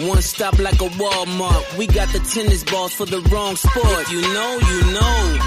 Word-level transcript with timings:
One 0.00 0.22
stop 0.22 0.56
like 0.60 0.80
a 0.80 0.88
Walmart. 0.94 1.76
We 1.76 1.88
got 1.88 2.08
the 2.12 2.20
tennis 2.20 2.62
balls 2.62 2.92
for 2.92 3.04
the 3.04 3.20
wrong 3.32 3.56
sport. 3.56 3.84
If 3.84 4.12
you 4.12 4.20
know, 4.22 4.58
you 4.70 4.92
know. 4.94 5.38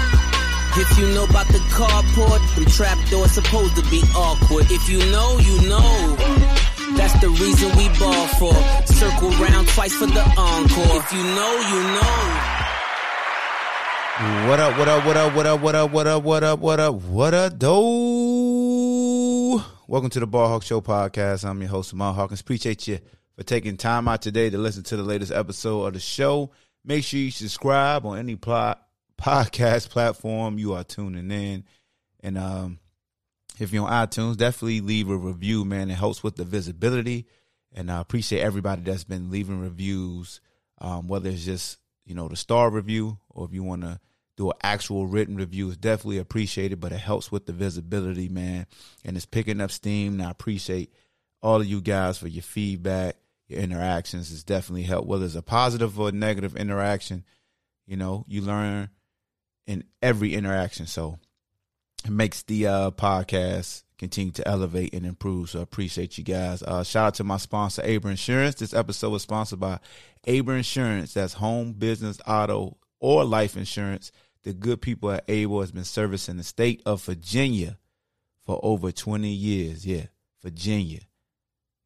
If 0.76 0.98
you 0.98 1.08
know 1.14 1.24
about 1.24 1.48
the 1.48 1.58
carport, 1.72 2.54
them 2.54 2.66
trap 2.66 2.98
doors 3.08 3.32
supposed 3.32 3.76
to 3.76 3.82
be 3.88 4.02
awkward. 4.14 4.66
If 4.70 4.90
you 4.90 4.98
know, 5.10 5.38
you 5.38 5.68
know. 5.70 6.16
That's 6.98 7.18
the 7.22 7.30
reason 7.30 7.74
we 7.78 7.88
ball 7.98 8.26
for. 8.36 8.52
Circle 8.92 9.30
round 9.40 9.68
twice 9.68 9.94
for 9.94 10.04
the 10.04 10.20
encore. 10.20 11.00
If 11.00 11.12
you 11.14 11.24
know, 11.24 11.52
you 11.72 11.82
know. 11.96 12.12
What 14.50 14.60
up, 14.60 14.76
what 14.78 14.86
up, 14.86 15.06
what 15.06 15.16
up, 15.16 15.34
what 15.34 15.46
up, 15.46 15.62
what 15.62 15.76
up, 15.76 15.90
what 15.90 16.06
up, 16.06 16.22
what 16.22 16.44
up, 16.44 16.58
what 16.58 16.78
up, 16.78 16.94
what 16.94 17.32
up, 17.32 17.58
do? 17.58 17.72
Welcome 19.88 20.10
to 20.10 20.20
the 20.20 20.26
Ball 20.26 20.48
Hawk 20.48 20.62
Show 20.62 20.82
podcast. 20.82 21.48
I'm 21.48 21.58
your 21.62 21.70
host, 21.70 21.94
Ahmad 21.94 22.16
Hawkins. 22.16 22.42
Appreciate 22.42 22.86
you 22.86 22.98
for 23.36 23.42
taking 23.42 23.76
time 23.76 24.08
out 24.08 24.22
today 24.22 24.50
to 24.50 24.58
listen 24.58 24.82
to 24.84 24.96
the 24.96 25.02
latest 25.02 25.32
episode 25.32 25.86
of 25.86 25.94
the 25.94 26.00
show. 26.00 26.50
Make 26.84 27.04
sure 27.04 27.20
you 27.20 27.30
subscribe 27.30 28.04
on 28.04 28.18
any 28.18 28.36
podcast 28.36 29.88
platform 29.90 30.58
you 30.58 30.74
are 30.74 30.84
tuning 30.84 31.30
in. 31.30 31.64
And 32.20 32.38
um, 32.38 32.78
if 33.58 33.72
you're 33.72 33.86
on 33.86 34.06
iTunes, 34.06 34.36
definitely 34.36 34.80
leave 34.80 35.08
a 35.08 35.16
review, 35.16 35.64
man. 35.64 35.90
It 35.90 35.94
helps 35.94 36.22
with 36.22 36.36
the 36.36 36.44
visibility. 36.44 37.26
And 37.74 37.90
I 37.90 38.00
appreciate 38.00 38.42
everybody 38.42 38.82
that's 38.82 39.04
been 39.04 39.30
leaving 39.30 39.60
reviews, 39.60 40.40
um, 40.78 41.08
whether 41.08 41.30
it's 41.30 41.44
just, 41.44 41.78
you 42.04 42.14
know, 42.14 42.28
the 42.28 42.36
star 42.36 42.70
review 42.70 43.18
or 43.30 43.46
if 43.46 43.54
you 43.54 43.62
want 43.62 43.82
to 43.82 43.98
do 44.36 44.50
an 44.50 44.56
actual 44.62 45.06
written 45.06 45.36
review, 45.36 45.68
it's 45.68 45.76
definitely 45.76 46.18
appreciated, 46.18 46.80
but 46.80 46.92
it 46.92 46.98
helps 46.98 47.30
with 47.30 47.46
the 47.46 47.52
visibility, 47.52 48.28
man. 48.28 48.66
And 49.04 49.16
it's 49.16 49.26
picking 49.26 49.60
up 49.60 49.70
steam. 49.70 50.14
And 50.14 50.22
I 50.22 50.30
appreciate 50.30 50.92
all 51.42 51.60
of 51.60 51.66
you 51.66 51.80
guys 51.80 52.18
for 52.18 52.28
your 52.28 52.42
feedback, 52.42 53.16
your 53.52 53.60
interactions. 53.60 54.32
It's 54.32 54.42
definitely 54.42 54.82
helped, 54.82 55.06
whether 55.06 55.24
it's 55.24 55.34
a 55.34 55.42
positive 55.42 55.98
or 55.98 56.08
a 56.08 56.12
negative 56.12 56.56
interaction. 56.56 57.24
You 57.86 57.96
know, 57.96 58.24
you 58.26 58.42
learn 58.42 58.88
in 59.66 59.84
every 60.00 60.34
interaction. 60.34 60.86
So 60.86 61.18
it 62.04 62.10
makes 62.10 62.42
the 62.42 62.66
uh, 62.66 62.90
podcast 62.92 63.84
continue 63.98 64.32
to 64.32 64.48
elevate 64.48 64.94
and 64.94 65.06
improve. 65.06 65.50
So 65.50 65.60
I 65.60 65.62
appreciate 65.62 66.18
you 66.18 66.24
guys. 66.24 66.62
Uh, 66.62 66.82
shout 66.82 67.06
out 67.06 67.14
to 67.14 67.24
my 67.24 67.36
sponsor, 67.36 67.82
Able 67.84 68.10
Insurance. 68.10 68.56
This 68.56 68.74
episode 68.74 69.10
was 69.10 69.22
sponsored 69.22 69.60
by 69.60 69.78
Able 70.24 70.54
Insurance. 70.54 71.14
That's 71.14 71.34
home, 71.34 71.72
business, 71.72 72.18
auto, 72.26 72.76
or 72.98 73.24
life 73.24 73.56
insurance. 73.56 74.10
The 74.42 74.52
good 74.52 74.80
people 74.82 75.12
at 75.12 75.24
Able 75.28 75.60
has 75.60 75.70
been 75.70 75.84
servicing 75.84 76.36
the 76.36 76.42
state 76.42 76.82
of 76.84 77.04
Virginia 77.04 77.78
for 78.44 78.58
over 78.62 78.90
20 78.90 79.28
years. 79.28 79.86
Yeah, 79.86 80.06
Virginia. 80.42 81.00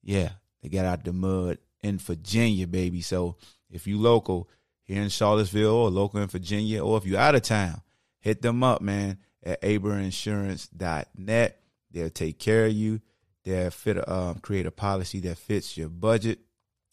Yeah, 0.02 0.30
they 0.66 0.76
got 0.76 0.84
out 0.84 1.04
the 1.04 1.12
mud 1.12 1.58
in 1.80 1.98
Virginia, 1.98 2.66
baby. 2.66 3.00
So 3.00 3.36
if 3.70 3.86
you 3.86 4.00
local 4.00 4.50
here 4.82 5.00
in 5.00 5.10
Charlottesville 5.10 5.70
or 5.70 5.90
local 5.90 6.20
in 6.20 6.26
Virginia, 6.26 6.84
or 6.84 6.98
if 6.98 7.06
you 7.06 7.16
out 7.16 7.36
of 7.36 7.42
town, 7.42 7.82
hit 8.18 8.42
them 8.42 8.64
up, 8.64 8.82
man, 8.82 9.18
at 9.44 9.62
ableinsurance.net. 9.62 11.60
They'll 11.92 12.10
take 12.10 12.40
care 12.40 12.66
of 12.66 12.72
you. 12.72 13.00
They'll 13.44 13.70
fit, 13.70 14.08
um, 14.08 14.40
create 14.40 14.66
a 14.66 14.72
policy 14.72 15.20
that 15.20 15.38
fits 15.38 15.76
your 15.76 15.88
budget. 15.88 16.40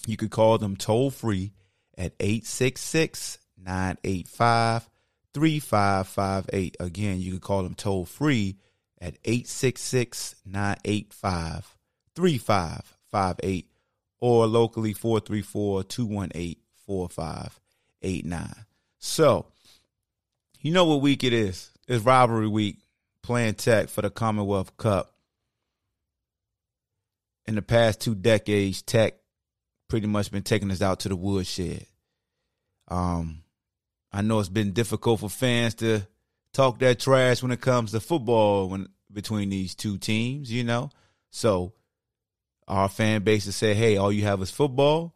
You 0.06 0.18
could 0.18 0.30
call 0.30 0.60
them 0.60 0.76
toll 0.76 1.10
free 1.10 1.54
at 1.98 2.14
866 2.20 3.40
985 3.58 4.88
3558. 5.34 6.78
Again, 6.80 7.22
you 7.22 7.32
can 7.32 7.40
call 7.40 7.64
them 7.64 7.74
toll 7.74 8.06
free 8.06 8.58
at 9.02 9.18
866 9.26 10.36
985 10.46 11.76
3558 12.16 12.93
or 14.20 14.48
locally 14.48 14.94
434 14.94 15.84
218 15.84 16.56
4589. 16.86 18.66
So, 19.00 19.48
you 20.62 20.72
know 20.72 20.86
what 20.86 21.02
week 21.02 21.24
it 21.24 21.34
is? 21.34 21.72
It's 21.88 22.04
rivalry 22.04 22.48
week, 22.48 22.78
playing 23.22 23.56
tech 23.56 23.90
for 23.90 24.02
the 24.02 24.10
Commonwealth 24.10 24.76
Cup. 24.78 25.14
In 27.46 27.56
the 27.56 27.62
past 27.62 28.00
two 28.00 28.16
decades, 28.16 28.82
tech 28.82 29.16
pretty 29.90 30.08
much 30.08 30.32
been 30.32 30.44
taking 30.44 30.72
us 30.72 30.82
out 30.82 31.02
to 31.02 31.10
the 31.10 31.16
woodshed. 31.16 31.86
Um, 32.88 33.44
I 34.12 34.22
know 34.22 34.40
it's 34.40 34.50
been 34.50 34.72
difficult 34.72 35.20
for 35.20 35.30
fans 35.30 35.76
to 35.76 36.08
talk 36.54 36.80
that 36.80 37.00
trash 37.00 37.42
when 37.42 37.52
it 37.52 37.62
comes 37.62 37.92
to 37.92 38.00
football 38.00 38.70
when 38.70 38.88
between 39.12 39.50
these 39.50 39.76
two 39.76 39.98
teams, 39.98 40.52
you 40.52 40.64
know. 40.64 40.90
So 41.30 41.74
our 42.68 42.90
fan 42.90 43.24
base 43.24 43.46
has 43.46 43.56
said, 43.56 43.76
"Hey, 43.76 43.98
all 43.98 44.12
you 44.12 44.24
have 44.24 44.42
is 44.42 44.52
football," 44.52 45.14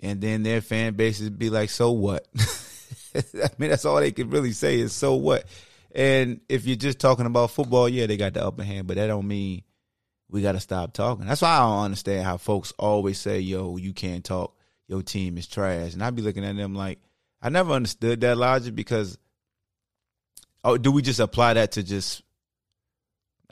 and 0.00 0.20
then 0.20 0.42
their 0.42 0.60
fan 0.60 0.94
bases 0.94 1.30
be 1.30 1.50
like, 1.50 1.70
"So 1.70 1.92
what?" 1.92 2.26
I 3.14 3.48
mean, 3.58 3.70
that's 3.70 3.84
all 3.84 4.00
they 4.00 4.12
can 4.12 4.30
really 4.30 4.52
say 4.52 4.78
is 4.78 4.92
"So 4.92 5.14
what." 5.14 5.44
And 5.92 6.40
if 6.48 6.66
you're 6.66 6.76
just 6.76 7.00
talking 7.00 7.26
about 7.26 7.50
football, 7.50 7.88
yeah, 7.88 8.06
they 8.06 8.16
got 8.16 8.34
the 8.34 8.44
upper 8.44 8.62
hand, 8.62 8.86
but 8.86 8.96
that 8.96 9.08
don't 9.08 9.26
mean 9.26 9.62
we 10.28 10.42
got 10.42 10.52
to 10.52 10.60
stop 10.60 10.92
talking. 10.92 11.26
That's 11.26 11.42
why 11.42 11.56
I 11.56 11.58
don't 11.58 11.84
understand 11.84 12.24
how 12.24 12.36
folks 12.36 12.72
always 12.78 13.18
say, 13.18 13.40
"Yo, 13.40 13.76
you 13.76 13.92
can't 13.92 14.24
talk. 14.24 14.56
Your 14.88 15.02
team 15.02 15.38
is 15.38 15.46
trash," 15.46 15.92
and 15.92 16.02
I'd 16.02 16.16
be 16.16 16.22
looking 16.22 16.44
at 16.44 16.56
them 16.56 16.74
like 16.74 17.00
I 17.42 17.48
never 17.48 17.72
understood 17.72 18.20
that 18.20 18.36
logic 18.36 18.74
because 18.74 19.18
oh, 20.64 20.76
do 20.76 20.92
we 20.92 21.02
just 21.02 21.20
apply 21.20 21.54
that 21.54 21.72
to 21.72 21.82
just 21.82 22.22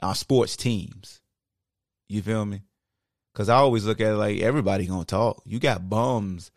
our 0.01 0.15
sports 0.15 0.55
teams? 0.55 1.21
You 2.07 2.21
feel 2.21 2.45
me? 2.45 2.61
Because 3.39 3.47
I 3.47 3.55
always 3.55 3.85
look 3.85 4.01
at 4.01 4.11
it 4.11 4.17
like 4.17 4.41
everybody 4.41 4.85
gonna 4.85 5.05
talk. 5.05 5.41
You 5.45 5.61
got 5.61 5.89
bums 5.89 6.51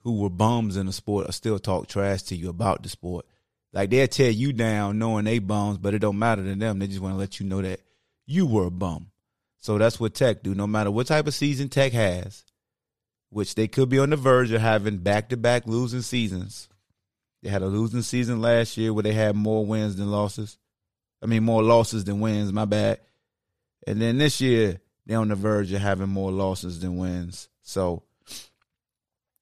who 0.00 0.20
were 0.20 0.28
bums 0.28 0.76
in 0.76 0.84
the 0.84 0.92
sport 0.92 1.26
or 1.26 1.32
still 1.32 1.58
talk 1.58 1.86
trash 1.86 2.24
to 2.24 2.36
you 2.36 2.50
about 2.50 2.82
the 2.82 2.90
sport. 2.90 3.24
Like 3.72 3.88
they'll 3.88 4.06
tear 4.06 4.28
you 4.28 4.52
down 4.52 4.98
knowing 4.98 5.24
they 5.24 5.38
bums, 5.38 5.78
but 5.78 5.94
it 5.94 6.00
don't 6.00 6.18
matter 6.18 6.44
to 6.44 6.54
them. 6.54 6.78
They 6.78 6.88
just 6.88 7.00
want 7.00 7.14
to 7.14 7.18
let 7.18 7.40
you 7.40 7.46
know 7.46 7.62
that 7.62 7.80
you 8.26 8.44
were 8.44 8.66
a 8.66 8.70
bum. 8.70 9.06
So 9.60 9.78
that's 9.78 9.98
what 9.98 10.12
Tech 10.12 10.42
do. 10.42 10.54
No 10.54 10.66
matter 10.66 10.90
what 10.90 11.06
type 11.06 11.26
of 11.26 11.32
season 11.32 11.70
Tech 11.70 11.94
has, 11.94 12.44
which 13.30 13.54
they 13.54 13.66
could 13.66 13.88
be 13.88 13.98
on 13.98 14.10
the 14.10 14.16
verge 14.16 14.52
of 14.52 14.60
having 14.60 14.98
back 14.98 15.30
to 15.30 15.38
back 15.38 15.66
losing 15.66 16.02
seasons. 16.02 16.68
They 17.42 17.48
had 17.48 17.62
a 17.62 17.66
losing 17.66 18.02
season 18.02 18.42
last 18.42 18.76
year 18.76 18.92
where 18.92 19.04
they 19.04 19.14
had 19.14 19.36
more 19.36 19.64
wins 19.64 19.96
than 19.96 20.10
losses. 20.10 20.58
I 21.22 21.26
mean, 21.26 21.44
more 21.44 21.62
losses 21.62 22.04
than 22.04 22.20
wins, 22.20 22.52
my 22.52 22.66
bad. 22.66 23.00
And 23.86 24.02
then 24.02 24.18
this 24.18 24.42
year, 24.42 24.82
they're 25.10 25.18
on 25.18 25.28
the 25.28 25.34
verge 25.34 25.72
of 25.72 25.80
having 25.80 26.08
more 26.08 26.32
losses 26.32 26.80
than 26.80 26.96
wins. 26.96 27.48
So, 27.62 28.04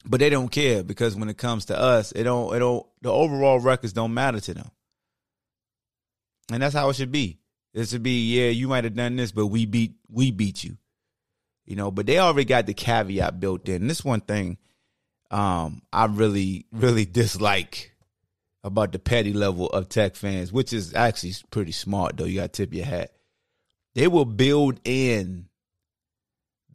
but 0.05 0.21
they 0.21 0.31
don't 0.31 0.49
care 0.49 0.83
because 0.83 1.15
when 1.15 1.29
it 1.29 1.39
comes 1.39 1.67
to 1.67 1.79
us, 1.79 2.12
it 2.12 2.25
don't, 2.25 2.55
it 2.55 2.59
don't, 2.59 2.87
the 3.03 3.12
overall 3.12 3.61
records 3.61 3.93
don't 3.93 4.15
matter 4.15 4.41
to 4.41 4.55
them. 4.55 4.71
And 6.51 6.62
that's 6.62 6.75
how 6.75 6.89
it 6.89 6.97
should 6.97 7.12
be. 7.12 7.39
It 7.75 7.89
should 7.89 8.03
be, 8.03 8.34
yeah, 8.34 8.49
you 8.49 8.67
might 8.69 8.84
have 8.84 8.95
done 8.95 9.17
this, 9.17 9.33
but 9.33 9.47
we 9.47 9.67
beat, 9.67 9.95
we 10.09 10.31
beat 10.31 10.65
you 10.65 10.79
you 11.69 11.77
know, 11.77 11.91
but 11.91 12.06
they 12.06 12.19
already 12.19 12.47
got 12.47 12.65
the 12.65 12.73
caveat 12.73 13.39
built 13.39 13.69
in. 13.69 13.89
This 13.89 14.03
one 14.03 14.23
thing 14.23 14.56
um, 15.31 15.83
I 15.93 16.06
really, 16.06 16.65
really 16.73 17.05
dislike 17.05 17.93
about 18.65 18.93
the 18.93 18.99
petty 18.99 19.35
level 19.35 19.69
of 19.69 19.91
tech 19.91 20.17
fans, 20.17 20.50
which 20.50 20.73
is 20.73 20.94
actually 20.94 21.35
pretty 21.50 21.73
smart 21.73 22.17
though. 22.17 22.25
You 22.25 22.41
got 22.41 22.55
to 22.55 22.62
tip 22.62 22.73
your 22.73 22.87
hat. 22.87 23.12
They 23.94 24.09
will 24.09 24.25
build 24.25 24.81
in 24.85 25.48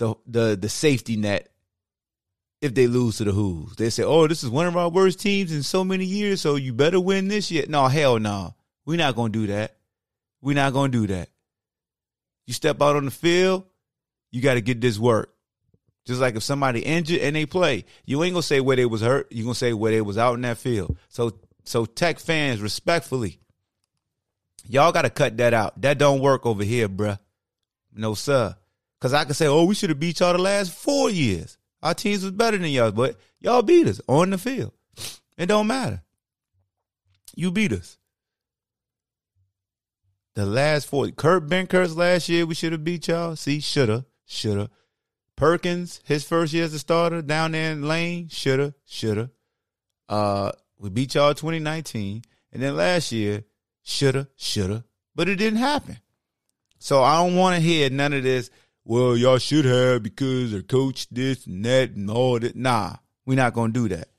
the 0.04 0.16
the 0.28 0.58
the 0.60 0.70
safety 0.70 1.16
net 1.16 1.50
if 2.62 2.74
they 2.74 2.88
lose 2.88 3.18
to 3.18 3.24
the 3.24 3.32
Hoos. 3.32 3.76
They 3.76 3.90
say, 3.90 4.04
"Oh, 4.04 4.28
this 4.28 4.44
is 4.44 4.50
one 4.50 4.68
of 4.68 4.78
our 4.78 4.90
worst 4.90 5.20
teams 5.20 5.52
in 5.52 5.64
so 5.64 5.84
many 5.84 6.06
years, 6.06 6.42
so 6.42 6.56
you 6.56 6.74
better 6.74 7.00
win 7.00 7.28
this 7.28 7.52
year." 7.52 7.66
No, 7.68 7.88
hell 7.88 8.20
no. 8.20 8.56
We're 8.86 8.98
not 8.98 9.16
gonna 9.16 9.32
do 9.32 9.48
that. 9.48 9.78
We're 10.42 10.56
not 10.56 10.74
gonna 10.74 10.92
do 10.92 11.08
that. 11.08 11.30
You 12.46 12.54
step 12.54 12.82
out 12.82 12.98
on 12.98 13.06
the 13.06 13.12
field, 13.12 13.64
you 14.32 14.42
got 14.42 14.56
to 14.56 14.62
get 14.62 14.82
this 14.82 15.00
work. 15.00 15.34
Just 16.06 16.20
like 16.20 16.36
if 16.36 16.44
somebody 16.44 16.82
injured 16.82 17.22
and 17.22 17.34
they 17.34 17.46
play, 17.46 17.86
you 18.06 18.22
ain't 18.24 18.34
gonna 18.34 18.44
say 18.44 18.60
where 18.60 18.76
they 18.76 18.86
was 18.86 19.00
hurt. 19.00 19.32
You 19.32 19.44
gonna 19.44 19.56
say 19.56 19.72
where 19.72 19.92
they 19.94 20.02
was 20.02 20.18
out 20.18 20.36
in 20.36 20.42
that 20.42 20.58
field. 20.58 20.98
So, 21.08 21.32
so 21.64 21.86
Tech 21.86 22.20
fans, 22.20 22.62
respectfully, 22.62 23.40
y'all 24.68 24.92
got 24.92 25.04
to 25.04 25.10
cut 25.10 25.38
that 25.38 25.54
out. 25.54 25.80
That 25.82 25.98
don't 25.98 26.20
work 26.20 26.46
over 26.46 26.64
here, 26.66 26.90
bruh. 26.90 27.20
No 27.94 28.16
sir. 28.16 28.58
Cause 29.04 29.14
I 29.14 29.26
can 29.26 29.34
say, 29.34 29.48
oh, 29.48 29.66
we 29.66 29.76
should 29.76 29.90
have 29.90 30.00
beat 30.00 30.22
y'all 30.22 30.32
the 30.32 30.40
last 30.40 30.72
four 30.72 31.10
years. 31.10 31.58
Our 31.82 31.94
teams 31.94 32.24
was 32.24 32.32
better 32.32 32.58
than 32.58 32.70
y'all, 32.70 32.94
but 32.94 33.18
y'all 33.38 33.62
beat 33.62 33.86
us 33.86 34.00
on 34.08 34.30
the 34.30 34.38
field. 34.38 34.72
It 35.38 35.48
don't 35.48 35.68
matter. 35.68 36.02
You 37.36 37.52
beat 37.52 37.74
us. 37.74 37.98
The 40.36 40.46
last 40.46 40.88
four, 40.88 41.10
Kurt 41.10 41.48
Benkert's 41.48 41.98
last 41.98 42.30
year, 42.30 42.46
we 42.46 42.56
should 42.56 42.72
have 42.72 42.86
beat 42.86 43.10
y'all. 43.10 43.36
See, 43.36 43.60
shoulda, 43.60 44.06
shoulda. 44.26 44.70
Perkins, 45.36 46.00
his 46.06 46.24
first 46.24 46.54
year 46.54 46.64
as 46.64 46.74
a 46.74 46.80
starter 46.80 47.22
down 47.22 47.52
there 47.52 47.74
in 47.74 47.86
Lane, 47.86 48.30
shoulda, 48.30 48.74
shoulda. 48.86 49.32
Uh, 50.08 50.54
we 50.80 50.90
beat 50.90 51.16
y'all 51.16 51.34
2019, 51.34 52.24
and 52.54 52.64
then 52.64 52.78
last 52.78 53.12
year, 53.12 53.44
shoulda, 53.84 54.30
shoulda, 54.38 54.86
but 55.14 55.28
it 55.28 55.36
didn't 55.36 55.60
happen. 55.60 55.98
So 56.80 57.02
I 57.02 57.18
don't 57.18 57.36
want 57.36 57.56
to 57.56 57.62
hear 57.62 57.90
none 57.90 58.14
of 58.14 58.24
this. 58.24 58.50
Well, 58.85 59.15
y'all 59.15 59.38
should 59.38 59.65
have 59.65 60.03
because 60.03 60.51
their 60.51 60.62
coach 60.62 61.07
this 61.09 61.47
and 61.47 61.63
that 61.65 61.91
and 61.91 62.09
all 62.09 62.39
that. 62.39 62.56
Nah, 62.56 62.97
we're 63.25 63.38
not 63.38 63.53
gonna 63.53 63.71
do 63.71 63.88
that. 63.89 64.09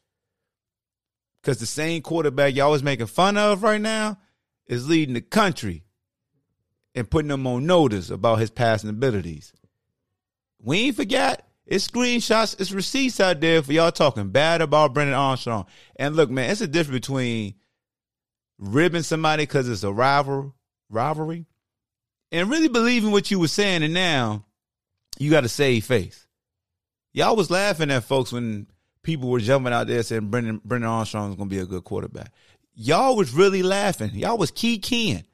Because 1.42 1.58
the 1.58 1.66
same 1.66 2.00
quarterback 2.00 2.54
y'all 2.54 2.70
was 2.70 2.82
making 2.82 3.06
fun 3.06 3.36
of 3.36 3.62
right 3.62 3.80
now 3.80 4.18
is 4.66 4.88
leading 4.88 5.14
the 5.14 5.20
country 5.20 5.84
and 6.94 7.10
putting 7.10 7.28
them 7.28 7.46
on 7.46 7.66
notice 7.66 8.08
about 8.08 8.38
his 8.38 8.50
passing 8.50 8.88
abilities. 8.88 9.52
We 10.62 10.86
ain't 10.86 10.96
forgot. 10.96 11.42
It's 11.66 11.88
screenshots, 11.88 12.60
it's 12.60 12.72
receipts 12.72 13.20
out 13.20 13.40
there 13.40 13.62
for 13.62 13.72
y'all 13.72 13.90
talking 13.90 14.28
bad 14.28 14.60
about 14.60 14.92
Brennan 14.92 15.14
Armstrong. 15.14 15.66
And 15.96 16.14
look, 16.14 16.30
man, 16.30 16.50
it's 16.50 16.60
a 16.60 16.66
difference 16.66 17.00
between 17.00 17.54
ribbing 18.58 19.02
somebody 19.02 19.44
because 19.44 19.68
it's 19.68 19.82
a 19.82 19.92
rival 19.92 20.54
rivalry 20.90 21.46
and 22.30 22.50
really 22.50 22.68
believing 22.68 23.12
what 23.12 23.30
you 23.30 23.38
were 23.38 23.48
saying. 23.48 23.82
And 23.82 23.94
now 23.94 24.44
you 25.18 25.30
got 25.30 25.42
to 25.42 25.48
save 25.48 25.84
face. 25.84 26.26
Y'all 27.12 27.36
was 27.36 27.50
laughing 27.50 27.90
at 27.90 28.04
folks 28.04 28.32
when 28.32 28.66
people 29.02 29.28
were 29.28 29.38
jumping 29.38 29.72
out 29.72 29.86
there 29.86 30.02
saying 30.02 30.30
Brennan 30.30 30.60
Brennan 30.64 30.88
Armstrong 30.88 31.30
is 31.30 31.36
gonna 31.36 31.48
be 31.48 31.58
a 31.58 31.66
good 31.66 31.84
quarterback. 31.84 32.32
Y'all 32.74 33.16
was 33.16 33.32
really 33.32 33.62
laughing. 33.62 34.10
Y'all 34.14 34.36
was 34.36 34.50
key 34.50 34.78
keying. 34.78 35.24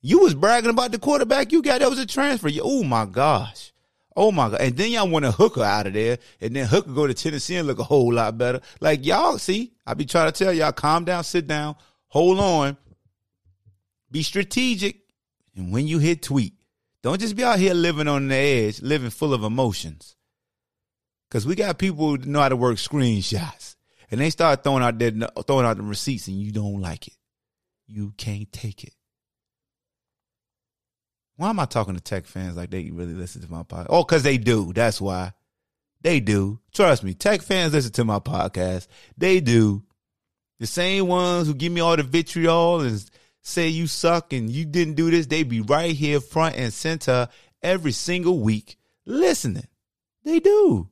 You 0.00 0.20
was 0.20 0.34
bragging 0.34 0.70
about 0.70 0.92
the 0.92 0.98
quarterback 0.98 1.50
you 1.50 1.62
got 1.62 1.80
that 1.80 1.90
was 1.90 1.98
a 1.98 2.06
transfer. 2.06 2.50
Oh 2.62 2.84
my 2.84 3.04
gosh. 3.06 3.72
Oh 4.14 4.30
my 4.30 4.50
god. 4.50 4.60
And 4.60 4.76
then 4.76 4.92
y'all 4.92 5.08
want 5.08 5.24
a 5.24 5.32
hooker 5.32 5.64
out 5.64 5.88
of 5.88 5.94
there. 5.94 6.18
And 6.40 6.54
then 6.54 6.66
hooker 6.66 6.92
go 6.92 7.08
to 7.08 7.14
Tennessee 7.14 7.56
and 7.56 7.66
look 7.66 7.80
a 7.80 7.84
whole 7.84 8.12
lot 8.12 8.38
better. 8.38 8.60
Like 8.80 9.04
y'all, 9.04 9.38
see, 9.38 9.72
I 9.84 9.94
be 9.94 10.04
trying 10.04 10.30
to 10.30 10.44
tell 10.44 10.52
y'all, 10.52 10.72
calm 10.72 11.04
down, 11.04 11.24
sit 11.24 11.48
down, 11.48 11.74
hold 12.06 12.38
on. 12.38 12.76
Be 14.10 14.22
strategic. 14.22 15.00
And 15.56 15.72
when 15.72 15.88
you 15.88 15.98
hit 15.98 16.22
tweet, 16.22 16.52
don't 17.04 17.20
just 17.20 17.36
be 17.36 17.44
out 17.44 17.58
here 17.58 17.74
living 17.74 18.08
on 18.08 18.28
the 18.28 18.34
edge, 18.34 18.80
living 18.80 19.10
full 19.10 19.34
of 19.34 19.44
emotions. 19.44 20.16
Cause 21.30 21.46
we 21.46 21.54
got 21.54 21.78
people 21.78 22.08
who 22.08 22.16
know 22.16 22.40
how 22.40 22.48
to 22.48 22.56
work 22.56 22.78
screenshots. 22.78 23.76
And 24.10 24.20
they 24.20 24.30
start 24.30 24.64
throwing 24.64 24.82
out 24.82 24.98
their 24.98 25.10
throwing 25.46 25.66
out 25.66 25.76
the 25.76 25.82
receipts 25.82 26.28
and 26.28 26.40
you 26.40 26.50
don't 26.50 26.80
like 26.80 27.06
it. 27.06 27.14
You 27.86 28.14
can't 28.16 28.50
take 28.52 28.84
it. 28.84 28.94
Why 31.36 31.50
am 31.50 31.60
I 31.60 31.66
talking 31.66 31.94
to 31.94 32.00
tech 32.00 32.24
fans 32.24 32.56
like 32.56 32.70
they 32.70 32.90
really 32.90 33.12
listen 33.12 33.42
to 33.42 33.50
my 33.50 33.64
podcast? 33.64 33.88
Oh, 33.90 34.04
because 34.04 34.22
they 34.22 34.38
do. 34.38 34.72
That's 34.72 34.98
why. 34.98 35.32
They 36.00 36.20
do. 36.20 36.60
Trust 36.72 37.04
me. 37.04 37.12
Tech 37.12 37.42
fans 37.42 37.74
listen 37.74 37.92
to 37.92 38.04
my 38.04 38.18
podcast. 38.18 38.86
They 39.18 39.40
do. 39.40 39.82
The 40.58 40.66
same 40.66 41.06
ones 41.08 41.48
who 41.48 41.54
give 41.54 41.72
me 41.72 41.82
all 41.82 41.96
the 41.96 42.02
vitriol 42.02 42.80
and 42.80 43.10
say 43.44 43.68
you 43.68 43.86
suck 43.86 44.32
and 44.32 44.50
you 44.50 44.64
didn't 44.64 44.94
do 44.94 45.10
this, 45.10 45.26
they 45.26 45.42
be 45.42 45.60
right 45.60 45.94
here 45.94 46.18
front 46.18 46.56
and 46.56 46.72
center 46.72 47.28
every 47.62 47.92
single 47.92 48.40
week 48.40 48.76
listening. 49.06 49.68
They 50.24 50.40
do. 50.40 50.88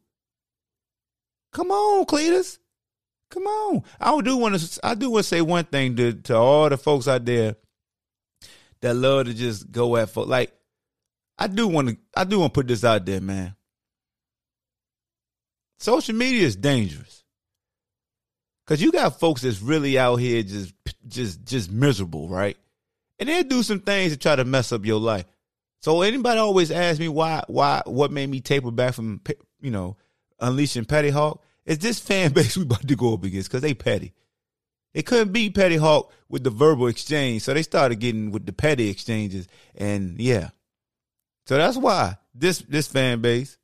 Come 1.53 1.71
on, 1.71 2.05
Cletus. 2.05 2.59
Come 3.31 3.47
on. 3.47 3.83
I 3.99 4.21
do 4.21 4.37
want 4.37 4.59
to 4.59 4.87
I 4.87 4.95
do 4.95 5.11
want 5.11 5.25
to 5.25 5.29
say 5.29 5.41
one 5.41 5.65
thing 5.65 5.97
to, 5.97 6.13
to 6.13 6.37
all 6.37 6.69
the 6.69 6.77
folks 6.77 7.09
out 7.09 7.25
there 7.25 7.57
that 8.83 8.95
love 8.95 9.27
to 9.27 9.35
just 9.35 9.71
go 9.73 9.97
at 9.97 10.11
folks. 10.11 10.29
Like, 10.29 10.53
I 11.39 11.47
do 11.47 11.67
want 11.67 11.89
to 11.89 11.97
I 12.15 12.25
do 12.25 12.39
want 12.39 12.53
to 12.53 12.59
put 12.59 12.69
this 12.69 12.85
out 12.85 13.07
there, 13.07 13.21
man. 13.21 13.57
Social 15.79 16.15
media 16.15 16.47
is 16.47 16.57
dangerous. 16.57 17.25
Cause 18.67 18.81
you 18.81 18.93
got 18.93 19.19
folks 19.19 19.43
that's 19.43 19.61
really 19.61 19.99
out 19.99 20.17
here 20.17 20.43
just 20.43 20.73
just 21.09 21.45
just 21.45 21.71
miserable, 21.71 22.29
right? 22.29 22.57
And 23.19 23.29
they 23.29 23.43
do 23.43 23.63
some 23.63 23.81
things 23.81 24.13
to 24.13 24.19
try 24.19 24.37
to 24.37 24.45
mess 24.45 24.73
up 24.73 24.85
your 24.85 25.01
life. 25.01 25.27
So 25.81 26.03
anybody 26.03 26.39
always 26.39 26.71
ask 26.71 27.01
me 27.01 27.09
why 27.09 27.45
why 27.47 27.83
what 27.87 28.11
made 28.11 28.31
me 28.31 28.41
taper 28.41 28.71
back 28.71 28.95
from 28.95 29.21
you 29.61 29.71
know 29.71 29.97
unleashing 30.41 30.85
Petty 30.85 31.11
Hawk? 31.11 31.43
Is 31.67 31.79
this 31.79 31.99
fan 31.99 32.33
base 32.35 32.57
we 32.57 32.65
about 32.65 32.87
to 32.87 32.97
go 32.97 33.15
up 33.15 33.25
against? 33.25 33.49
Because 33.49 33.63
they 33.63 33.75
petty. 33.75 34.13
They 34.95 35.03
couldn't 35.03 35.33
beat 35.33 35.55
Petty 35.55 35.77
Hawk 35.77 36.13
with 36.29 36.45
the 36.45 36.51
verbal 36.51 36.87
exchange, 36.87 37.43
so 37.43 37.55
they 37.55 37.63
started 37.63 37.97
getting 37.97 38.31
with 38.31 38.45
the 38.45 38.53
petty 38.53 38.91
exchanges, 38.91 39.49
and 39.75 40.19
yeah. 40.21 40.51
So 41.47 41.57
that's 41.57 41.79
why 41.79 42.19
this 42.35 42.59
this 42.61 42.89
fan 42.89 43.21
base. 43.21 43.57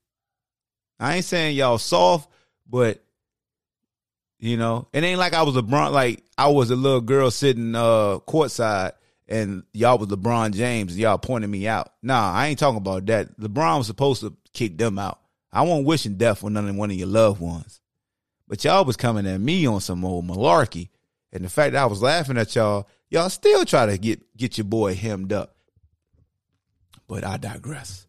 I 0.98 1.16
ain't 1.16 1.24
saying 1.24 1.56
y'all 1.56 1.78
soft, 1.78 2.30
but 2.66 3.04
you 4.38 4.56
know, 4.56 4.88
it 4.92 5.02
ain't 5.02 5.18
like 5.18 5.34
I 5.34 5.42
was 5.42 5.56
LeBron. 5.56 5.92
Like 5.92 6.22
I 6.36 6.48
was 6.48 6.70
a 6.70 6.76
little 6.76 7.00
girl 7.00 7.30
sitting 7.30 7.74
uh 7.74 8.18
courtside, 8.26 8.92
and 9.26 9.64
y'all 9.72 9.98
was 9.98 10.08
LeBron 10.08 10.54
James. 10.54 10.92
And 10.92 11.00
y'all 11.00 11.18
pointing 11.18 11.50
me 11.50 11.66
out. 11.66 11.92
Nah, 12.02 12.32
I 12.32 12.48
ain't 12.48 12.58
talking 12.58 12.78
about 12.78 13.06
that. 13.06 13.38
LeBron 13.38 13.78
was 13.78 13.86
supposed 13.86 14.20
to 14.22 14.36
kick 14.52 14.78
them 14.78 14.98
out. 14.98 15.20
I 15.52 15.62
won't 15.62 15.86
wishing 15.86 16.16
death 16.16 16.44
on 16.44 16.52
none 16.52 16.68
of 16.68 16.76
one 16.76 16.90
of 16.90 16.96
your 16.96 17.08
loved 17.08 17.40
ones. 17.40 17.80
But 18.46 18.64
y'all 18.64 18.84
was 18.84 18.96
coming 18.96 19.26
at 19.26 19.40
me 19.40 19.66
on 19.66 19.80
some 19.80 20.04
old 20.04 20.26
malarkey. 20.26 20.88
And 21.32 21.44
the 21.44 21.50
fact 21.50 21.72
that 21.72 21.82
I 21.82 21.86
was 21.86 22.00
laughing 22.00 22.38
at 22.38 22.54
y'all, 22.54 22.88
y'all 23.10 23.28
still 23.28 23.64
try 23.64 23.86
to 23.86 23.98
get 23.98 24.36
get 24.36 24.56
your 24.56 24.64
boy 24.64 24.94
hemmed 24.94 25.32
up. 25.32 25.56
But 27.06 27.24
I 27.24 27.38
digress. 27.38 28.06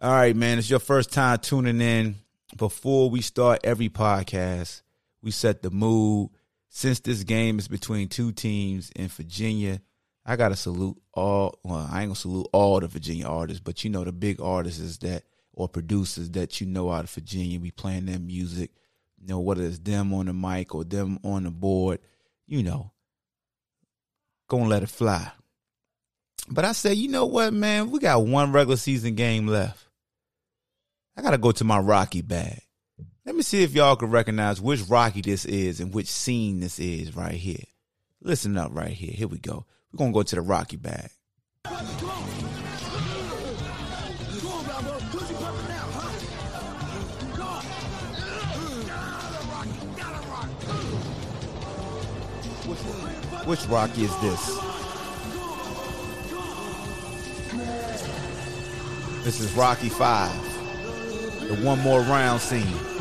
All 0.00 0.12
right, 0.12 0.36
man. 0.36 0.58
It's 0.58 0.70
your 0.70 0.78
first 0.78 1.12
time 1.12 1.38
tuning 1.38 1.80
in. 1.80 2.16
Before 2.56 3.08
we 3.08 3.22
start 3.22 3.60
every 3.64 3.88
podcast, 3.88 4.82
we 5.22 5.30
set 5.30 5.62
the 5.62 5.70
mood. 5.70 6.30
Since 6.68 7.00
this 7.00 7.22
game 7.22 7.58
is 7.58 7.68
between 7.68 8.08
two 8.08 8.32
teams 8.32 8.90
in 8.96 9.08
Virginia, 9.08 9.80
I 10.24 10.36
gotta 10.36 10.56
salute 10.56 11.00
all. 11.12 11.58
Well, 11.62 11.88
I 11.90 12.00
ain't 12.00 12.08
gonna 12.08 12.14
salute 12.14 12.48
all 12.52 12.80
the 12.80 12.88
Virginia 12.88 13.26
artists, 13.26 13.62
but 13.62 13.84
you 13.84 13.90
know 13.90 14.04
the 14.04 14.12
big 14.12 14.40
artists 14.40 14.98
that 14.98 15.24
or 15.52 15.68
producers 15.68 16.30
that 16.30 16.60
you 16.60 16.66
know 16.66 16.90
out 16.90 17.04
of 17.04 17.10
Virginia. 17.10 17.60
We 17.60 17.70
playing 17.70 18.06
their 18.06 18.18
music, 18.18 18.70
you 19.18 19.28
know 19.28 19.40
whether 19.40 19.64
it's 19.64 19.78
them 19.78 20.14
on 20.14 20.26
the 20.26 20.32
mic 20.32 20.74
or 20.74 20.84
them 20.84 21.18
on 21.22 21.42
the 21.42 21.50
board 21.50 22.00
you 22.52 22.62
know, 22.62 22.90
gonna 24.48 24.66
let 24.68 24.82
it 24.82 24.90
fly. 24.90 25.32
But 26.48 26.66
I 26.66 26.72
said, 26.72 26.98
you 26.98 27.08
know 27.08 27.24
what, 27.24 27.54
man? 27.54 27.90
We 27.90 27.98
got 27.98 28.26
one 28.26 28.52
regular 28.52 28.76
season 28.76 29.14
game 29.14 29.46
left. 29.46 29.86
I 31.16 31.22
gotta 31.22 31.38
go 31.38 31.52
to 31.52 31.64
my 31.64 31.78
Rocky 31.78 32.20
bag. 32.20 32.60
Let 33.24 33.36
me 33.36 33.42
see 33.42 33.62
if 33.62 33.72
y'all 33.72 33.94
can 33.94 34.10
recognize 34.10 34.60
which 34.60 34.82
Rocky 34.88 35.20
this 35.20 35.44
is 35.44 35.78
and 35.78 35.94
which 35.94 36.08
scene 36.08 36.58
this 36.58 36.80
is 36.80 37.14
right 37.14 37.34
here. 37.34 37.62
Listen 38.20 38.56
up 38.56 38.70
right 38.74 38.90
here. 38.90 39.12
Here 39.14 39.28
we 39.28 39.38
go. 39.38 39.64
We're 39.92 39.98
gonna 39.98 40.12
go 40.12 40.24
to 40.24 40.34
the 40.34 40.40
Rocky 40.40 40.76
bag. 40.76 41.08
Which 53.46 53.64
Rocky 53.66 54.02
is 54.02 54.20
this? 54.20 54.46
This 59.22 59.38
is 59.38 59.52
Rocky 59.54 59.90
5. 59.90 61.48
The 61.48 61.54
one 61.64 61.78
more 61.78 62.00
round 62.00 62.40
scene. 62.40 62.91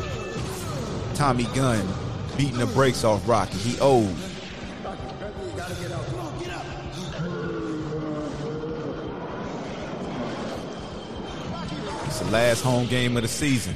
Tommy 1.21 1.43
Gunn 1.53 1.87
beating 2.35 2.57
the 2.57 2.65
brakes 2.65 3.03
off 3.03 3.29
Rocky. 3.29 3.55
He 3.59 3.79
owed. 3.79 4.09
It's 12.07 12.19
the 12.21 12.31
last 12.31 12.63
home 12.63 12.87
game 12.87 13.17
of 13.17 13.21
the 13.21 13.27
season. 13.27 13.75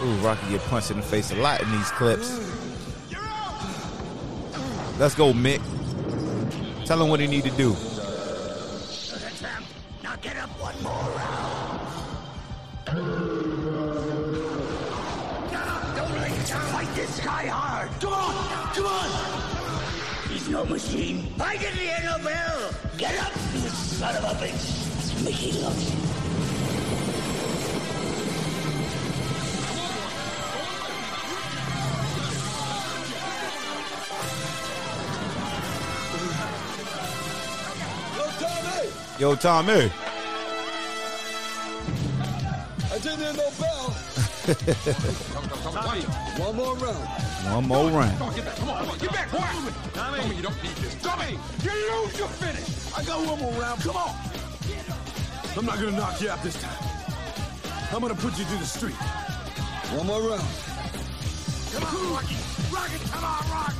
Ooh, 0.00 0.14
Rocky 0.24 0.48
get 0.48 0.60
punched 0.68 0.92
in 0.92 0.98
the 0.98 1.02
face 1.02 1.32
a 1.32 1.34
lot 1.34 1.60
in 1.60 1.72
these 1.72 1.90
clips. 1.90 2.38
Let's 5.00 5.16
go, 5.16 5.32
Mick. 5.32 5.60
Tell 6.86 7.02
him 7.02 7.08
what 7.08 7.18
he 7.18 7.26
need 7.26 7.42
to 7.42 7.50
do 7.50 7.76
get 10.22 10.36
up 10.36 10.48
one 10.60 10.80
more 10.84 10.92
round. 10.92 11.80
Get 15.50 15.66
up, 15.66 15.96
don't 15.96 16.12
let 16.12 16.30
him 16.30 16.44
down. 16.44 16.60
Fight 16.72 16.94
this 16.94 17.18
guy 17.20 17.46
hard. 17.46 17.90
Come 18.00 18.12
on, 18.12 18.74
come 18.74 18.86
on. 18.86 20.30
He's 20.30 20.48
no 20.48 20.64
machine. 20.64 21.34
I 21.40 21.56
didn't 21.56 21.78
hear 21.78 21.98
no 22.04 22.18
bell. 22.22 22.70
Get 22.96 23.18
up, 23.18 23.32
you 23.52 23.68
son 23.68 24.14
of 24.14 24.22
a 24.22 24.34
bitch. 24.38 25.24
Mickey 25.24 25.60
loves 25.60 25.90
you. 25.90 25.98
Yo, 39.18 39.34
Tommy. 39.34 39.80
Yo, 39.82 39.90
Tommy. 39.90 40.11
One 46.38 46.56
more 46.56 46.74
round. 46.74 46.96
One 47.54 47.68
more 47.68 47.90
round. 47.90 48.18
Come 48.18 48.28
on, 48.28 48.34
get 48.34 48.44
back, 48.44 48.56
come 48.56 48.70
on, 48.70 48.78
come 48.78 48.90
on, 48.90 48.98
get 48.98 49.12
back, 49.12 49.30
boy. 49.30 49.38
Tommy, 49.94 50.34
you 50.34 50.42
don't 50.42 50.62
need 50.62 50.74
this. 50.76 50.94
Tommy, 51.00 51.38
you 51.62 51.70
lose, 51.70 52.18
your 52.18 52.28
finish. 52.28 52.92
I 52.96 53.04
got 53.04 53.24
one 53.24 53.38
more 53.38 53.52
round. 53.52 53.80
Come 53.82 53.96
on. 53.96 54.14
I'm 55.56 55.66
not 55.66 55.76
gonna 55.76 55.92
knock 55.92 56.20
you 56.20 56.28
out 56.28 56.42
this 56.42 56.60
time. 56.60 56.76
I'm 57.92 58.00
gonna 58.00 58.16
put 58.16 58.36
you 58.36 58.44
to 58.44 58.56
the 58.56 58.64
street. 58.64 58.96
One 59.94 60.06
more 60.08 60.22
round. 60.22 60.42
Come 61.72 61.84
on, 61.84 62.12
Rocky. 62.14 62.36
Rocky, 62.72 62.98
come 63.10 63.24
on, 63.24 63.44
Rocky. 63.48 63.76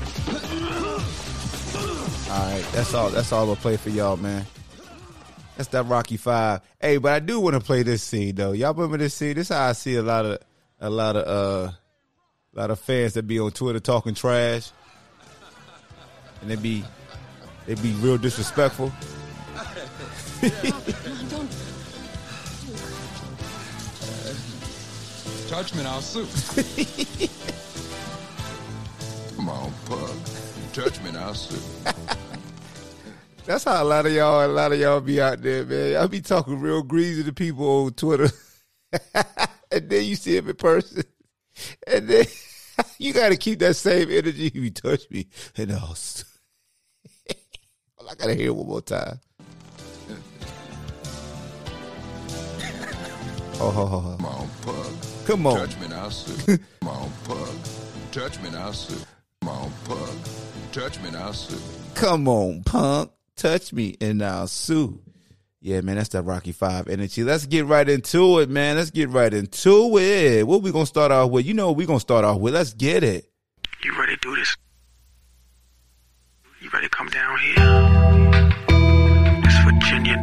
All 2.31 2.53
right, 2.53 2.65
that's 2.73 2.95
all. 2.95 3.11
That's 3.11 3.33
all 3.33 3.51
I'll 3.51 3.57
play 3.57 3.77
for 3.77 3.91
y'all, 3.91 4.17
man. 4.17 4.47
That's 5.57 5.69
that 5.71 5.87
Rocky 5.87 6.17
Five. 6.17 6.61
Hey, 6.81 6.99
but 6.99 7.13
I 7.13 7.19
do 7.19 7.41
want 7.41 7.55
to 7.55 7.61
play 7.61 7.83
this 7.83 8.03
scene 8.03 8.35
though. 8.35 8.53
Y'all 8.53 8.75
remember 8.75 8.97
this 8.99 9.15
scene? 9.15 9.35
This 9.35 9.51
is 9.51 9.57
how 9.57 9.69
I 9.69 9.73
see 9.73 9.97
a 9.97 10.03
lot 10.03 10.25
of 10.25 10.39
a 10.83 10.91
lot 10.91 11.17
of 11.17 11.27
uh 11.27 11.73
a 12.55 12.61
lot 12.61 12.71
of 12.71 12.79
fans 12.79 13.15
that 13.15 13.27
be 13.27 13.41
on 13.41 13.51
Twitter 13.53 13.81
talking 13.81 14.13
trash, 14.15 14.71
and 16.43 16.51
they 16.51 16.57
be 16.57 16.85
they 17.67 17.75
be 17.77 17.93
real 17.95 18.19
disrespectful. 18.19 18.93
Judgment, 25.49 25.87
I'll 25.87 26.01
sue. 26.01 26.25
Come 29.37 29.49
on, 29.49 29.73
pug. 29.85 30.11
Judgment, 30.73 31.17
I'll 31.17 31.35
sue. 31.35 31.61
That's 33.45 33.65
how 33.65 33.83
a 33.83 33.85
lot 33.85 34.07
of 34.07 34.13
y'all, 34.13 34.47
a 34.47 34.49
lot 34.49 34.73
of 34.73 34.81
y'all 34.81 35.01
be 35.01 35.21
out 35.21 35.43
there, 35.43 35.65
man. 35.65 35.93
Y'all 35.93 36.09
be 36.09 36.23
talking 36.23 36.59
real 36.59 36.83
greasy 36.83 37.23
to 37.25 37.33
people 37.33 37.85
on 37.85 37.93
Twitter, 37.93 38.31
and 39.73 39.89
then 39.89 40.05
you 40.05 40.15
see 40.17 40.37
him 40.37 40.49
in 40.49 40.57
person, 40.57 41.05
and 41.87 42.09
then 42.09 42.27
you 42.99 43.13
got 43.13 43.31
to 43.31 43.37
keep 43.37 43.59
that 43.61 43.75
same 43.75 44.11
energy. 44.11 44.47
If 44.47 44.55
you 44.57 44.71
touch 44.71 45.11
me, 45.11 45.29
and 45.57 45.73
all. 45.73 45.97
I 48.11 48.15
gotta 48.15 48.35
hear 48.35 48.49
it 48.49 48.57
one 48.57 48.67
more 48.67 48.83
time. 48.83 49.21
Oh. 53.65 54.17
Come 54.19 54.27
on, 54.27 54.49
pug. 54.63 54.95
come 55.25 55.47
on. 55.47 55.57
Judgment, 55.57 55.93
I'll 55.93 56.11
sue. 56.11 56.59
Come 56.81 56.89
on, 56.89 57.13
pug. 57.23 57.55
Judgment, 58.11 58.57
I'll 58.57 58.73
sue. 58.73 59.05
Come 59.41 59.51
on, 59.51 59.73
pug. 59.85 60.17
Judgment, 60.73 61.15
I'll 61.15 61.33
sue. 61.33 61.61
Come 61.95 62.27
on, 62.27 62.65
punk. 62.65 63.13
Touch 63.37 63.73
me 63.73 63.97
and 64.01 64.23
I'll 64.23 64.49
sue. 64.49 65.01
Yeah, 65.65 65.81
man, 65.81 65.95
that's 65.95 66.09
that 66.09 66.23
Rocky 66.23 66.51
Five 66.51 66.89
energy. 66.89 67.23
Let's 67.23 67.47
get 67.47 67.67
right 67.67 67.89
into 67.89 68.41
it, 68.41 68.51
man. 68.51 68.75
Let's 68.75 68.91
get 68.91 69.11
right 69.11 69.33
into 69.33 69.97
it. 69.97 70.45
What 70.45 70.61
we 70.61 70.73
gonna 70.73 70.87
start 70.87 71.13
off 71.13 71.31
with? 71.31 71.47
You 71.47 71.55
know 71.55 71.69
what 71.69 71.77
we 71.77 71.87
gonna 71.87 72.01
start 72.01 72.25
off 72.25 72.41
with. 72.41 72.53
Let's 72.53 72.75
get 72.75 73.05
it. 73.05 73.31
You 73.85 73.97
ready 73.97 74.17
to 74.17 74.21
do 74.21 74.35
this? 74.35 74.57
You 76.61 76.69
ready 76.75 76.89
to 76.89 76.91
come 76.91 77.07
down 77.11 77.39
here? 77.39 77.55
It's 79.45 79.59
Virginia. 79.63 80.19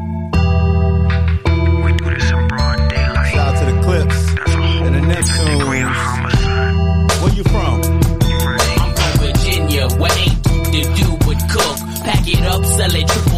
We 1.85 1.93
do 1.93 2.13
this 2.13 2.31
in 2.31 2.47
broad 2.49 2.89
daylight. 2.89 3.31
Shout 3.31 3.55
out 3.55 3.65
to 3.65 3.73
the 3.73 3.81
clips. 3.81 4.33
That's 4.35 4.53
a 4.53 4.61
whole 4.61 4.87
And 4.87 4.95
the 4.95 5.01
next 5.01 5.29
different 5.29 5.59
degree 5.61 5.81
of 5.83 5.87
homicide. 5.87 7.21
Where 7.23 7.33
you 7.33 7.43
from? 7.45 7.79
You 8.27 8.37
ready? 8.45 8.75
I'm 8.81 8.93
from 8.93 9.13
Virginia, 9.25 9.87
where 9.99 10.19
ain't 10.19 10.43
to 10.43 10.81
do 10.99 11.15
but 11.25 11.39
cook. 11.49 11.77
Pack 12.03 12.27
it 12.27 12.43
up, 12.43 12.65
sell 12.65 12.93
it 12.93 13.28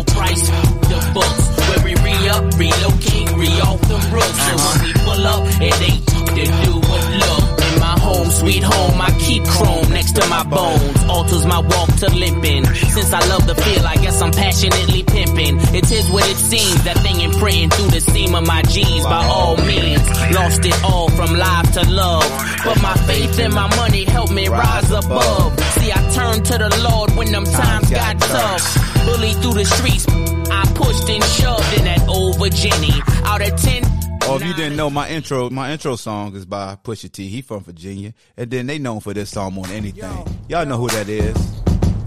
it 5.64 5.82
ain't 5.82 6.12
to 6.36 6.46
do 6.66 6.74
but 6.80 7.04
look. 7.22 7.46
In 7.68 7.80
my 7.80 7.96
home, 8.00 8.30
sweet 8.32 8.64
home, 8.64 9.02
I 9.02 9.12
keep 9.20 9.44
chrome 9.44 9.90
next 9.90 10.14
to 10.14 10.28
my 10.28 10.44
bones. 10.44 11.04
Alters 11.10 11.46
my 11.46 11.60
walk 11.60 11.90
to 12.02 12.10
limping. 12.10 12.66
Since 12.66 13.14
I 13.14 13.20
love 13.28 13.46
the 13.48 13.56
feel, 13.56 13.86
I 13.86 13.96
guess 13.96 14.22
I'm 14.22 14.32
passionately 14.32 15.04
pimping. 15.04 15.58
It 15.76 15.92
is 15.92 16.10
what 16.10 16.28
it 16.30 16.38
seems, 16.38 16.84
that 16.84 16.98
thing 17.00 17.22
imprinting 17.22 17.70
through 17.70 17.92
the 17.92 18.02
seam 18.02 18.36
of 18.36 18.46
my 18.48 18.62
jeans 18.64 19.06
by 19.06 19.26
all 19.26 19.58
means. 19.58 20.02
Lost 20.34 20.66
it 20.66 20.84
all 20.84 21.10
from 21.10 21.34
life 21.36 21.72
to 21.74 21.84
love. 21.90 22.30
But 22.66 22.82
my 22.82 22.96
faith 23.06 23.40
and 23.40 23.54
my 23.54 23.68
money 23.76 24.06
helped 24.06 24.34
me 24.34 24.48
rise 24.48 24.92
above. 24.92 25.60
See, 25.76 25.92
I 25.92 26.02
turned 26.12 26.46
to 26.46 26.58
the 26.58 26.72
Lord 26.90 27.12
when 27.16 27.32
them 27.32 27.46
times 27.46 27.90
got 27.90 28.20
tough. 28.20 29.06
Bullied 29.06 29.38
through 29.42 29.56
the 29.56 29.66
streets, 29.66 30.06
I 30.50 30.64
pushed 30.76 31.10
and 31.10 31.24
shoved 31.24 31.74
in 31.78 31.86
that 31.86 32.08
old 32.08 32.38
Virginia. 32.40 33.02
Out 33.26 33.42
of 33.42 33.56
ten. 33.62 33.91
Oh, 34.24 34.38
if 34.40 34.46
you 34.46 34.54
didn't 34.54 34.78
know, 34.78 34.90
my 34.90 35.10
intro, 35.10 35.50
my 35.50 35.72
intro 35.72 35.96
song 35.96 36.36
is 36.36 36.46
by 36.46 36.78
Pusha 36.84 37.12
T. 37.12 37.28
He 37.28 37.42
from 37.42 37.64
Virginia, 37.64 38.14
and 38.38 38.50
then 38.50 38.68
they 38.68 38.78
known 38.80 39.00
for 39.00 39.14
this 39.14 39.30
song 39.32 39.54
more 39.54 39.66
than 39.66 39.76
anything. 39.78 40.10
Y'all 40.48 40.66
know 40.66 40.78
who 40.78 40.88
that 40.90 41.10
is? 41.10 41.36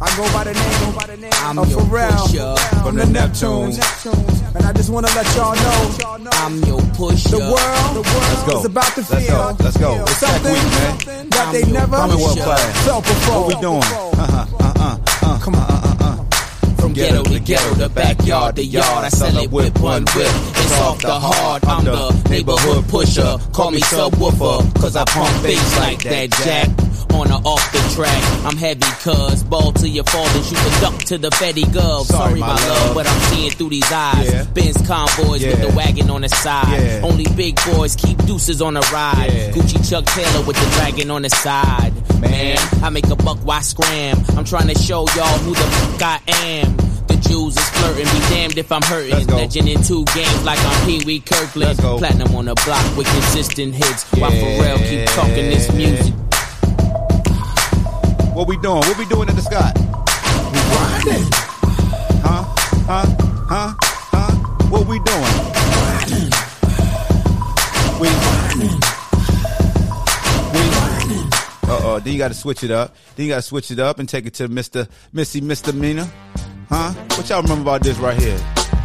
I 0.00 0.16
go 0.16 0.22
by 0.32 0.44
the 0.44 0.52
name, 0.54 0.94
by 0.96 1.06
the 1.06 1.16
name 1.16 1.30
I'm 1.36 1.58
of 1.58 1.70
your 1.70 1.80
Pharrell 1.80 2.26
pusher. 2.26 2.82
From 2.82 2.96
the 2.96 3.04
Neptunes. 3.04 3.78
Neptunes. 3.78 4.56
And 4.56 4.64
I 4.66 4.72
just 4.72 4.90
want 4.90 5.06
to 5.06 5.14
let 5.14 5.26
y'all 5.36 5.54
know 5.54 6.30
I'm 6.34 6.62
your 6.64 6.80
pusher. 6.94 7.30
the 7.30 7.38
world, 7.38 7.96
the 7.96 8.02
Let's 8.02 8.14
world 8.42 8.50
go. 8.50 8.58
is 8.60 8.64
about 8.64 8.84
to 8.94 9.00
Let's 9.00 9.26
feel 9.26 9.36
go. 9.36 9.56
Let's 9.64 9.76
go. 9.76 10.02
It's 10.02 10.20
Tech 10.20 10.28
something 10.30 10.52
Week, 10.52 11.06
man. 11.06 11.28
that 11.30 11.52
they 11.52 11.62
I'm 11.62 11.68
your 11.68 11.78
never 11.80 11.96
Commonwealth 11.96 12.32
pusher. 12.34 12.44
class. 12.44 12.84
felt 12.86 13.04
before. 13.04 13.40
What 13.40 13.48
we 13.48 13.60
doing? 13.60 13.82
Uh-huh, 13.82 14.46
uh-uh, 14.60 14.98
uh, 15.22 15.38
Come 15.40 15.54
on, 15.54 15.60
uh, 15.62 15.64
uh, 15.64 15.68
uh. 15.72 15.73
From 16.84 16.92
ghetto 16.92 17.22
to 17.22 17.40
ghetto, 17.40 17.72
the 17.76 17.88
backyard 17.88 18.56
to 18.56 18.62
yard, 18.62 19.06
I 19.06 19.08
sell 19.08 19.34
it 19.38 19.50
with 19.50 19.80
one 19.80 20.02
whip. 20.14 20.28
It's 20.28 20.80
off 20.82 21.00
the 21.00 21.18
hard, 21.18 21.64
I'm 21.64 21.82
the 21.82 22.12
neighborhood 22.28 22.86
pusher. 22.90 23.38
Call 23.54 23.70
me 23.70 23.80
subwoofer, 23.80 24.74
cause 24.78 24.94
I 24.94 25.06
pump 25.06 25.42
bass 25.42 25.78
like 25.78 26.02
that 26.02 26.30
jack. 26.44 26.68
On 27.14 27.30
or 27.30 27.40
off 27.46 27.72
the 27.72 27.78
track, 27.94 28.22
I'm 28.44 28.56
heavy 28.58 28.80
cuz 29.00 29.44
ball 29.44 29.72
to 29.74 29.88
your 29.88 30.04
fathers, 30.04 30.50
you 30.50 30.58
can 30.58 30.80
duck 30.82 30.98
to 31.04 31.16
the 31.16 31.30
Fetty 31.30 31.62
Gov. 31.62 32.04
Sorry, 32.04 32.28
Sorry, 32.30 32.40
my 32.40 32.48
love. 32.48 32.68
love, 32.68 32.94
but 32.96 33.06
I'm 33.08 33.20
seeing 33.32 33.50
through 33.52 33.70
these 33.70 33.90
eyes. 33.92 34.30
Yeah. 34.30 34.44
Benz 34.52 34.76
convoys 34.86 35.40
Yeah. 35.42 35.50
with 35.52 35.60
the 35.62 35.72
wagon 35.76 36.10
on 36.10 36.20
the 36.22 36.28
side. 36.28 36.66
Yeah. 36.82 37.00
Only 37.04 37.24
big 37.36 37.58
boys 37.72 37.94
keep 37.96 38.18
deuces 38.26 38.60
on 38.60 38.74
the 38.74 38.80
ride. 38.92 39.52
Gucci 39.54 39.88
Chuck 39.88 40.04
Taylor 40.06 40.44
with 40.44 40.56
the 40.56 40.68
dragon 40.76 41.10
on 41.10 41.22
the 41.22 41.30
side. 41.30 41.92
Man, 42.20 42.58
I 42.82 42.90
make 42.90 43.06
a 43.08 43.16
buck, 43.16 43.38
why 43.44 43.60
scram? 43.60 44.18
I'm 44.36 44.44
trying 44.44 44.68
to 44.68 44.74
show 44.78 45.06
y'all 45.14 45.38
who 45.46 45.54
the 45.54 45.60
fuck 45.60 46.02
I 46.02 46.20
am. 46.42 46.76
Jews 47.28 47.56
is 47.56 47.68
flirting, 47.70 48.04
be 48.04 48.20
damned 48.28 48.58
if 48.58 48.70
I'm 48.70 48.82
hurting. 48.82 49.26
Legend 49.26 49.68
in 49.68 49.82
two 49.82 50.04
games 50.14 50.44
like 50.44 50.58
I'm 50.60 50.86
Pee 50.86 51.02
Wee 51.04 51.20
Kirkland. 51.20 51.78
Platinum 51.78 52.34
on 52.36 52.44
the 52.46 52.54
block 52.64 52.84
with 52.96 53.06
consistent 53.08 53.74
hits. 53.74 54.04
While 54.12 54.32
Yeah. 54.32 54.76
Pharrell 54.76 54.88
keep 54.88 55.08
talking 55.14 55.50
this 55.50 55.72
music. 55.72 56.14
What 58.34 58.48
we 58.48 58.56
doing? 58.58 58.78
What 58.78 58.98
we 58.98 59.04
doing 59.06 59.28
in 59.28 59.36
the 59.36 59.42
sky? 59.42 59.72
We 60.52 60.58
riding. 60.74 61.24
Huh? 62.22 62.42
Huh? 62.86 63.06
Huh? 63.48 63.74
Huh? 64.10 64.30
What 64.68 64.86
we 64.86 64.98
doing? 64.98 65.34
We 68.00 68.08
We 70.52 70.64
Uh 71.66 71.80
oh, 71.84 72.00
then 72.02 72.12
you 72.12 72.18
gotta 72.18 72.34
switch 72.34 72.62
it 72.64 72.70
up. 72.70 72.94
Then 73.16 73.26
you 73.26 73.32
gotta 73.32 73.42
switch 73.42 73.70
it 73.70 73.78
up 73.78 73.98
and 73.98 74.08
take 74.08 74.26
it 74.26 74.34
to 74.34 74.48
Mr. 74.48 74.88
Missy 75.12 75.40
Misdemeanor. 75.40 76.08
Huh? 76.76 76.92
What 77.16 77.28
y'all 77.28 77.40
remember 77.42 77.62
about 77.70 77.82
this 77.82 77.98
right 77.98 78.20
here? 78.20 78.36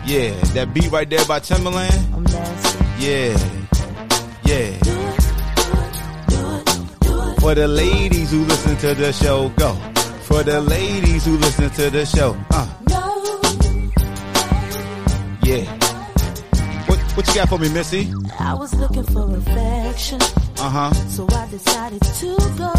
Yeah, 0.05 0.29
that 0.53 0.71
beat 0.75 0.91
right 0.91 1.09
there 1.09 1.25
by 1.25 1.39
Timbaland? 1.39 1.89
Yeah. 3.01 3.33
Yeah. 4.45 4.77
For 7.39 7.55
the 7.55 7.67
ladies 7.67 8.29
who 8.29 8.43
listen 8.45 8.77
to 8.77 8.93
the 8.93 9.11
show, 9.11 9.49
go. 9.57 9.73
For 10.21 10.43
the 10.43 10.61
ladies 10.61 11.25
who 11.25 11.37
listen 11.37 11.69
to 11.71 11.89
the 11.89 12.05
show, 12.05 12.37
uh. 12.51 12.67
Yeah. 15.41 15.65
What 16.85 16.99
what 17.17 17.27
you 17.27 17.33
got 17.33 17.49
for 17.49 17.57
me, 17.57 17.69
Missy? 17.73 18.13
I 18.39 18.53
was 18.53 18.71
looking 18.75 19.03
for 19.03 19.35
affection, 19.35 20.21
Uh 20.59 20.69
huh. 20.69 20.93
so 20.93 21.25
I 21.31 21.47
decided 21.49 22.01
to 22.03 22.37
go. 22.55 22.71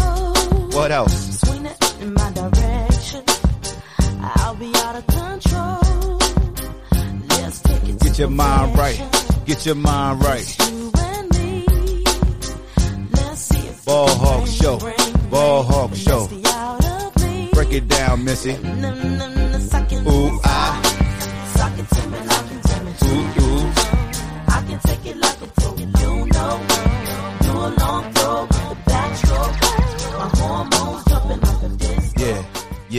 What 0.77 0.91
else? 0.91 1.39
Swing 1.41 1.65
it 1.65 1.95
in 2.01 2.13
my 2.13 2.31
direction. 2.31 3.23
I'll 4.23 4.55
be 4.55 4.71
out 4.75 4.95
of 4.95 5.07
control. 5.07 6.19
Let's 7.29 7.59
take 7.61 7.89
it 7.89 7.99
Get 7.99 8.19
your 8.19 8.29
mind 8.29 8.77
right. 8.77 8.99
Get 9.45 9.65
your 9.65 9.75
mind 9.75 10.23
right. 10.23 10.59
You 10.71 10.91
and 10.97 11.29
me. 11.31 11.65
Let's 13.13 13.41
see 13.41 13.67
if 13.67 13.85
Ball 13.85 14.07
Hawk 14.09 14.47
Show. 14.47 14.77
Ball 15.29 15.63
Hawk 15.63 15.95
Show. 15.95 16.27
nasty 16.27 16.45
out 16.45 16.85
of 16.85 17.23
me. 17.23 17.49
Break 17.53 17.73
it 17.73 17.87
down, 17.87 18.23
Missy. 18.23 18.51
Ooh, 18.51 20.39
ah. 20.43 20.81
Suck 21.55 21.77
it 21.79 21.89
to 21.89 22.07
me, 22.09 22.17
like 22.17 22.29
it 22.29 22.29
to 22.29 22.35
me. 22.35 22.40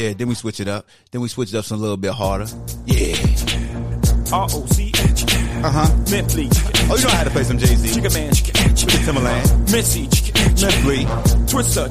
Yeah, 0.02 0.14
then 0.14 0.26
we 0.26 0.34
switch 0.34 0.58
it 0.58 0.66
up. 0.66 0.84
Then 1.12 1.20
we 1.20 1.28
switch 1.28 1.54
it 1.54 1.56
up 1.56 1.64
some 1.64 1.80
little 1.80 1.96
bit 1.96 2.10
harder. 2.10 2.46
Yeah. 2.86 3.14
R-O-C-A. 4.32 5.64
Uh 5.64 5.70
huh. 5.70 5.96
Mentally. 6.10 6.48
Oh, 6.90 6.96
you 6.98 7.04
know 7.04 7.10
how 7.10 7.22
to 7.22 7.30
play 7.30 7.44
some 7.44 7.56
Jay 7.56 7.66
Z. 7.66 7.94
Chicken 7.94 8.12
man. 8.12 8.32
Timbaland. 8.32 9.70
Missy. 9.70 10.08
Mentally. 10.60 11.06
Twister. 11.46 11.88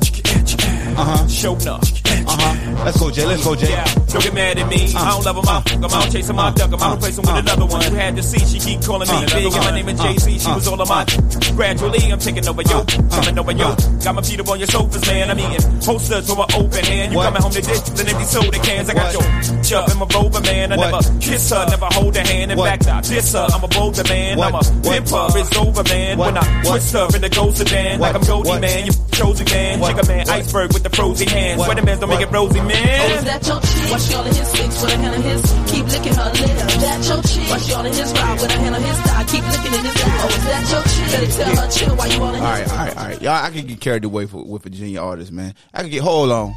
Uh 1.00 1.06
huh. 1.06 1.28
Show 1.30 1.56
up. 1.72 1.82
Uh 2.32 2.38
huh. 2.40 2.86
Let's 2.86 3.00
go, 3.00 3.12
Jay. 3.12 3.26
Let's 3.26 3.44
go, 3.44 3.56
Jay. 3.56 3.70
Yeah, 3.70 3.84
don't 4.08 4.24
get 4.24 4.34
mad 4.34 4.58
at 4.58 4.70
me. 4.70 4.88
Uh-huh. 4.88 5.04
I 5.04 5.10
don't 5.12 5.26
love 5.26 5.38
him, 5.38 5.50
I 5.50 5.62
fuck 5.62 5.72
him, 5.72 5.86
I 5.86 5.88
don't 5.88 6.12
chase 6.12 6.30
him, 6.30 6.40
I 6.40 6.52
duck 6.52 6.72
him, 6.72 6.82
I 6.82 6.94
replace 6.96 7.18
him 7.18 7.22
with 7.22 7.30
uh-huh. 7.30 7.40
another 7.40 7.66
one. 7.66 7.82
You 7.82 7.96
had 7.96 8.16
to 8.16 8.24
see, 8.24 8.40
she 8.40 8.60
keep 8.60 8.82
calling 8.82 9.08
me 9.08 9.16
uh-huh. 9.16 9.36
big, 9.36 9.54
and 9.54 9.64
my 9.64 9.72
name 9.72 9.90
is 9.90 10.00
JC. 10.00 10.40
She 10.40 10.52
was 10.52 10.68
all 10.68 10.82
of 10.82 10.90
mine. 10.90 11.08
Gradually, 11.56 12.12
I'm 12.12 12.20
taking 12.20 12.48
over 12.48 12.62
yo, 12.62 12.86
coming 13.12 13.38
over 13.40 13.52
yo. 13.52 13.76
Got 14.04 14.16
my 14.16 14.22
feet 14.22 14.40
up 14.40 14.50
on 14.50 14.60
your 14.60 14.68
sofas, 14.68 15.06
man. 15.08 15.30
I'm 15.30 15.40
eating 15.40 15.80
posters 15.82 16.28
from 16.28 16.40
an 16.40 16.50
open 16.56 16.84
hand. 16.86 17.14
You 17.14 17.20
coming 17.20 17.42
home 17.42 17.52
to 17.52 17.62
dish 17.62 17.90
and 17.90 18.08
empty 18.08 18.26
soda 18.26 18.60
cans. 18.60 18.90
I 18.90 18.94
got 18.94 19.14
your 19.14 19.28
chub 19.64 19.90
in 19.92 19.98
my 20.00 20.08
rover, 20.14 20.42
man. 20.42 20.72
I 20.72 20.76
never 20.76 21.02
kiss 21.20 21.50
her, 21.52 21.66
never 21.68 21.90
hold 21.92 22.16
her 22.16 22.26
hand. 22.26 22.52
In 22.52 22.58
fact, 22.58 22.88
I 22.88 23.02
diss 23.02 23.34
her. 23.34 23.48
I'm 23.52 23.64
a 23.64 23.68
bolder 23.68 24.04
man. 24.08 24.40
I'm 24.40 24.56
a 24.56 24.60
pimper. 24.60 25.28
It's 25.36 25.58
over, 25.58 25.84
man. 25.84 26.18
When 26.18 26.38
I 26.38 26.64
twist 26.64 26.94
her 26.94 27.08
in 27.16 27.22
the 27.22 27.30
ghost 27.30 27.58
sedan, 27.58 28.00
like 28.00 28.16
I'm 28.16 28.22
Goldie, 28.22 28.60
man. 28.60 28.86
You 28.86 28.94
chosen 29.12 29.46
man. 29.46 29.80
Chicken 29.82 30.08
man, 30.08 30.30
iceberg 30.30 30.74
with 30.74 30.84
the 30.84 30.90
frozen 30.90 31.28
hands. 31.28 31.64
Sweater 31.64 31.84
man, 31.84 32.00
don't 32.00 32.10
make 32.10 32.21
it 32.22 32.32
rosy, 32.32 32.62
man. 32.62 33.02
Oh, 33.02 33.16
is 33.18 33.24
that 33.26 33.42
your 33.48 33.60
chick? 33.62 33.92
Watch 33.92 34.14
all 34.14 34.22
of 34.22 34.36
his 34.36 34.48
sticks 34.48 34.82
with 34.82 34.94
a 34.94 34.98
hand 34.98 35.16
of 35.16 35.24
his. 35.26 35.42
Keep 35.72 35.86
licking 35.90 36.14
her 36.14 36.30
lips. 36.30 36.62
That 36.82 37.02
your 37.10 37.22
chick? 37.26 37.50
Watch 37.50 37.72
all 37.72 37.86
of 37.86 37.96
his 37.96 38.12
ride 38.14 38.42
with 38.42 38.52
a 38.52 38.60
hand 38.62 38.76
of 38.76 38.84
his 38.84 39.00
thigh. 39.02 39.24
Keep 39.26 39.44
licking 39.50 39.74
in 39.74 39.84
his 39.86 39.98
eye. 39.98 40.22
Oh, 40.22 40.30
is 40.30 40.46
that 40.46 40.64
your 40.70 40.84
chick? 40.86 41.08
Better 41.12 41.32
tell 41.34 41.56
her 41.58 41.70
chill 41.72 41.96
while 41.96 42.10
you 42.12 42.22
all 42.22 42.36
in 42.36 42.42
All 42.42 42.56
his 42.56 42.70
right, 42.70 42.72
all 42.72 42.86
right, 42.86 42.98
all 42.98 43.06
right. 43.10 43.22
Y'all, 43.22 43.44
I 43.44 43.50
can 43.50 43.66
get 43.66 43.82
carried 43.82 44.06
away 44.06 44.26
for, 44.28 44.44
with 44.44 44.64
Virginia 44.64 45.02
artists, 45.02 45.32
man. 45.32 45.56
I 45.74 45.82
can 45.82 45.90
get, 45.90 46.02
hold 46.02 46.32
on. 46.32 46.54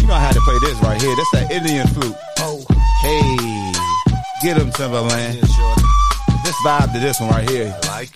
You 0.00 0.06
know 0.06 0.14
how 0.14 0.32
to 0.32 0.40
play 0.40 0.58
this 0.60 0.78
right 0.82 1.00
here. 1.00 1.16
That's 1.16 1.30
that 1.32 1.52
Indian 1.52 1.86
flute. 1.88 2.16
Oh. 2.38 2.64
Hey. 3.00 3.72
Get 4.42 4.56
him, 4.56 4.70
Timbaland. 4.70 5.40
Just 5.40 6.58
vibe 6.64 6.92
to 6.92 7.00
this 7.00 7.20
one 7.20 7.30
right 7.30 7.48
here. 7.48 7.74
like 7.88 8.10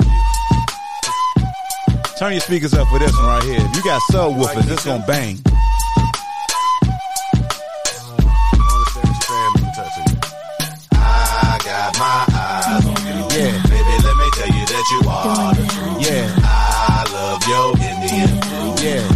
Turn 2.22 2.32
your 2.32 2.42
speakers 2.42 2.74
up 2.74 2.88
for 2.88 3.00
this 3.00 3.13
one 3.16 3.25
right 3.25 3.44
here. 3.44 3.60
If 3.60 3.75
you 3.75 3.84
got 3.84 4.01
subwoofers, 4.12 4.63
this 4.66 4.84
gonna 4.86 5.06
bang. 5.06 5.38
I 10.94 11.58
got 11.63 11.98
my 12.00 12.25
eyes 12.36 12.86
on 12.86 13.00
you. 13.08 13.24
Yeah. 13.32 13.56
Baby, 13.72 13.96
let 14.04 14.16
me 14.20 14.27
tell 14.36 14.51
you 14.51 14.63
that 14.68 14.86
you 14.92 15.00
are 15.10 15.54
the 15.56 15.66
truth. 15.72 16.00
Yeah. 16.04 16.27
I 16.44 17.06
love 17.13 17.42
your 17.48 17.68
Indian 17.80 18.34
food. 18.44 18.75
Yeah. 18.84 19.08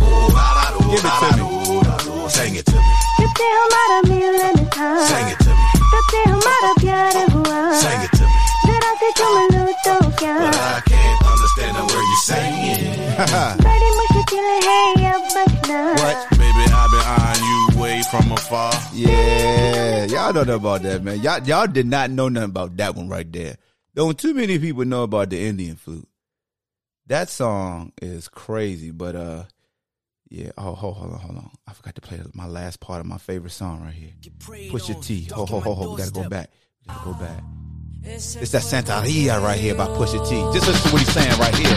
Give 0.88 1.04
it 1.04 1.16
to 1.20 1.30
me. 1.36 2.30
Sing 2.30 2.56
it 2.56 2.66
to 2.66 2.76
me. 2.78 2.94
कितने 3.20 3.48
हमारा 3.60 3.98
मिलन 4.08 4.56
था 4.76 4.88
Sing 5.12 5.28
it 5.34 5.40
to 5.44 5.50
me. 5.50 5.66
कितने 5.92 6.22
हमारा 6.32 6.72
प्यार 6.82 7.18
हुआ 7.36 7.60
Sing 7.82 8.02
it 8.08 8.12
to 8.18 8.24
me. 8.24 8.40
जरा 8.66 8.94
से 9.02 9.12
चुम 9.20 9.55
What? 15.97 16.31
Baby, 16.31 16.65
I've 16.73 16.91
been 16.91 17.07
eyeing 17.07 17.45
you 17.45 17.81
way 17.81 18.03
from 18.11 18.33
afar. 18.33 18.73
Yeah, 18.93 20.05
y'all 20.05 20.33
don't 20.33 20.47
know 20.47 20.57
about 20.57 20.83
that, 20.83 21.03
man. 21.03 21.23
Y'all 21.23 21.43
y'all 21.43 21.67
did 21.67 21.87
not 21.87 22.11
know 22.11 22.29
nothing 22.29 22.51
about 22.51 22.77
that 22.77 22.95
one 22.95 23.09
right 23.09 23.31
there. 23.33 23.57
Don't 23.95 24.19
too 24.19 24.35
many 24.35 24.59
people 24.59 24.85
know 24.85 25.03
about 25.05 25.31
the 25.31 25.41
Indian 25.41 25.77
flute. 25.77 26.07
That 27.07 27.31
song 27.31 27.93
is 28.03 28.29
crazy, 28.29 28.91
but 28.91 29.17
uh. 29.17 29.45
Yeah. 30.29 30.51
Oh, 30.59 30.75
hold, 30.75 30.97
on, 30.97 31.11
hold 31.21 31.37
on. 31.37 31.51
I 31.69 31.73
forgot 31.73 31.95
to 31.95 32.01
play 32.01 32.21
my 32.35 32.49
last 32.49 32.81
part 32.81 32.99
of 32.99 33.07
my 33.07 33.17
favorite 33.17 33.53
song 33.53 33.83
right 33.85 33.95
here. 33.95 34.11
Pusha 34.41 35.01
T. 35.01 35.29
Ho, 35.33 35.47
ho, 35.47 35.61
ho, 35.61 35.73
ho. 35.73 35.91
We 35.93 35.99
gotta 35.99 36.11
go 36.11 36.29
back. 36.29 36.51
We 36.81 36.89
gotta 36.93 37.05
go 37.05 37.13
back. 37.15 37.45
It's 38.09 38.53
that 38.53 38.63
Santeria 38.63 39.43
right 39.43 39.59
here 39.59 39.75
by 39.75 39.87
Pusha 39.89 40.25
T. 40.29 40.37
Just 40.57 40.69
listen 40.69 40.89
to 40.89 40.93
what 40.93 41.03
he's 41.03 41.13
saying 41.13 41.41
right 41.41 41.55
here. 41.57 41.77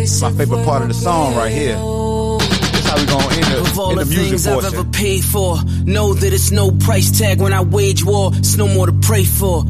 It's 0.00 0.22
my 0.22 0.30
favorite 0.30 0.64
part 0.64 0.82
of 0.82 0.88
the 0.88 0.94
song 0.94 1.34
right 1.34 1.50
here. 1.50 1.74
That's 1.74 2.86
how 2.86 2.96
we 2.98 3.06
gonna 3.06 3.34
end 3.34 3.66
Of 3.66 3.78
all 3.80 3.90
in 3.90 3.98
the 3.98 4.04
the 4.04 4.10
music 4.10 4.28
things 4.28 4.46
I've 4.46 4.72
ever 4.72 4.84
paid 4.90 5.24
for, 5.24 5.56
know 5.84 6.14
that 6.14 6.32
it's 6.32 6.52
no 6.52 6.70
price 6.70 7.18
tag 7.18 7.40
when 7.40 7.52
I 7.52 7.62
wage 7.62 8.04
war. 8.04 8.30
It's 8.34 8.56
no 8.56 8.68
more 8.68 8.86
to 8.86 8.92
pray 8.92 9.24
for. 9.24 9.64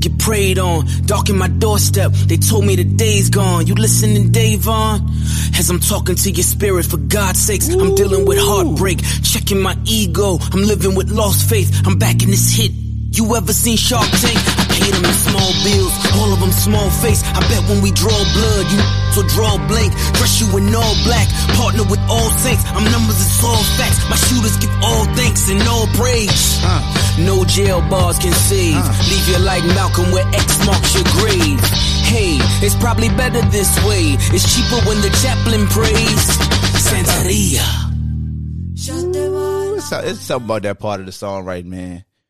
Get 0.00 0.18
prayed 0.18 0.58
on, 0.58 0.88
darken 1.06 1.38
my 1.38 1.46
doorstep. 1.48 2.10
They 2.12 2.38
told 2.38 2.64
me 2.64 2.74
the 2.74 2.82
day's 2.82 3.30
gone. 3.30 3.68
You 3.68 3.74
listening, 3.74 4.32
Davon? 4.32 5.08
As 5.56 5.70
I'm 5.70 5.78
talking 5.78 6.16
to 6.16 6.30
your 6.32 6.42
spirit, 6.42 6.86
for 6.86 6.96
God's 6.96 7.40
sakes, 7.40 7.68
I'm 7.68 7.94
dealing 7.94 8.26
with 8.26 8.38
heartbreak, 8.40 8.98
checking 9.22 9.60
my 9.60 9.76
ego. 9.84 10.38
I'm 10.40 10.62
living 10.62 10.96
with 10.96 11.08
lost 11.08 11.48
faith. 11.48 11.86
I'm 11.86 11.98
back 11.98 12.24
in 12.24 12.30
this 12.30 12.50
hit. 12.56 12.87
You 13.10 13.24
ever 13.34 13.52
seen 13.52 13.76
Shark 13.76 14.06
Tank? 14.20 14.36
I 14.36 14.64
paid 14.68 14.92
them 14.92 15.04
in 15.04 15.16
small 15.16 15.52
bills, 15.64 15.94
all 16.20 16.30
of 16.32 16.40
them 16.40 16.52
small 16.52 16.90
face. 17.02 17.24
I 17.24 17.40
bet 17.48 17.64
when 17.68 17.80
we 17.82 17.90
draw 17.90 18.12
blood, 18.12 18.66
you 18.68 18.78
will 19.16 19.26
draw 19.26 19.56
blank. 19.66 19.90
Dress 20.14 20.38
you 20.40 20.46
in 20.60 20.70
all 20.74 20.94
black, 21.02 21.26
partner 21.56 21.82
with 21.88 21.98
all 22.06 22.30
saints. 22.38 22.62
I'm 22.70 22.84
numbers, 22.92 23.18
it's 23.18 23.42
all 23.42 23.64
facts. 23.80 23.98
My 24.12 24.16
shooters 24.16 24.56
give 24.60 24.70
all 24.84 25.04
thanks 25.16 25.48
and 25.50 25.60
all 25.66 25.88
praise. 25.96 26.60
No 27.18 27.44
jail 27.44 27.80
bars 27.88 28.18
can 28.18 28.32
save. 28.32 28.76
Leave 29.10 29.26
you 29.28 29.38
like 29.42 29.64
Malcolm 29.74 30.12
where 30.12 30.28
X 30.36 30.64
marks 30.66 30.94
your 30.94 31.08
grave. 31.18 31.58
Hey, 32.06 32.38
it's 32.62 32.76
probably 32.76 33.08
better 33.08 33.40
this 33.50 33.72
way. 33.88 34.14
It's 34.30 34.46
cheaper 34.54 34.78
when 34.86 35.00
the 35.00 35.10
chaplain 35.24 35.66
prays. 35.72 36.24
Santeria. 36.86 37.66
It's, 39.78 39.92
it's 39.92 40.20
something 40.20 40.46
about 40.46 40.62
that 40.62 40.78
part 40.78 41.00
of 41.00 41.06
the 41.06 41.12
song, 41.12 41.44
right, 41.44 41.64
man? 41.64 42.04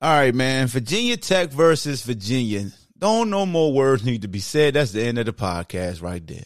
All 0.00 0.12
right, 0.12 0.34
man. 0.34 0.68
Virginia 0.68 1.16
Tech 1.16 1.50
versus 1.50 2.02
Virginia. 2.02 2.66
Don't 2.96 3.30
no 3.30 3.46
more 3.46 3.72
words 3.72 4.04
need 4.04 4.22
to 4.22 4.28
be 4.28 4.38
said. 4.40 4.74
That's 4.74 4.92
the 4.92 5.02
end 5.02 5.18
of 5.18 5.26
the 5.26 5.32
podcast 5.32 6.02
right 6.02 6.24
there. 6.24 6.44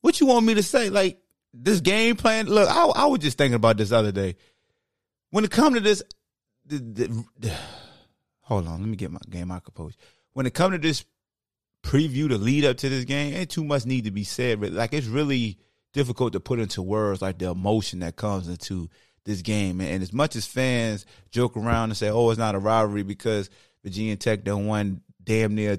What 0.00 0.20
you 0.20 0.26
want 0.26 0.46
me 0.46 0.54
to 0.54 0.62
say? 0.62 0.88
Like 0.90 1.20
this 1.52 1.80
game 1.80 2.16
plan? 2.16 2.46
Look, 2.46 2.68
I, 2.68 2.86
I 2.86 3.06
was 3.06 3.20
just 3.20 3.38
thinking 3.38 3.54
about 3.54 3.76
this 3.76 3.92
other 3.92 4.12
day. 4.12 4.36
When 5.30 5.44
it 5.44 5.50
come 5.50 5.74
to 5.74 5.80
this, 5.80 6.02
the, 6.66 6.78
the, 6.78 7.24
the- 7.38 7.56
hold 8.40 8.66
on, 8.66 8.80
let 8.80 8.88
me 8.88 8.96
get 8.96 9.10
my 9.10 9.20
game 9.28 9.48
my 9.48 9.60
composure. 9.60 9.96
When 10.32 10.46
it 10.46 10.54
come 10.54 10.72
to 10.72 10.78
this 10.78 11.04
preview, 11.82 12.28
the 12.28 12.38
lead 12.38 12.64
up 12.64 12.76
to 12.78 12.88
this 12.88 13.04
game, 13.04 13.34
ain't 13.34 13.50
too 13.50 13.64
much 13.64 13.86
need 13.86 14.04
to 14.04 14.10
be 14.10 14.24
said. 14.24 14.60
But 14.60 14.72
like 14.72 14.92
it's 14.92 15.06
really 15.06 15.58
difficult 15.92 16.32
to 16.32 16.40
put 16.40 16.58
into 16.58 16.80
words 16.82 17.22
like 17.22 17.38
the 17.38 17.50
emotion 17.50 18.00
that 18.00 18.16
comes 18.16 18.48
into 18.48 18.88
this 19.24 19.42
game. 19.42 19.80
And, 19.80 20.02
as 20.02 20.12
much 20.12 20.36
as 20.36 20.46
fans 20.46 21.06
joke 21.30 21.56
around 21.56 21.90
and 21.90 21.96
say, 21.96 22.10
"Oh, 22.10 22.30
it's 22.30 22.38
not 22.38 22.54
a 22.54 22.58
rivalry 22.58 23.02
because 23.02 23.50
Virginia 23.82 24.16
Tech 24.16 24.44
done 24.44 24.66
won 24.66 25.02
damn 25.22 25.54
near." 25.54 25.78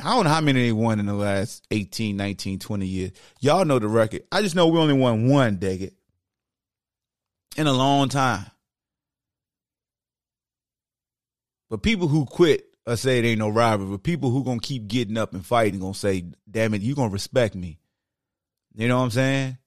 I 0.00 0.14
don't 0.14 0.24
know 0.24 0.30
how 0.30 0.40
many 0.40 0.60
they 0.60 0.72
won 0.72 0.98
in 0.98 1.06
the 1.06 1.14
last 1.14 1.64
18, 1.70 2.16
19, 2.16 2.58
20 2.58 2.86
years. 2.86 3.12
Y'all 3.38 3.64
know 3.64 3.78
the 3.78 3.86
record. 3.86 4.24
I 4.32 4.42
just 4.42 4.56
know 4.56 4.66
we 4.66 4.80
only 4.80 4.94
won 4.94 5.28
one, 5.28 5.56
dig 5.56 5.82
it, 5.82 5.94
in 7.56 7.68
a 7.68 7.72
long 7.72 8.08
time. 8.08 8.46
But 11.70 11.82
people 11.82 12.08
who 12.08 12.24
quit 12.26 12.66
or 12.86 12.96
say 12.96 13.18
it 13.18 13.24
ain't 13.24 13.38
no 13.38 13.48
rivalry, 13.48 13.92
but 13.92 14.02
people 14.02 14.30
who 14.30 14.44
gonna 14.44 14.60
keep 14.60 14.88
getting 14.88 15.16
up 15.16 15.32
and 15.32 15.44
fighting 15.44 15.80
gonna 15.80 15.94
say, 15.94 16.24
damn 16.50 16.74
it, 16.74 16.82
you 16.82 16.94
gonna 16.94 17.08
respect 17.08 17.54
me. 17.54 17.78
You 18.74 18.88
know 18.88 18.98
what 18.98 19.04
I'm 19.04 19.10
saying? 19.10 19.58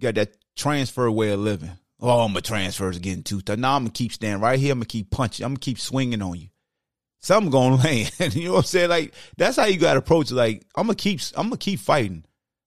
Got 0.00 0.14
that 0.16 0.36
transfer 0.56 1.10
way 1.10 1.32
of 1.32 1.40
living. 1.40 1.70
Oh, 2.00 2.28
my 2.28 2.40
transfers 2.40 2.98
getting 2.98 3.22
too 3.22 3.40
tough. 3.40 3.58
Now 3.58 3.76
I'm 3.76 3.82
gonna 3.82 3.92
keep 3.92 4.12
standing 4.12 4.42
right 4.42 4.58
here. 4.58 4.72
I'm 4.72 4.78
gonna 4.78 4.86
keep 4.86 5.10
punching. 5.10 5.44
I'm 5.44 5.52
gonna 5.52 5.60
keep 5.60 5.78
swinging 5.78 6.20
on 6.22 6.38
you. 6.38 6.48
Something 7.20 7.50
gonna 7.50 7.76
land. 7.84 8.10
you 8.34 8.46
know 8.46 8.54
what 8.54 8.58
I'm 8.58 8.64
saying? 8.64 8.90
Like 8.90 9.14
that's 9.36 9.56
how 9.56 9.66
you 9.66 9.78
gotta 9.78 10.00
approach 10.00 10.30
it. 10.30 10.34
Like 10.34 10.66
I'm 10.74 10.86
gonna 10.86 10.96
keep. 10.96 11.20
I'm 11.36 11.46
gonna 11.46 11.58
keep 11.58 11.80
fighting. 11.80 12.24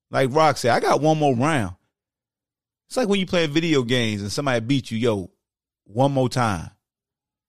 Like 0.10 0.34
Rock 0.34 0.58
said, 0.58 0.72
I 0.72 0.80
got 0.80 1.02
one 1.02 1.18
more 1.20 1.36
round. 1.36 1.76
It's 2.88 2.98
like 2.98 3.10
when 3.10 3.20
you 3.20 3.26
play 3.26 3.48
video 3.48 3.84
games 3.84 4.22
and 4.22 4.32
somebody 4.32 4.62
beat 4.62 4.92
you. 4.92 4.98
Yo, 4.98 5.32
one 5.84 6.12
more 6.14 6.30
time. 6.30 6.70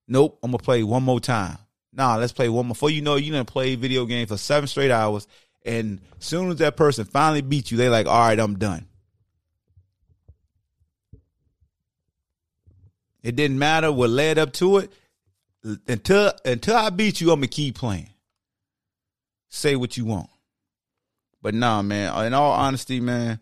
Nope, 0.09 0.39
I'm 0.43 0.51
gonna 0.51 0.63
play 0.63 0.83
one 0.83 1.03
more 1.03 1.21
time. 1.21 1.59
Nah, 1.93 2.17
let's 2.17 2.33
play 2.33 2.49
one 2.49 2.67
more. 2.67 2.75
Before 2.75 2.91
you 2.91 3.03
know, 3.03 3.17
you 3.17 3.33
done 3.33 3.45
play 3.45 3.75
video 3.75 4.05
game 4.07 4.27
for 4.27 4.37
seven 4.37 4.67
straight 4.67 4.91
hours, 4.91 5.27
and 5.65 6.01
soon 6.19 6.51
as 6.51 6.57
that 6.57 6.77
person 6.77 7.05
finally 7.05 7.43
beats 7.43 7.71
you, 7.71 7.79
they 7.79 7.89
like, 7.89 8.07
all 8.07 8.27
right, 8.27 8.39
I'm 8.39 8.59
done. 8.59 8.87
It 13.27 13.35
didn't 13.35 13.59
matter 13.59 13.91
what 13.91 14.11
led 14.11 14.39
up 14.39 14.53
to 14.53 14.77
it. 14.77 14.93
until 15.89 16.33
until 16.45 16.77
I 16.77 16.91
beat 16.91 17.21
you, 17.21 17.33
I'm 17.33 17.41
gonna 17.41 17.49
keep 17.49 17.75
playing. 17.75 18.11
Say 19.49 19.75
what 19.75 19.97
you 19.97 20.05
want. 20.05 20.31
But 21.43 21.53
nah, 21.53 21.83
man. 21.83 22.25
In 22.25 22.35
all 22.35 22.53
honesty, 22.53 23.01
man, 23.01 23.41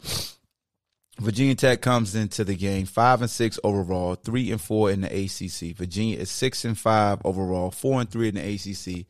Virginia 1.21 1.55
Tech 1.55 1.83
comes 1.83 2.15
into 2.15 2.45
the 2.45 2.57
game 2.57 2.87
five 2.87 3.21
and 3.21 3.31
six 3.31 3.59
overall, 3.63 4.15
three 4.15 4.51
and 4.51 4.61
four 4.61 4.91
in 4.91 5.03
the 5.03 5.09
ACC. 5.09 5.77
Virginia 5.77 6.17
is 6.17 6.31
six 6.31 6.65
and 6.65 6.79
five 6.79 7.21
overall, 7.23 7.71
four 7.71 8.01
and 8.01 8.09
three 8.09 8.29
in 8.29 8.37
the 8.37 8.55
ACC. 8.55 9.05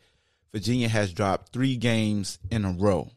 Virginia 0.52 0.88
has 0.88 1.12
dropped 1.12 1.52
three 1.52 1.76
games 1.76 2.40
in 2.50 2.64
a 2.64 2.72
row. 2.72 3.12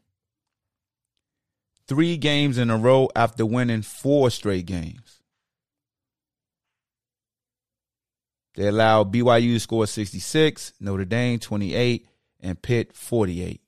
Three 1.87 2.17
games 2.17 2.59
in 2.59 2.69
a 2.69 2.77
row 2.77 3.09
after 3.15 3.47
winning 3.47 3.81
four 3.81 4.29
straight 4.29 4.67
games. 4.67 5.16
They 8.57 8.67
allowed 8.67 9.13
BYU 9.13 9.53
to 9.53 9.59
score 9.59 9.85
66, 9.85 10.73
Notre 10.79 11.05
Dame 11.05 11.37
28, 11.37 12.07
and 12.39 12.59
Pitt 12.59 12.91
48. 12.91 13.61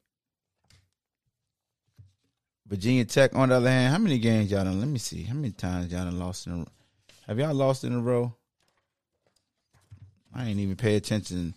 Virginia 2.65 3.05
Tech, 3.05 3.35
on 3.35 3.49
the 3.49 3.55
other 3.55 3.69
hand, 3.69 3.93
how 3.93 3.99
many 3.99 4.17
games 4.17 4.49
y'all 4.49 4.63
done? 4.63 4.79
Let 4.79 4.87
me 4.87 4.97
see. 4.97 5.21
How 5.21 5.35
many 5.35 5.51
times 5.51 5.91
y'all 5.91 6.05
done 6.05 6.17
lost 6.17 6.47
in 6.47 6.53
a 6.53 6.57
row? 6.57 6.67
Have 7.27 7.37
y'all 7.37 7.53
lost 7.53 7.83
in 7.83 7.93
a 7.93 7.99
row? 7.99 8.33
I 10.33 10.47
ain't 10.47 10.59
even 10.59 10.75
pay 10.75 10.95
attention. 10.95 11.53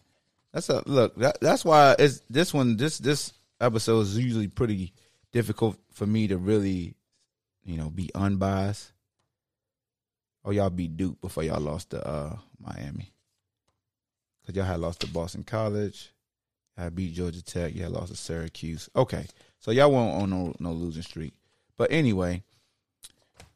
That's 0.53 0.69
a 0.69 0.83
look. 0.85 1.17
That, 1.17 1.39
that's 1.41 1.65
why 1.65 1.97
it's 1.99 2.21
this 2.29 2.53
one. 2.53 2.77
This 2.77 2.99
this 2.99 3.33
episode 3.63 4.01
is 4.01 4.19
usually 4.19 4.49
pretty 4.49 4.93
difficult 5.33 5.79
for 5.93 6.07
me 6.07 6.29
to 6.29 6.37
really, 6.37 6.97
you 7.65 7.79
know, 7.79 7.89
be 7.89 8.11
unbiased. 8.15 8.93
Oh, 10.45 10.51
y'all 10.51 10.69
beat 10.69 10.99
Duke 10.99 11.19
before 11.23 11.45
y'all 11.45 11.61
lost 11.63 11.91
to 11.91 12.07
uh, 12.07 12.37
Miami. 12.61 13.12
Cause 14.47 14.57
y'all 14.57 14.65
had 14.65 14.81
lost 14.81 15.01
to 15.01 15.07
Boston 15.07 15.45
College. 15.45 16.11
I 16.77 16.89
beat 16.89 17.15
Georgia 17.15 17.43
Tech. 17.43 17.75
Y'all 17.75 17.91
lost 17.91 18.11
to 18.11 18.17
Syracuse. 18.17 18.89
Okay, 18.97 19.27
so 19.61 19.71
y'all 19.71 19.93
weren't 19.93 20.23
on 20.23 20.31
no 20.31 20.55
no 20.59 20.73
losing 20.73 21.03
streak. 21.03 21.35
But 21.77 21.93
anyway, 21.93 22.43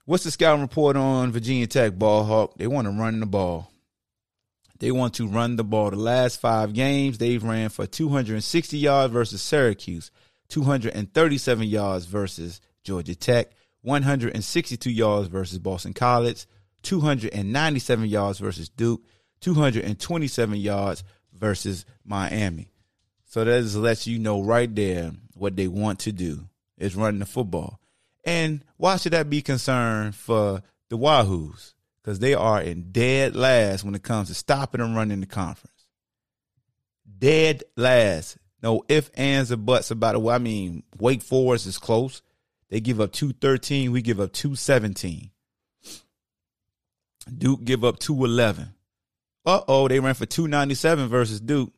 what's 0.04 0.24
the 0.24 0.30
scouting 0.30 0.62
report 0.62 0.96
on 0.96 1.32
Virginia 1.32 1.66
Tech 1.66 1.98
ball 1.98 2.24
hawk? 2.24 2.54
They 2.56 2.66
want 2.66 2.86
to 2.86 2.92
run 2.92 3.20
the 3.20 3.26
ball. 3.26 3.70
They 4.78 4.90
want 4.90 5.14
to 5.14 5.26
run 5.26 5.56
the 5.56 5.64
ball. 5.64 5.90
The 5.90 5.96
last 5.96 6.40
five 6.40 6.72
games, 6.72 7.18
they've 7.18 7.42
ran 7.42 7.70
for 7.70 7.86
260 7.86 8.78
yards 8.78 9.12
versus 9.12 9.40
Syracuse, 9.40 10.10
237 10.48 11.66
yards 11.66 12.04
versus 12.04 12.60
Georgia 12.84 13.14
Tech, 13.14 13.50
162 13.82 14.90
yards 14.90 15.28
versus 15.28 15.58
Boston 15.58 15.94
College, 15.94 16.46
297 16.82 18.06
yards 18.06 18.38
versus 18.38 18.68
Duke, 18.68 19.02
227 19.40 20.58
yards 20.58 21.04
versus 21.32 21.84
Miami. 22.04 22.70
So 23.26 23.44
that 23.44 23.62
just 23.62 23.76
lets 23.76 24.06
you 24.06 24.18
know 24.18 24.42
right 24.42 24.72
there 24.74 25.12
what 25.34 25.56
they 25.56 25.68
want 25.68 26.00
to 26.00 26.12
do 26.12 26.48
is 26.78 26.96
running 26.96 27.20
the 27.20 27.26
football. 27.26 27.80
And 28.24 28.64
why 28.76 28.96
should 28.96 29.12
that 29.12 29.30
be 29.30 29.42
concern 29.42 30.12
for 30.12 30.62
the 30.88 30.98
Wahoos? 30.98 31.74
Because 32.02 32.18
they 32.18 32.34
are 32.34 32.60
in 32.60 32.92
dead 32.92 33.36
last 33.36 33.84
when 33.84 33.94
it 33.94 34.02
comes 34.02 34.28
to 34.28 34.34
stopping 34.34 34.80
and 34.80 34.96
running 34.96 35.20
the 35.20 35.26
conference. 35.26 35.88
Dead 37.18 37.64
last. 37.76 38.38
No 38.62 38.82
ifs, 38.88 39.10
ands, 39.14 39.52
or 39.52 39.56
buts 39.56 39.90
about 39.90 40.16
it. 40.16 40.26
I 40.26 40.38
mean, 40.38 40.82
Wake 40.98 41.22
Forest 41.22 41.66
is 41.66 41.78
close. 41.78 42.22
They 42.68 42.80
give 42.80 43.00
up 43.00 43.12
213. 43.12 43.92
We 43.92 44.02
give 44.02 44.18
up 44.18 44.32
217. 44.32 45.30
Duke 47.36 47.64
give 47.64 47.84
up 47.84 47.98
211. 47.98 48.72
Uh 49.46 49.60
oh, 49.68 49.86
they 49.86 50.00
ran 50.00 50.14
for 50.14 50.26
297 50.26 51.08
versus 51.08 51.40
Duke. 51.40 51.72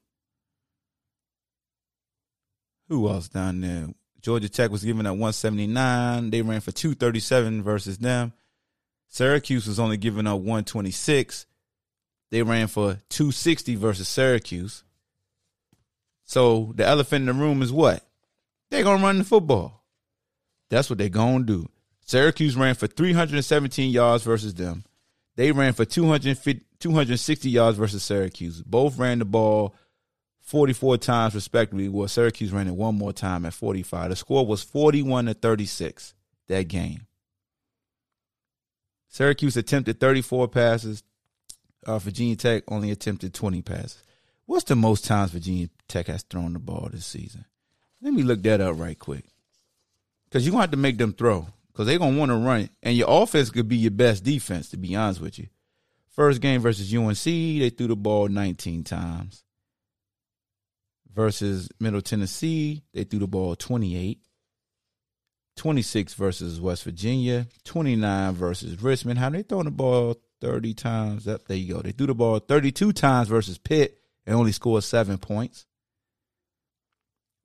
Who 2.88 3.06
else 3.08 3.28
down 3.28 3.60
there? 3.60 3.88
Georgia 4.22 4.48
Tech 4.48 4.70
was 4.70 4.82
given 4.82 5.06
up 5.06 5.12
179. 5.12 6.30
They 6.30 6.40
ran 6.40 6.62
for 6.62 6.72
237 6.72 7.62
versus 7.62 7.98
them. 7.98 8.32
Syracuse 9.08 9.66
was 9.66 9.78
only 9.78 9.98
giving 9.98 10.26
up 10.26 10.38
126. 10.38 11.46
They 12.30 12.42
ran 12.42 12.66
for 12.68 12.98
260 13.10 13.74
versus 13.76 14.08
Syracuse. 14.08 14.82
So 16.24 16.72
the 16.74 16.86
elephant 16.86 17.28
in 17.28 17.36
the 17.36 17.42
room 17.42 17.62
is 17.62 17.72
what? 17.72 18.02
They're 18.70 18.82
going 18.82 18.98
to 18.98 19.04
run 19.04 19.18
the 19.18 19.24
football. 19.24 19.82
That's 20.68 20.90
what 20.90 20.98
they're 20.98 21.08
going 21.08 21.46
to 21.46 21.52
do. 21.52 21.68
Syracuse 22.04 22.56
ran 22.56 22.74
for 22.74 22.86
317 22.86 23.90
yards 23.90 24.24
versus 24.24 24.54
them. 24.54 24.84
They 25.38 25.52
ran 25.52 25.72
for 25.72 25.84
250, 25.84 26.62
260 26.80 27.48
yards 27.48 27.78
versus 27.78 28.02
Syracuse. 28.02 28.60
Both 28.60 28.98
ran 28.98 29.20
the 29.20 29.24
ball 29.24 29.76
44 30.40 30.98
times 30.98 31.32
respectively. 31.36 31.88
Well, 31.88 32.08
Syracuse 32.08 32.50
ran 32.50 32.66
it 32.66 32.74
one 32.74 32.96
more 32.96 33.12
time 33.12 33.46
at 33.46 33.54
45. 33.54 34.10
The 34.10 34.16
score 34.16 34.44
was 34.44 34.64
41 34.64 35.26
to 35.26 35.34
36 35.34 36.14
that 36.48 36.66
game. 36.66 37.06
Syracuse 39.06 39.56
attempted 39.56 40.00
34 40.00 40.48
passes. 40.48 41.04
Uh, 41.86 42.00
Virginia 42.00 42.34
Tech 42.34 42.64
only 42.66 42.90
attempted 42.90 43.32
20 43.32 43.62
passes. 43.62 44.02
What's 44.46 44.64
the 44.64 44.74
most 44.74 45.04
times 45.04 45.30
Virginia 45.30 45.68
Tech 45.86 46.08
has 46.08 46.24
thrown 46.24 46.54
the 46.54 46.58
ball 46.58 46.88
this 46.92 47.06
season? 47.06 47.44
Let 48.02 48.12
me 48.12 48.24
look 48.24 48.42
that 48.42 48.60
up 48.60 48.76
right 48.76 48.98
quick. 48.98 49.24
Because 50.24 50.44
you're 50.44 50.50
going 50.50 50.62
to 50.62 50.62
have 50.62 50.70
to 50.72 50.78
make 50.78 50.98
them 50.98 51.12
throw. 51.12 51.46
Because 51.78 51.86
they're 51.86 51.98
to 52.00 52.18
want 52.18 52.32
to 52.32 52.36
run. 52.36 52.68
And 52.82 52.96
your 52.96 53.06
offense 53.08 53.50
could 53.50 53.68
be 53.68 53.76
your 53.76 53.92
best 53.92 54.24
defense, 54.24 54.70
to 54.70 54.76
be 54.76 54.96
honest 54.96 55.20
with 55.20 55.38
you. 55.38 55.46
First 56.08 56.40
game 56.40 56.60
versus 56.60 56.92
UNC, 56.92 57.22
they 57.22 57.70
threw 57.70 57.86
the 57.86 57.94
ball 57.94 58.26
19 58.26 58.82
times. 58.82 59.44
Versus 61.14 61.68
Middle 61.78 62.02
Tennessee, 62.02 62.82
they 62.92 63.04
threw 63.04 63.20
the 63.20 63.28
ball 63.28 63.54
28. 63.54 64.18
26 65.54 66.14
versus 66.14 66.60
West 66.60 66.82
Virginia, 66.82 67.46
29 67.62 68.34
versus 68.34 68.82
Richmond. 68.82 69.20
How 69.20 69.30
they 69.30 69.42
throwing 69.42 69.66
the 69.66 69.70
ball 69.70 70.16
30 70.40 70.74
times? 70.74 71.28
Up 71.28 71.46
there 71.46 71.56
you 71.56 71.74
go. 71.74 71.80
They 71.80 71.92
threw 71.92 72.08
the 72.08 72.14
ball 72.14 72.40
32 72.40 72.92
times 72.92 73.28
versus 73.28 73.56
Pitt 73.56 74.00
and 74.26 74.34
only 74.34 74.50
scored 74.50 74.82
seven 74.82 75.16
points. 75.16 75.64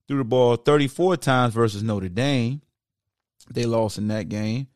Threw 0.08 0.18
the 0.18 0.24
ball 0.24 0.56
34 0.56 1.18
times 1.18 1.54
versus 1.54 1.84
Notre 1.84 2.10
Dame. 2.10 2.64
They 3.50 3.66
lost 3.66 3.98
in 3.98 4.08
that 4.08 4.30
game, 4.30 4.68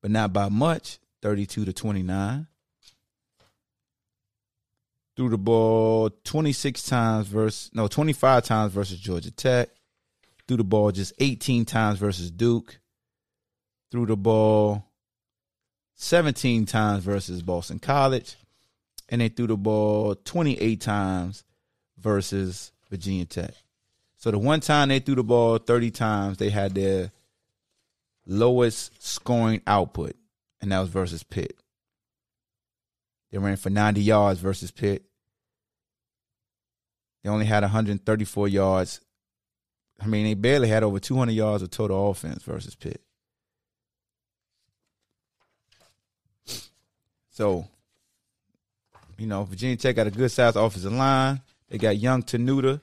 but 0.00 0.10
not 0.10 0.32
by 0.32 0.48
much, 0.48 0.98
32 1.22 1.66
to 1.66 1.72
29. 1.72 2.46
Threw 5.16 5.28
the 5.28 5.38
ball 5.38 6.10
26 6.24 6.82
times 6.84 7.26
versus 7.26 7.70
no 7.74 7.88
25 7.88 8.44
times 8.44 8.72
versus 8.72 8.98
Georgia 8.98 9.32
Tech 9.32 9.70
threw 10.48 10.56
the 10.56 10.64
ball 10.64 10.90
just 10.90 11.12
18 11.18 11.66
times 11.66 11.98
versus 11.98 12.30
Duke. 12.30 12.80
Threw 13.92 14.06
the 14.06 14.16
ball 14.16 14.84
17 15.94 16.66
times 16.66 17.04
versus 17.04 17.42
Boston 17.42 17.78
College. 17.78 18.36
And 19.10 19.20
they 19.20 19.28
threw 19.28 19.46
the 19.46 19.56
ball 19.56 20.14
28 20.14 20.80
times 20.80 21.44
versus 21.98 22.72
Virginia 22.90 23.26
Tech. 23.26 23.54
So 24.16 24.30
the 24.30 24.38
one 24.38 24.60
time 24.60 24.88
they 24.88 24.98
threw 24.98 25.14
the 25.14 25.22
ball 25.22 25.58
30 25.58 25.90
times, 25.90 26.38
they 26.38 26.50
had 26.50 26.74
their 26.74 27.12
lowest 28.28 29.04
scoring 29.04 29.62
output, 29.66 30.14
and 30.60 30.70
that 30.70 30.78
was 30.78 30.88
versus 30.88 31.24
Pitt. 31.24 31.56
They 33.32 33.38
ran 33.38 33.56
for 33.56 33.70
90 33.70 34.00
yards 34.00 34.38
versus 34.38 34.70
Pitt. 34.70 35.02
They 37.24 37.30
only 37.30 37.46
had 37.46 37.64
134 37.64 38.48
yards 38.48 39.00
I 40.00 40.06
mean, 40.06 40.24
they 40.24 40.34
barely 40.34 40.68
had 40.68 40.82
over 40.82 41.00
200 41.00 41.32
yards 41.32 41.62
of 41.62 41.70
total 41.70 42.10
offense 42.10 42.42
versus 42.42 42.74
Pitt. 42.74 43.02
So, 47.30 47.66
you 49.16 49.26
know, 49.26 49.44
Virginia 49.44 49.76
Tech 49.76 49.96
got 49.96 50.06
a 50.06 50.10
good 50.10 50.30
sized 50.30 50.56
offensive 50.56 50.92
line. 50.92 51.40
They 51.68 51.78
got 51.78 51.98
young 51.98 52.22
Tenuta. 52.22 52.80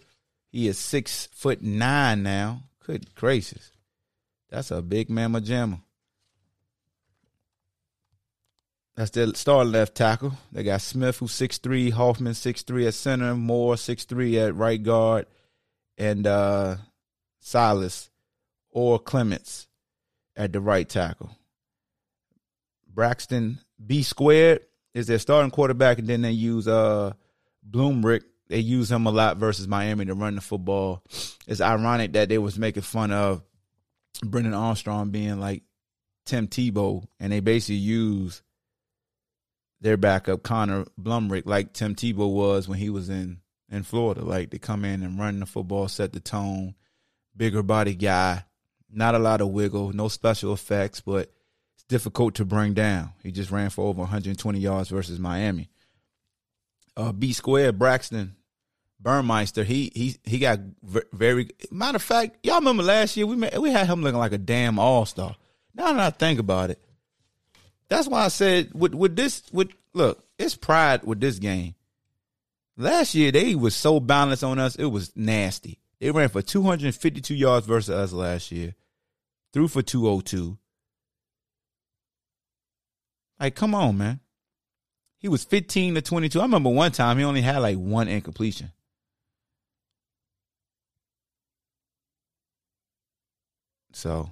He 0.52 0.68
is 0.68 0.78
six 0.78 1.28
foot 1.28 1.62
nine 1.62 2.24
now. 2.24 2.64
Good 2.86 3.16
gracious. 3.16 3.72
That's 4.56 4.72
a 4.72 4.82
big 4.82 5.10
mamma 5.10 5.42
jamma. 5.42 5.82
That's 8.96 9.12
their 9.12 9.34
star 9.34 9.66
left 9.66 9.96
tackle. 9.96 10.32
They 10.50 10.64
got 10.64 10.80
Smith, 10.80 11.18
who's 11.18 11.34
6'3, 11.34 11.92
Hoffman, 11.92 12.32
6'3 12.32 12.88
at 12.88 12.94
center, 12.94 13.36
Moore, 13.36 13.76
6'3 13.76 14.48
at 14.48 14.56
right 14.56 14.82
guard, 14.82 15.26
and 15.98 16.26
uh, 16.26 16.78
Silas 17.42 18.10
or 18.72 18.98
Clements 18.98 19.68
at 20.38 20.54
the 20.54 20.62
right 20.62 20.88
tackle. 20.88 21.32
Braxton 22.88 23.60
B 23.86 24.04
squared 24.04 24.62
is 24.94 25.08
their 25.08 25.20
starting 25.20 25.52
quarterback, 25.52 26.00
and 26.00 26.08
then 26.08 26.22
they 26.22 26.32
use 26.32 26.66
uh 26.66 27.12
Blumrick. 27.70 28.24
They 28.48 28.60
use 28.60 28.90
him 28.90 29.06
a 29.06 29.12
lot 29.12 29.36
versus 29.36 29.68
Miami 29.68 30.06
to 30.06 30.14
run 30.14 30.36
the 30.36 30.42
football. 30.42 31.04
It's 31.46 31.60
ironic 31.60 32.14
that 32.14 32.30
they 32.30 32.38
was 32.38 32.58
making 32.58 32.84
fun 32.84 33.12
of 33.12 33.42
Brennan 34.24 34.54
Armstrong 34.54 35.10
being 35.10 35.40
like 35.40 35.64
Tim 36.26 36.48
Tebow, 36.48 37.06
and 37.20 37.32
they 37.32 37.40
basically 37.40 37.76
use 37.76 38.42
their 39.82 39.98
backup 39.98 40.44
Connor 40.44 40.86
Blumrick 41.00 41.44
like 41.46 41.74
Tim 41.74 41.96
Tebow 41.96 42.32
was 42.32 42.68
when 42.68 42.80
he 42.80 42.90
was 42.90 43.10
in 43.10 43.42
in 43.70 43.84
Florida. 43.84 44.24
Like 44.24 44.50
they 44.50 44.58
come 44.58 44.86
in 44.86 45.04
and 45.04 45.20
run 45.20 45.40
the 45.40 45.46
football, 45.46 45.88
set 45.88 46.14
the 46.14 46.20
tone. 46.20 46.76
Bigger 47.38 47.64
body 47.64 47.96
guy, 47.96 48.46
not 48.90 49.14
a 49.14 49.20
lot 49.20 49.42
of 49.42 49.50
wiggle, 49.50 49.92
no 49.92 50.08
special 50.08 50.54
effects, 50.54 51.02
but 51.02 51.34
it's 51.74 51.84
difficult 51.90 52.36
to 52.36 52.46
bring 52.46 52.74
down. 52.74 53.12
He 53.22 53.32
just 53.32 53.52
ran 53.52 53.70
for 53.70 53.86
over 53.86 54.00
120 54.00 54.58
yards 54.58 54.90
versus 54.90 55.20
Miami. 55.20 55.70
Uh, 56.96 57.12
B 57.12 57.34
square 57.34 57.74
Braxton 57.74 58.38
Burmeister, 59.06 59.64
he 59.64 59.92
he 59.94 60.16
he 60.24 60.40
got 60.40 60.60
very. 61.14 61.52
Matter 61.70 61.98
of 61.98 62.02
fact, 62.02 62.38
y'all 62.44 62.56
remember 62.56 62.82
last 62.82 63.16
year 63.16 63.28
we 63.28 63.36
we 63.36 63.70
had 63.70 63.86
him 63.86 64.02
looking 64.02 64.18
like 64.18 64.32
a 64.32 64.40
damn 64.40 64.80
all 64.80 65.06
star. 65.06 65.36
Now 65.76 65.94
that 65.94 66.00
I 66.00 66.10
think 66.10 66.40
about 66.40 66.72
it, 66.72 66.84
that's 67.88 68.08
why 68.08 68.26
I 68.26 68.30
said 68.30 68.72
with 68.74 68.96
with 68.96 69.16
this 69.16 69.44
with 69.54 69.70
look, 69.94 70.26
it's 70.40 70.56
pride 70.56 71.04
with 71.04 71.20
this 71.20 71.38
game. 71.38 71.76
Last 72.78 73.14
year 73.14 73.32
they 73.32 73.54
was 73.54 73.76
so 73.76 74.00
balanced 74.00 74.44
on 74.44 74.58
us, 74.58 74.76
it 74.76 74.86
was 74.86 75.16
nasty. 75.16 75.78
They 76.00 76.10
ran 76.10 76.30
for 76.30 76.42
252 76.42 77.36
yards 77.36 77.68
versus 77.68 77.92
us 77.92 78.12
last 78.12 78.52
year, 78.52 78.74
threw 79.54 79.68
for 79.68 79.84
202. 79.84 80.58
Like, 83.40 83.54
come 83.54 83.76
on, 83.76 84.00
man. 84.00 84.20
He 85.20 85.28
was 85.28 85.44
15 85.44 85.94
to 85.94 86.02
22. 86.02 86.40
I 86.40 86.44
remember 86.44 86.72
one 86.72 86.92
time 86.92 87.20
he 87.20 87.24
only 87.24 87.42
had 87.42 87.60
like 87.60 87.78
one 87.78 88.08
incompletion. 88.08 88.72
So, 93.96 94.30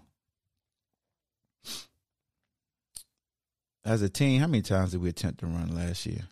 as 3.85 4.01
a 4.01 4.09
team, 4.09 4.41
how 4.41 4.47
many 4.47 4.61
times 4.61 4.91
did 4.91 5.01
we 5.01 5.07
attempt 5.07 5.39
to 5.39 5.45
run 5.45 5.73
last 5.73 6.05
year? 6.05 6.27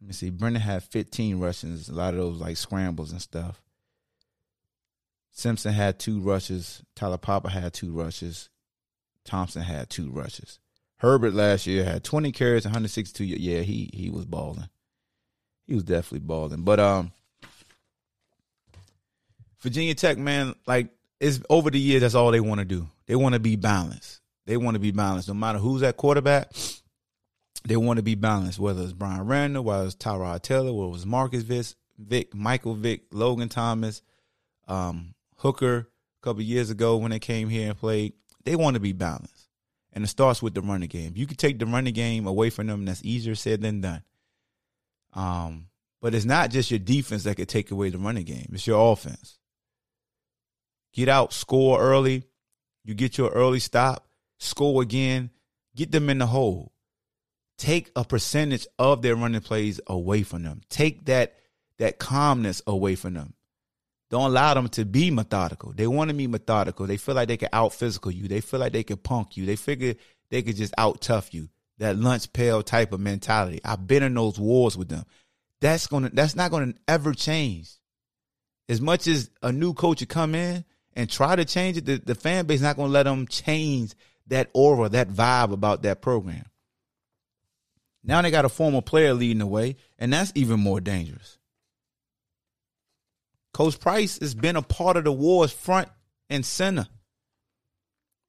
Let 0.00 0.06
me 0.06 0.12
see. 0.12 0.30
Brennan 0.30 0.62
had 0.62 0.84
15 0.84 1.40
rushes, 1.40 1.88
a 1.88 1.94
lot 1.94 2.14
of 2.14 2.20
those 2.20 2.40
like 2.40 2.56
scrambles 2.56 3.10
and 3.10 3.20
stuff. 3.20 3.60
Simpson 5.32 5.72
had 5.72 5.98
two 5.98 6.20
rushes. 6.20 6.84
Taulapapa 6.94 7.50
had 7.50 7.72
two 7.72 7.92
rushes. 7.92 8.48
Thompson 9.24 9.62
had 9.62 9.90
two 9.90 10.10
rushes. 10.10 10.60
Herbert 10.98 11.34
last 11.34 11.66
year 11.66 11.82
had 11.82 12.04
20 12.04 12.30
carries, 12.30 12.64
162. 12.64 13.24
Yeah, 13.24 13.62
he 13.62 13.90
he 13.92 14.10
was 14.10 14.26
balling. 14.26 14.68
He 15.66 15.74
was 15.74 15.82
definitely 15.82 16.20
balling. 16.20 16.62
But 16.62 16.78
um, 16.78 17.10
Virginia 19.58 19.96
Tech, 19.96 20.18
man, 20.18 20.54
like 20.68 20.90
it's 21.20 21.40
over 21.48 21.70
the 21.70 21.78
years. 21.78 22.02
That's 22.02 22.14
all 22.14 22.30
they 22.30 22.40
want 22.40 22.60
to 22.60 22.64
do. 22.64 22.88
They 23.06 23.16
want 23.16 23.34
to 23.34 23.40
be 23.40 23.56
balanced. 23.56 24.20
They 24.46 24.56
want 24.56 24.74
to 24.74 24.80
be 24.80 24.92
balanced. 24.92 25.28
No 25.28 25.34
matter 25.34 25.58
who's 25.58 25.82
at 25.82 25.96
quarterback, 25.96 26.52
they 27.64 27.76
want 27.76 27.98
to 27.98 28.02
be 28.02 28.14
balanced. 28.14 28.58
Whether 28.58 28.82
it's 28.82 28.92
Bryan 28.92 29.26
Randall, 29.26 29.64
whether 29.64 29.86
it's 29.86 29.96
Tyrod 29.96 30.42
Taylor, 30.42 30.72
whether 30.72 30.88
it 30.88 30.92
was 30.92 31.06
Marcus 31.06 31.42
Vick, 31.42 31.66
Vick, 31.98 32.34
Michael 32.34 32.74
Vick, 32.74 33.02
Logan 33.12 33.48
Thomas, 33.48 34.02
um, 34.68 35.14
Hooker. 35.36 35.88
A 36.22 36.24
couple 36.26 36.42
years 36.42 36.70
ago 36.70 36.96
when 36.96 37.12
they 37.12 37.20
came 37.20 37.48
here 37.48 37.68
and 37.68 37.78
played, 37.78 38.14
they 38.44 38.56
want 38.56 38.74
to 38.74 38.80
be 38.80 38.92
balanced 38.92 39.36
and 39.96 40.04
it 40.04 40.08
starts 40.08 40.42
with 40.42 40.52
the 40.52 40.60
running 40.60 40.90
game. 40.90 41.14
You 41.16 41.26
can 41.26 41.38
take 41.38 41.58
the 41.58 41.64
running 41.64 41.94
game 41.94 42.26
away 42.26 42.50
from 42.50 42.66
them. 42.66 42.84
That's 42.84 43.02
easier 43.02 43.34
said 43.34 43.62
than 43.62 43.80
done. 43.80 44.02
Um, 45.14 45.68
but 46.02 46.14
it's 46.14 46.26
not 46.26 46.50
just 46.50 46.70
your 46.70 46.78
defense 46.78 47.24
that 47.24 47.36
could 47.36 47.48
take 47.48 47.70
away 47.70 47.88
the 47.88 47.96
running 47.96 48.24
game. 48.24 48.50
It's 48.52 48.66
your 48.66 48.92
offense. 48.92 49.38
Get 50.96 51.10
out, 51.10 51.34
score 51.34 51.78
early. 51.78 52.24
You 52.82 52.94
get 52.94 53.18
your 53.18 53.28
early 53.28 53.60
stop, 53.60 54.08
score 54.38 54.80
again, 54.80 55.28
get 55.76 55.92
them 55.92 56.08
in 56.08 56.18
the 56.18 56.26
hole. 56.26 56.72
Take 57.58 57.90
a 57.94 58.02
percentage 58.02 58.66
of 58.78 59.02
their 59.02 59.14
running 59.14 59.42
plays 59.42 59.78
away 59.86 60.22
from 60.22 60.42
them. 60.42 60.62
Take 60.70 61.04
that 61.04 61.34
that 61.78 61.98
calmness 61.98 62.62
away 62.66 62.94
from 62.94 63.12
them. 63.12 63.34
Don't 64.08 64.30
allow 64.30 64.54
them 64.54 64.70
to 64.70 64.86
be 64.86 65.10
methodical. 65.10 65.74
They 65.74 65.86
want 65.86 66.08
to 66.08 66.16
be 66.16 66.26
methodical. 66.26 66.86
They 66.86 66.96
feel 66.96 67.14
like 67.14 67.28
they 67.28 67.36
can 67.36 67.50
out 67.52 67.74
physical 67.74 68.10
you. 68.10 68.26
They 68.26 68.40
feel 68.40 68.60
like 68.60 68.72
they 68.72 68.84
can 68.84 68.96
punk 68.96 69.36
you. 69.36 69.44
They 69.44 69.56
figure 69.56 69.96
they 70.30 70.40
could 70.40 70.56
just 70.56 70.72
out 70.78 71.02
tough 71.02 71.34
you. 71.34 71.50
That 71.76 71.98
lunch 71.98 72.32
pail 72.32 72.62
type 72.62 72.94
of 72.94 73.00
mentality. 73.00 73.60
I've 73.62 73.86
been 73.86 74.02
in 74.02 74.14
those 74.14 74.38
wars 74.38 74.78
with 74.78 74.88
them. 74.88 75.04
That's 75.60 75.88
gonna 75.88 76.08
that's 76.10 76.36
not 76.36 76.50
gonna 76.50 76.72
ever 76.88 77.12
change. 77.12 77.70
As 78.66 78.80
much 78.80 79.06
as 79.06 79.28
a 79.42 79.52
new 79.52 79.74
coach 79.74 80.00
would 80.00 80.08
come 80.08 80.34
in 80.34 80.64
and 80.96 81.10
try 81.10 81.36
to 81.36 81.44
change 81.44 81.76
it, 81.76 81.84
the, 81.84 81.98
the 81.98 82.14
fan 82.14 82.46
base 82.46 82.56
is 82.56 82.62
not 82.62 82.76
gonna 82.76 82.88
let 82.88 83.04
them 83.04 83.28
change 83.28 83.94
that 84.26 84.50
aura, 84.54 84.88
that 84.88 85.08
vibe 85.08 85.52
about 85.52 85.82
that 85.82 86.00
program. 86.00 86.46
Now 88.02 88.22
they 88.22 88.30
got 88.30 88.46
a 88.46 88.48
former 88.48 88.80
player 88.80 89.14
leading 89.14 89.38
the 89.38 89.46
way, 89.46 89.76
and 89.98 90.12
that's 90.12 90.32
even 90.34 90.58
more 90.58 90.80
dangerous. 90.80 91.38
Coach 93.52 93.78
Price 93.78 94.18
has 94.18 94.34
been 94.34 94.56
a 94.56 94.62
part 94.62 94.96
of 94.96 95.04
the 95.04 95.12
wars 95.12 95.52
front 95.52 95.88
and 96.30 96.44
center. 96.44 96.86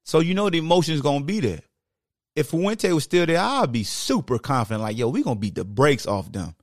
So 0.03 0.19
you 0.19 0.33
know 0.33 0.49
the 0.49 0.57
emotion 0.57 0.93
is 0.93 1.01
gonna 1.01 1.23
be 1.23 1.39
there. 1.39 1.61
If 2.35 2.49
Fuente 2.49 2.91
was 2.91 3.05
still 3.05 3.25
there, 3.25 3.39
I'd 3.39 3.71
be 3.71 3.83
super 3.83 4.37
confident, 4.37 4.83
like, 4.83 4.97
yo, 4.97 5.09
we 5.09 5.23
gonna 5.23 5.39
beat 5.39 5.55
the 5.55 5.65
brakes 5.65 6.05
off 6.05 6.31
them. 6.31 6.55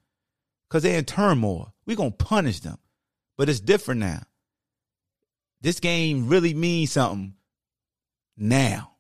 Cause 0.70 0.82
they're 0.82 0.98
in 0.98 1.04
turmoil. 1.04 1.72
we 1.86 1.94
gonna 1.94 2.10
punish 2.10 2.60
them. 2.60 2.78
But 3.36 3.48
it's 3.48 3.60
different 3.60 4.00
now. 4.00 4.22
This 5.64 5.81
game 5.81 6.29
really 6.29 6.53
means 6.53 6.92
something 6.92 7.33
now 8.37 8.96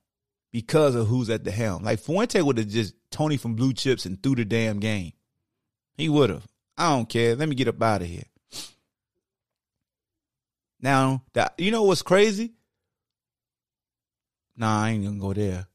because 0.50 0.94
of 0.94 1.08
who's 1.08 1.28
at 1.28 1.44
the 1.44 1.50
helm. 1.50 1.84
Like 1.84 1.98
Fuente 1.98 2.40
would 2.40 2.56
have 2.56 2.68
just 2.68 2.94
Tony 3.10 3.36
from 3.36 3.54
Blue 3.54 3.74
Chips 3.74 4.06
and 4.06 4.22
threw 4.22 4.34
the 4.34 4.46
damn 4.46 4.80
game. 4.80 5.12
He 5.98 6.08
would 6.08 6.30
have. 6.30 6.46
I 6.78 6.88
don't 6.88 7.06
care. 7.06 7.36
Let 7.36 7.50
me 7.50 7.54
get 7.54 7.68
up 7.68 7.82
out 7.82 8.00
of 8.00 8.08
here. 8.08 8.24
Now, 10.80 11.22
that 11.34 11.52
you 11.58 11.70
know 11.70 11.82
what's 11.82 12.00
crazy? 12.00 12.54
Nah, 14.56 14.84
I 14.84 14.90
ain't 14.92 15.04
gonna 15.04 15.18
go 15.18 15.34
there 15.34 15.66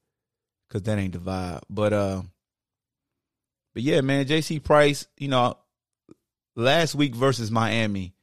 because 0.67 0.81
that 0.81 0.97
ain't 0.97 1.13
the 1.13 1.19
vibe. 1.19 1.61
But 1.69 1.93
uh, 1.93 2.23
but 3.75 3.83
yeah, 3.83 4.01
man, 4.01 4.25
JC 4.25 4.63
Price, 4.63 5.05
you 5.19 5.27
know, 5.27 5.55
last 6.55 6.95
week 6.95 7.13
versus 7.13 7.51
Miami 7.51 8.15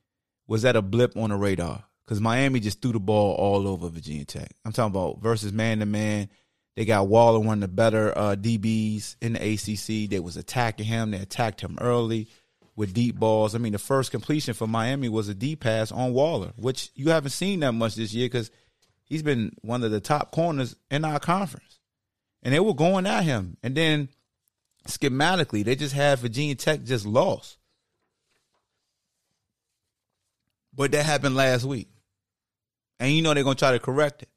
was 0.48 0.62
that 0.62 0.74
a 0.74 0.82
blip 0.82 1.16
on 1.16 1.30
the 1.30 1.36
radar 1.36 1.85
because 2.06 2.20
Miami 2.20 2.60
just 2.60 2.80
threw 2.80 2.92
the 2.92 3.00
ball 3.00 3.34
all 3.34 3.66
over 3.66 3.88
Virginia 3.88 4.24
Tech. 4.24 4.50
I'm 4.64 4.72
talking 4.72 4.94
about 4.94 5.20
versus 5.20 5.52
man 5.52 5.80
to 5.80 5.86
man. 5.86 6.28
They 6.76 6.84
got 6.84 7.08
Waller, 7.08 7.40
one 7.40 7.62
of 7.62 7.62
the 7.62 7.74
better 7.74 8.16
uh, 8.16 8.36
DBs 8.36 9.16
in 9.20 9.32
the 9.32 9.54
ACC. 9.54 10.10
They 10.10 10.20
was 10.20 10.36
attacking 10.36 10.86
him. 10.86 11.10
They 11.10 11.18
attacked 11.18 11.62
him 11.62 11.78
early 11.80 12.28
with 12.76 12.92
deep 12.92 13.16
balls. 13.16 13.54
I 13.54 13.58
mean, 13.58 13.72
the 13.72 13.78
first 13.78 14.10
completion 14.10 14.54
for 14.54 14.66
Miami 14.66 15.08
was 15.08 15.28
a 15.28 15.34
deep 15.34 15.60
pass 15.60 15.90
on 15.90 16.12
Waller, 16.12 16.52
which 16.56 16.90
you 16.94 17.10
haven't 17.10 17.30
seen 17.30 17.60
that 17.60 17.72
much 17.72 17.94
this 17.94 18.12
year 18.12 18.26
because 18.26 18.50
he's 19.04 19.22
been 19.22 19.56
one 19.62 19.82
of 19.82 19.90
the 19.90 20.00
top 20.00 20.30
corners 20.30 20.76
in 20.90 21.04
our 21.04 21.18
conference. 21.18 21.80
And 22.42 22.54
they 22.54 22.60
were 22.60 22.74
going 22.74 23.06
at 23.06 23.24
him. 23.24 23.56
And 23.62 23.74
then 23.74 24.10
schematically, 24.86 25.64
they 25.64 25.74
just 25.74 25.94
had 25.94 26.18
Virginia 26.18 26.54
Tech 26.54 26.84
just 26.84 27.06
lost. 27.06 27.56
But 30.74 30.92
that 30.92 31.06
happened 31.06 31.34
last 31.34 31.64
week. 31.64 31.88
And 32.98 33.12
you 33.12 33.22
know 33.22 33.34
they're 33.34 33.44
going 33.44 33.56
to 33.56 33.58
try 33.58 33.72
to 33.72 33.78
correct 33.78 34.22
it. 34.22 34.28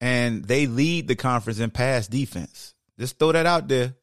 And 0.00 0.44
they 0.44 0.66
lead 0.66 1.06
the 1.06 1.14
conference 1.14 1.60
in 1.60 1.70
pass 1.70 2.08
defense. 2.08 2.74
Just 2.98 3.18
throw 3.18 3.32
that 3.32 3.46
out 3.46 3.68
there. 3.68 3.94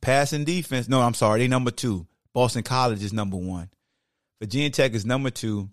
Passing 0.00 0.44
defense. 0.44 0.88
No, 0.88 1.00
I'm 1.00 1.14
sorry. 1.14 1.40
They 1.40 1.48
number 1.48 1.70
two. 1.70 2.06
Boston 2.32 2.62
College 2.62 3.02
is 3.02 3.14
number 3.14 3.38
one. 3.38 3.70
Virginia 4.40 4.70
Tech 4.70 4.92
is 4.92 5.06
number 5.06 5.30
two 5.30 5.70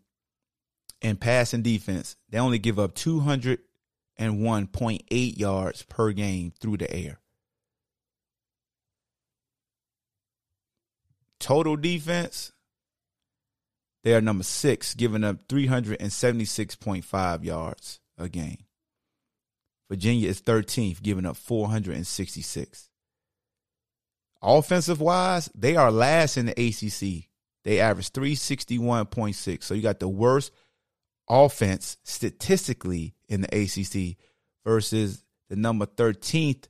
in 1.02 1.18
passing 1.18 1.62
defense. 1.62 2.16
They 2.30 2.40
only 2.40 2.58
give 2.58 2.80
up 2.80 2.96
201.8 2.96 5.38
yards 5.38 5.84
per 5.84 6.14
game 6.14 6.54
through 6.60 6.78
the 6.78 6.92
air. 6.92 7.20
Total 11.44 11.76
defense, 11.76 12.54
they 14.06 14.16
are 14.16 14.22
number 14.22 14.46
six, 14.46 14.94
giving 14.94 15.26
up 15.26 15.46
376.5 15.50 17.44
yards 17.44 18.00
a 18.18 18.30
game. 18.30 18.64
Virginia 19.90 20.30
is 20.30 20.42
13th, 20.42 21.02
giving 21.04 21.26
up 21.26 21.36
466. 21.36 22.90
Offensive 24.42 25.02
wise, 25.02 25.50
they 25.54 25.76
are 25.76 25.92
last 25.92 26.38
in 26.38 26.46
the 26.46 26.54
ACC. 26.54 27.26
They 27.66 27.82
average 27.82 28.12
361.6. 28.14 29.64
So 29.64 29.74
you 29.74 29.82
got 29.82 30.00
the 30.00 30.08
worst 30.08 30.54
offense 31.30 31.98
statistically 32.04 33.16
in 33.28 33.42
the 33.42 33.50
ACC 33.54 34.16
versus 34.64 35.26
the 35.50 35.58
number 35.58 35.88
13th 35.88 36.70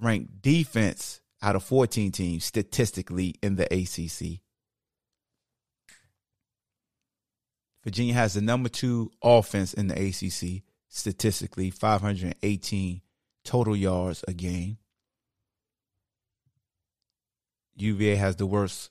ranked 0.00 0.40
defense 0.40 1.21
out 1.42 1.56
of 1.56 1.64
14 1.64 2.12
teams 2.12 2.44
statistically 2.44 3.34
in 3.42 3.56
the 3.56 3.64
ACC. 3.64 4.40
Virginia 7.82 8.14
has 8.14 8.34
the 8.34 8.40
number 8.40 8.68
two 8.68 9.10
offense 9.22 9.74
in 9.74 9.88
the 9.88 9.94
ACC 9.94 10.62
statistically 10.88 11.70
518 11.70 13.00
total 13.44 13.76
yards 13.76 14.24
a 14.28 14.32
game. 14.32 14.78
UVA 17.74 18.14
has 18.14 18.36
the 18.36 18.46
worst. 18.46 18.90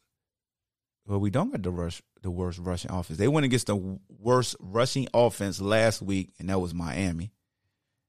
Well, 1.07 1.19
we 1.19 1.29
don't 1.29 1.51
got 1.51 1.63
the 1.63 1.71
worst 1.71 2.01
the 2.21 2.31
worst 2.31 2.59
rushing 2.59 2.91
offense. 2.91 3.17
They 3.17 3.27
went 3.27 3.45
against 3.45 3.67
the 3.67 3.97
worst 4.09 4.55
rushing 4.59 5.07
offense 5.13 5.61
last 5.61 6.01
week, 6.01 6.33
and 6.37 6.49
that 6.49 6.59
was 6.59 6.73
Miami, 6.73 7.31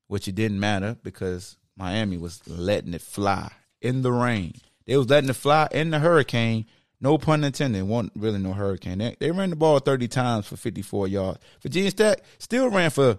which 0.09 0.29
it 0.29 0.35
didn't 0.35 0.61
matter 0.61 0.97
because 1.03 1.57
Miami 1.77 2.19
was 2.19 2.47
letting 2.47 2.93
it 2.93 3.01
fly 3.01 3.51
in 3.83 4.03
the 4.03 4.13
rain. 4.13 4.55
They 4.87 4.97
was 4.97 5.09
letting 5.09 5.31
it 5.31 5.37
fly 5.37 5.69
in 5.71 5.91
the 5.91 5.99
hurricane. 5.99 6.67
No 7.01 7.19
pun 7.19 7.45
intended. 7.45 7.83
wasn't 7.83 8.13
really 8.15 8.39
no 8.39 8.53
hurricane. 8.53 8.99
They, 8.99 9.17
they 9.19 9.31
ran 9.31 9.51
the 9.51 9.57
ball 9.57 9.79
30 9.81 10.09
times 10.09 10.47
for 10.47 10.57
54 10.57 11.09
yards. 11.09 11.39
Virginia 11.61 11.91
Tech 11.91 12.23
still 12.39 12.71
ran 12.71 12.91
for 12.91 13.19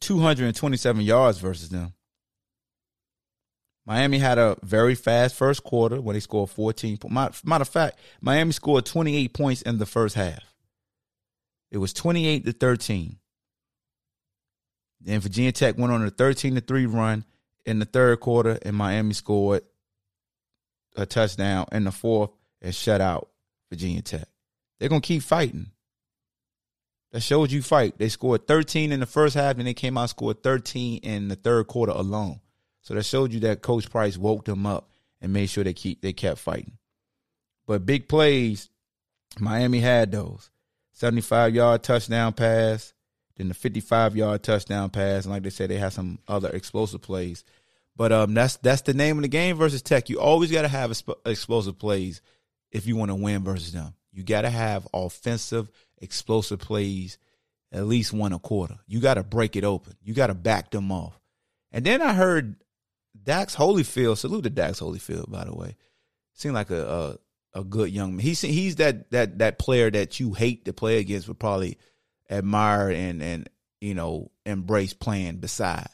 227 0.00 1.02
yards 1.02 1.38
versus 1.38 1.68
them. 1.68 1.92
Miami 3.84 4.18
had 4.18 4.38
a 4.38 4.56
very 4.62 4.94
fast 4.94 5.34
first 5.34 5.64
quarter 5.64 6.00
when 6.00 6.14
they 6.14 6.20
scored 6.20 6.50
14. 6.50 6.98
points. 6.98 7.44
Matter 7.44 7.62
of 7.62 7.68
fact, 7.68 7.98
Miami 8.20 8.52
scored 8.52 8.84
28 8.84 9.32
points 9.32 9.62
in 9.62 9.78
the 9.78 9.86
first 9.86 10.14
half. 10.14 10.40
It 11.70 11.78
was 11.78 11.92
28 11.92 12.44
to 12.44 12.52
13. 12.52 13.16
Then 15.00 15.20
Virginia 15.20 15.52
Tech 15.52 15.78
went 15.78 15.92
on 15.92 16.04
a 16.04 16.10
13 16.10 16.56
to 16.56 16.60
3 16.60 16.86
run 16.86 17.24
in 17.68 17.78
the 17.78 17.84
third 17.84 18.18
quarter, 18.20 18.58
and 18.62 18.74
Miami 18.74 19.12
scored 19.12 19.62
a 20.96 21.04
touchdown 21.04 21.66
in 21.70 21.84
the 21.84 21.92
fourth 21.92 22.30
and 22.62 22.74
shut 22.74 23.02
out 23.02 23.28
Virginia 23.70 24.00
Tech. 24.00 24.26
They're 24.78 24.88
gonna 24.88 25.02
keep 25.02 25.22
fighting. 25.22 25.66
That 27.12 27.20
shows 27.20 27.52
you 27.52 27.62
fight. 27.62 27.98
They 27.98 28.08
scored 28.08 28.46
13 28.46 28.90
in 28.90 29.00
the 29.00 29.06
first 29.06 29.34
half, 29.34 29.58
and 29.58 29.66
they 29.66 29.74
came 29.74 29.98
out 29.98 30.10
scored 30.10 30.42
13 30.42 31.00
in 31.02 31.28
the 31.28 31.36
third 31.36 31.66
quarter 31.66 31.92
alone. 31.92 32.40
So 32.80 32.94
that 32.94 33.04
showed 33.04 33.32
you 33.32 33.40
that 33.40 33.60
Coach 33.60 33.90
Price 33.90 34.16
woke 34.16 34.46
them 34.46 34.64
up 34.64 34.90
and 35.20 35.32
made 35.32 35.50
sure 35.50 35.62
they 35.62 35.74
keep 35.74 36.00
they 36.00 36.14
kept 36.14 36.38
fighting. 36.38 36.78
But 37.66 37.84
big 37.84 38.08
plays, 38.08 38.70
Miami 39.38 39.80
had 39.80 40.10
those. 40.10 40.50
75 40.92 41.54
yard 41.54 41.82
touchdown 41.82 42.32
pass, 42.32 42.94
then 43.36 43.48
the 43.48 43.54
55 43.54 44.16
yard 44.16 44.42
touchdown 44.42 44.90
pass, 44.90 45.24
and 45.24 45.32
like 45.32 45.42
they 45.42 45.50
said, 45.50 45.70
they 45.70 45.76
had 45.76 45.92
some 45.92 46.18
other 46.26 46.48
explosive 46.48 47.02
plays. 47.02 47.44
But 47.98 48.12
um, 48.12 48.32
that's 48.32 48.56
that's 48.58 48.82
the 48.82 48.94
name 48.94 49.18
of 49.18 49.22
the 49.22 49.28
game 49.28 49.56
versus 49.56 49.82
Tech. 49.82 50.08
You 50.08 50.20
always 50.20 50.52
got 50.52 50.62
to 50.62 50.68
have 50.68 50.92
exp- 50.92 51.18
explosive 51.26 51.80
plays 51.80 52.22
if 52.70 52.86
you 52.86 52.94
want 52.94 53.10
to 53.10 53.16
win 53.16 53.42
versus 53.42 53.72
them. 53.72 53.92
You 54.12 54.22
got 54.22 54.42
to 54.42 54.50
have 54.50 54.86
offensive 54.94 55.68
explosive 56.00 56.60
plays, 56.60 57.18
at 57.72 57.88
least 57.88 58.12
one 58.12 58.32
a 58.32 58.38
quarter. 58.38 58.78
You 58.86 59.00
got 59.00 59.14
to 59.14 59.24
break 59.24 59.56
it 59.56 59.64
open. 59.64 59.94
You 60.00 60.14
got 60.14 60.28
to 60.28 60.34
back 60.34 60.70
them 60.70 60.92
off. 60.92 61.18
And 61.72 61.84
then 61.84 62.00
I 62.00 62.14
heard 62.14 62.54
Dax 63.20 63.56
Hollifield, 63.56 64.16
salute 64.16 64.42
to 64.42 64.50
Dax 64.50 64.78
Hollifield, 64.78 65.28
by 65.28 65.44
the 65.44 65.54
way. 65.54 65.74
Seemed 66.34 66.54
like 66.54 66.70
a, 66.70 67.18
a, 67.52 67.60
a 67.60 67.64
good 67.64 67.90
young 67.90 68.12
man. 68.12 68.20
He's 68.20 68.40
he's 68.40 68.76
that 68.76 69.10
that 69.10 69.40
that 69.40 69.58
player 69.58 69.90
that 69.90 70.20
you 70.20 70.34
hate 70.34 70.66
to 70.66 70.72
play 70.72 70.98
against, 70.98 71.26
but 71.26 71.40
probably 71.40 71.78
admire 72.30 72.90
and 72.90 73.20
and 73.24 73.50
you 73.80 73.94
know 73.94 74.30
embrace 74.46 74.94
playing 74.94 75.38
beside. 75.38 75.88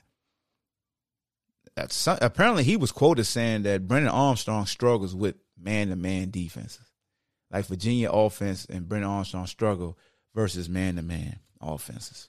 Apparently, 1.76 2.62
he 2.62 2.76
was 2.76 2.92
quoted 2.92 3.24
saying 3.24 3.62
that 3.64 3.88
Brennan 3.88 4.08
Armstrong 4.08 4.66
struggles 4.66 5.14
with 5.14 5.36
man 5.60 5.88
to 5.88 5.96
man 5.96 6.30
defenses, 6.30 6.90
like 7.50 7.66
Virginia 7.66 8.10
offense 8.10 8.64
and 8.66 8.88
Brennan 8.88 9.08
Armstrong 9.08 9.46
struggle 9.46 9.98
versus 10.34 10.68
man 10.68 10.96
to 10.96 11.02
man 11.02 11.38
offenses 11.60 12.28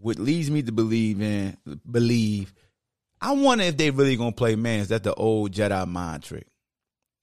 what 0.00 0.18
leads 0.18 0.50
me 0.50 0.62
to 0.62 0.72
believe 0.72 1.20
in 1.20 1.56
believe 1.90 2.54
I 3.20 3.32
wonder 3.32 3.64
if 3.64 3.76
they 3.76 3.90
really 3.90 4.16
gonna 4.16 4.32
play 4.32 4.54
man. 4.54 4.80
Is 4.80 4.88
that 4.88 5.02
the 5.02 5.12
old 5.14 5.52
Jedi 5.52 5.88
mind 5.88 6.22
trick? 6.22 6.46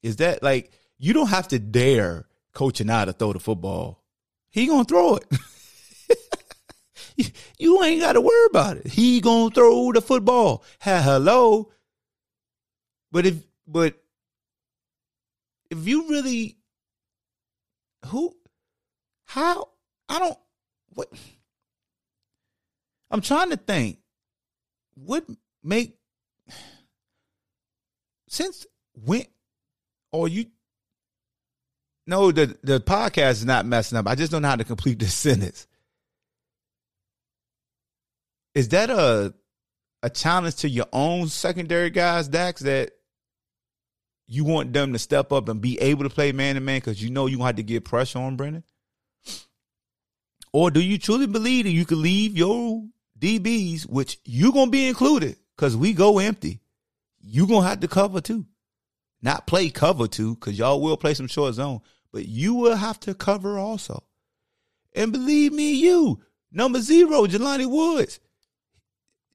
Is 0.03 0.17
that 0.17 0.43
like 0.43 0.71
you 0.97 1.13
don't 1.13 1.27
have 1.27 1.47
to 1.49 1.59
dare 1.59 2.25
Coach 2.53 2.79
Anae 2.79 3.05
to 3.05 3.13
throw 3.13 3.33
the 3.33 3.39
football. 3.39 4.03
He 4.49 4.67
gonna 4.67 4.83
throw 4.83 5.15
it. 5.17 5.25
you 7.57 7.83
ain't 7.83 8.01
gotta 8.01 8.21
worry 8.21 8.45
about 8.49 8.77
it. 8.77 8.87
He 8.87 9.21
gonna 9.21 9.49
throw 9.51 9.91
the 9.91 10.01
football. 10.01 10.63
Hello. 10.79 11.71
But 13.11 13.25
if 13.25 13.35
but 13.67 13.95
if 15.69 15.87
you 15.87 16.09
really 16.09 16.57
who 18.07 18.35
how 19.25 19.69
I 20.09 20.19
don't 20.19 20.37
what 20.89 21.09
I'm 23.09 23.21
trying 23.21 23.49
to 23.51 23.57
think 23.57 23.99
what 24.95 25.25
make 25.63 25.97
since 28.27 28.65
when 28.93 29.25
or 30.11 30.27
you 30.27 30.45
no 32.07 32.31
the 32.31 32.57
the 32.63 32.79
podcast 32.79 33.31
is 33.31 33.45
not 33.45 33.65
messing 33.65 33.97
up. 33.97 34.07
I 34.07 34.15
just 34.15 34.31
don't 34.31 34.41
know 34.41 34.49
how 34.49 34.55
to 34.55 34.63
complete 34.63 34.99
this 34.99 35.13
sentence. 35.15 35.67
Is 38.55 38.69
that 38.69 38.89
a 38.89 39.33
a 40.01 40.09
challenge 40.09 40.57
to 40.57 40.69
your 40.69 40.85
own 40.93 41.27
secondary 41.27 41.89
guys, 41.89 42.27
Dax, 42.27 42.61
that 42.61 42.91
you 44.27 44.43
want 44.43 44.73
them 44.73 44.93
to 44.93 44.99
step 44.99 45.31
up 45.31 45.49
and 45.49 45.61
be 45.61 45.79
able 45.79 46.03
to 46.03 46.09
play 46.09 46.31
man 46.31 46.55
to 46.55 46.61
man 46.61 46.79
because 46.79 47.01
you 47.01 47.09
know 47.09 47.27
you 47.27 47.41
have 47.43 47.55
to 47.57 47.63
get 47.63 47.85
pressure 47.85 48.19
on 48.19 48.35
Brennan? 48.35 48.63
Or 50.53 50.71
do 50.71 50.79
you 50.79 50.97
truly 50.97 51.27
believe 51.27 51.65
that 51.65 51.71
you 51.71 51.85
can 51.85 52.01
leave 52.01 52.37
your 52.37 52.83
DBs, 53.19 53.87
which 53.89 54.19
you're 54.25 54.51
gonna 54.51 54.71
be 54.71 54.87
included, 54.87 55.37
cause 55.57 55.75
we 55.75 55.93
go 55.93 56.19
empty. 56.19 56.61
You're 57.21 57.47
gonna 57.47 57.67
have 57.67 57.79
to 57.79 57.87
cover 57.87 58.21
too, 58.21 58.45
not 59.21 59.47
play 59.47 59.69
cover 59.69 60.07
too, 60.07 60.35
cause 60.35 60.57
y'all 60.57 60.81
will 60.81 60.97
play 60.97 61.13
some 61.13 61.27
short 61.27 61.53
zone, 61.55 61.81
but 62.11 62.27
you 62.27 62.53
will 62.53 62.75
have 62.75 62.99
to 63.01 63.13
cover 63.13 63.57
also. 63.57 64.03
And 64.93 65.11
believe 65.11 65.53
me, 65.53 65.73
you 65.73 66.21
number 66.51 66.79
zero, 66.79 67.25
Jelani 67.25 67.69
Woods, 67.69 68.19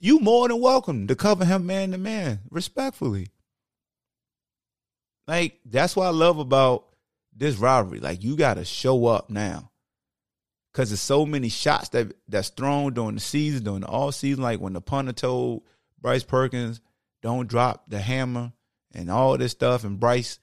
you 0.00 0.18
more 0.18 0.48
than 0.48 0.60
welcome 0.60 1.06
to 1.06 1.14
cover 1.14 1.44
him 1.44 1.66
man 1.66 1.92
to 1.92 1.98
man, 1.98 2.40
respectfully. 2.50 3.28
Like 5.28 5.60
that's 5.64 5.94
what 5.94 6.06
I 6.06 6.10
love 6.10 6.38
about 6.38 6.86
this 7.36 7.56
rivalry. 7.56 8.00
Like 8.00 8.24
you 8.24 8.36
got 8.36 8.54
to 8.54 8.64
show 8.64 9.06
up 9.06 9.30
now 9.30 9.70
because 10.72 10.90
there's 10.90 11.00
so 11.00 11.26
many 11.26 11.48
shots 11.48 11.90
that 11.90 12.12
that's 12.26 12.48
thrown 12.48 12.94
during 12.94 13.14
the 13.14 13.20
season, 13.20 13.64
during 13.64 13.82
the 13.82 13.86
all 13.86 14.10
season. 14.10 14.42
Like 14.42 14.58
when 14.58 14.72
the 14.72 14.80
punter 14.80 15.12
told 15.12 15.62
Bryce 16.00 16.24
Perkins, 16.24 16.80
"Don't 17.22 17.48
drop 17.48 17.84
the 17.88 18.00
hammer," 18.00 18.52
and 18.92 19.10
all 19.10 19.36
this 19.36 19.52
stuff. 19.52 19.84
And 19.84 20.00
Bryce, 20.00 20.38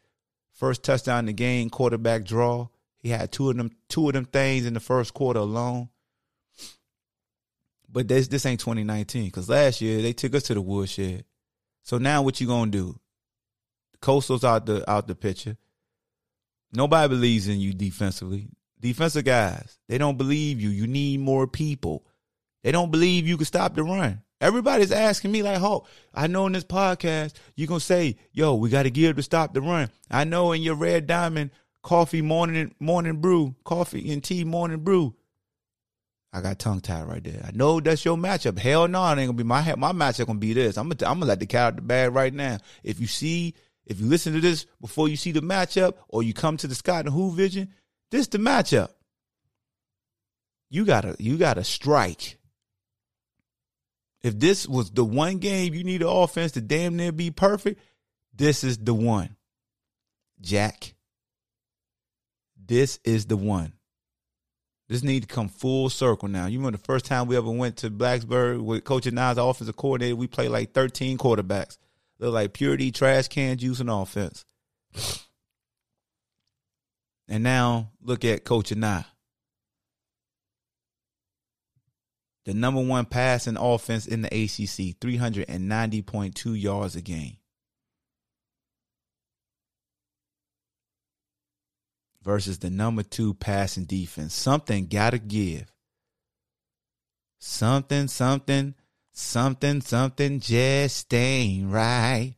first 0.54 0.84
touchdown 0.84 1.20
in 1.20 1.26
the 1.26 1.34
game, 1.34 1.70
quarterback 1.70 2.24
draw. 2.24 2.70
He 3.00 3.10
had 3.10 3.32
two 3.32 3.50
of 3.50 3.58
them, 3.58 3.72
two 3.90 4.08
of 4.08 4.14
them 4.14 4.26
things 4.26 4.66
in 4.66 4.74
the 4.74 4.80
first 4.80 5.14
quarter 5.14 5.40
alone. 5.40 5.90
But 7.90 8.08
this 8.08 8.28
this 8.28 8.46
ain't 8.46 8.60
2019 8.60 9.26
because 9.26 9.50
last 9.50 9.82
year 9.82 10.02
they 10.02 10.14
took 10.14 10.36
us 10.36 10.44
to 10.44 10.54
the 10.54 10.62
woodshed. 10.62 11.26
So 11.84 11.98
now 11.98 12.22
what 12.22 12.42
you 12.42 12.48
gonna 12.48 12.72
do? 12.72 13.00
Coastal's 14.02 14.44
out 14.44 14.66
the 14.66 14.90
out 14.90 15.08
the 15.08 15.16
picture. 15.16 15.58
Nobody 16.74 17.08
believes 17.08 17.48
in 17.48 17.60
you 17.60 17.74
defensively 17.74 18.50
defensive 18.80 19.26
guys. 19.26 19.80
They 19.88 19.98
don't 19.98 20.18
believe 20.18 20.62
you. 20.62 20.70
You 20.70 20.88
need 20.88 21.20
more 21.20 21.48
people. 21.48 22.06
They 22.64 22.72
don't 22.72 22.92
believe 22.92 23.28
you 23.28 23.38
can 23.38 23.46
stop 23.46 23.76
the 23.76 23.84
run. 23.84 24.22
Everybody's 24.40 24.92
asking 24.92 25.32
me 25.32 25.42
like, 25.42 25.62
"Oh, 25.62 25.88
I 26.14 26.28
know 26.28 26.46
in 26.46 26.54
this 26.54 26.64
podcast 26.64 27.34
you're 27.56 27.68
gonna 27.68 27.80
say, 27.80 28.18
yo, 28.34 28.56
we 28.56 28.70
got 28.70 28.84
to 28.84 28.92
give 28.92 29.16
to 29.16 29.24
stop 29.24 29.54
the 29.54 29.62
run." 29.62 29.90
I 30.12 30.26
know 30.26 30.52
in 30.52 30.62
your 30.62 30.76
red 30.76 31.08
diamond 31.08 31.52
coffee 31.82 32.22
morning 32.22 32.76
morning 32.80 33.20
brew, 33.20 33.56
coffee 33.64 34.12
and 34.12 34.24
tea 34.24 34.44
morning 34.44 34.84
brew. 34.84 35.16
I 36.38 36.42
got 36.42 36.60
tongue 36.60 36.82
tied 36.82 37.08
right 37.08 37.24
there. 37.24 37.44
I 37.44 37.50
know 37.52 37.80
that's 37.80 38.06
your 38.06 38.16
matchup. 38.16 38.60
Hell 38.60 38.88
no, 38.88 39.04
it 39.08 39.18
ain't 39.18 39.28
gonna 39.28 39.34
be 39.34 39.44
my 39.44 39.74
my 39.76 39.92
matchup. 39.92 40.28
Gonna 40.28 40.38
be 40.38 40.54
this. 40.54 40.78
I'm 40.78 40.88
gonna 40.90 41.10
I'm 41.10 41.20
gonna 41.20 41.30
let 41.30 41.40
the 41.40 41.48
cat 41.48 41.64
out 41.64 41.76
the 41.78 41.82
bag 41.82 42.14
right 42.14 42.34
now. 42.34 42.60
If 42.84 43.00
you 43.00 43.08
see, 43.08 43.56
if 43.86 44.00
you 44.00 44.06
listen 44.06 44.34
to 44.34 44.40
this 44.40 44.68
before 44.80 45.10
you 45.10 45.16
see 45.16 45.32
the 45.32 45.42
matchup, 45.42 45.96
or 46.08 46.22
you 46.22 46.36
come 46.36 46.56
to 46.58 46.68
the 46.68 46.76
Scott 46.76 47.06
and 47.06 47.14
Who 47.14 47.32
Vision, 47.32 47.74
this 48.12 48.28
the 48.28 48.38
matchup. 48.38 48.90
You 50.70 50.86
gotta 50.86 51.16
you 51.18 51.38
gotta 51.38 51.64
strike. 51.64 52.38
If 54.22 54.38
this 54.38 54.68
was 54.68 54.92
the 54.92 55.06
one 55.06 55.40
game 55.40 55.74
you 55.74 55.84
need 55.84 56.04
an 56.04 56.08
offense 56.08 56.52
to 56.52 56.62
damn 56.62 56.98
near 56.98 57.12
be 57.12 57.32
perfect, 57.32 57.82
this 58.36 58.64
is 58.64 58.78
the 58.78 58.94
one. 58.94 59.38
Jack. 60.40 60.94
This 62.64 63.00
is 63.04 63.26
the 63.26 63.38
one. 63.38 63.74
This 64.90 65.04
need 65.04 65.24
to 65.24 65.28
come 65.28 65.50
full 65.50 65.90
circle 65.90 66.28
now. 66.28 66.46
You 66.46 66.60
remember 66.60 66.78
the 66.78 66.84
first 66.84 67.06
time 67.06 67.28
we 67.28 67.36
ever 67.36 67.52
went 67.52 67.78
to 67.78 67.90
Blacksburg 67.90 68.62
with 68.62 68.86
Coach 68.86 69.06
Anae's 69.06 69.38
offensive 69.38 69.76
coordinator, 69.76 70.16
we 70.16 70.28
played 70.28 70.50
like 70.50 70.74
13 70.74 71.18
quarterbacks. 71.18 71.78
Look 72.20 72.34
like 72.34 72.54
purity 72.54 72.92
trash 72.92 73.28
can 73.28 73.58
juice 73.58 73.80
and 73.80 73.90
offense. 73.90 74.46
And 77.28 77.44
now 77.44 77.92
look 78.02 78.24
at 78.24 78.46
Coach 78.46 78.70
Anae. 78.70 79.06
the 82.48 82.54
number 82.54 82.82
one 82.82 83.04
passing 83.04 83.58
offense 83.58 84.08
in 84.08 84.22
the 84.22 84.30
ACC, 84.30 84.98
390.2 85.02 86.62
yards 86.62 86.96
a 86.96 87.02
game. 87.02 87.36
Versus 92.28 92.60
the 92.60 92.70
number 92.70 93.04
two 93.04 93.36
passing 93.36 93.86
defense. 93.86 94.34
Something 94.34 94.88
got 94.88 95.12
to 95.12 95.18
give. 95.18 95.72
Something, 97.40 98.10
something, 98.10 98.76
something, 99.14 99.80
something 99.80 100.42
just 100.42 101.14
ain't 101.14 101.72
right. 101.72 102.36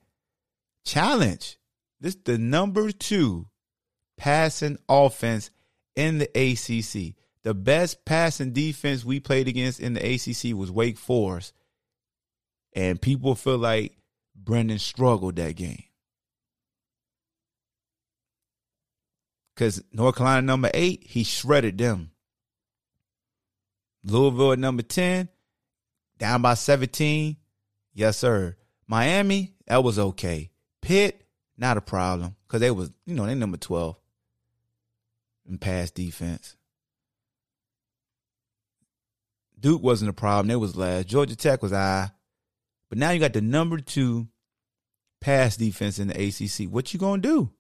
Challenge. 0.85 1.57
This 1.99 2.15
the 2.23 2.37
number 2.37 2.91
two 2.91 3.47
passing 4.15 4.77
offense 4.87 5.49
in 5.95 6.19
the 6.19 6.29
ACC. 6.35 7.15
The 7.41 7.55
best 7.55 8.05
passing 8.05 8.53
defense 8.53 9.03
we 9.03 9.19
played 9.19 9.47
against 9.47 9.79
in 9.79 9.95
the 9.95 10.05
ACC 10.05 10.55
was 10.55 10.69
Wake 10.69 10.99
Forest. 10.99 11.51
And 12.73 13.01
people 13.01 13.33
feel 13.33 13.57
like 13.57 13.97
Brennan 14.35 14.77
struggled 14.77 15.37
that 15.37 15.55
game. 15.55 15.85
Because 19.59 19.83
North 19.91 20.15
Carolina 20.15 20.41
number 20.41 20.71
eight, 20.73 21.03
he 21.05 21.25
shredded 21.25 21.77
them. 21.77 22.11
Louisville 24.05 24.53
at 24.53 24.59
number 24.59 24.83
10, 24.83 25.27
down 26.17 26.41
by 26.41 26.53
17. 26.53 27.35
Yes, 27.93 28.15
sir. 28.15 28.55
Miami, 28.87 29.55
that 29.67 29.83
was 29.83 29.99
okay. 29.99 30.49
Pitt, 30.81 31.25
not 31.57 31.75
a 31.75 31.81
problem. 31.81 32.37
Because 32.47 32.61
they 32.61 32.71
was, 32.71 32.89
you 33.05 33.13
know, 33.13 33.25
they 33.25 33.35
number 33.35 33.57
12 33.57 33.97
in 35.49 35.57
pass 35.57 35.91
defense. 35.91 36.55
Duke 39.59 39.83
wasn't 39.83 40.09
a 40.09 40.13
problem. 40.13 40.47
They 40.47 40.55
was 40.55 40.77
last. 40.77 41.07
Georgia 41.07 41.35
Tech 41.35 41.61
was 41.61 41.73
I. 41.73 42.11
But 42.87 42.97
now 42.97 43.09
you 43.09 43.19
got 43.19 43.33
the 43.33 43.41
number 43.41 43.77
two 43.79 44.29
pass 45.19 45.57
defense 45.57 45.99
in 45.99 46.07
the 46.07 46.13
ACC. 46.13 46.71
What 46.71 46.93
you 46.93 46.99
gonna 47.01 47.21
do? 47.21 47.51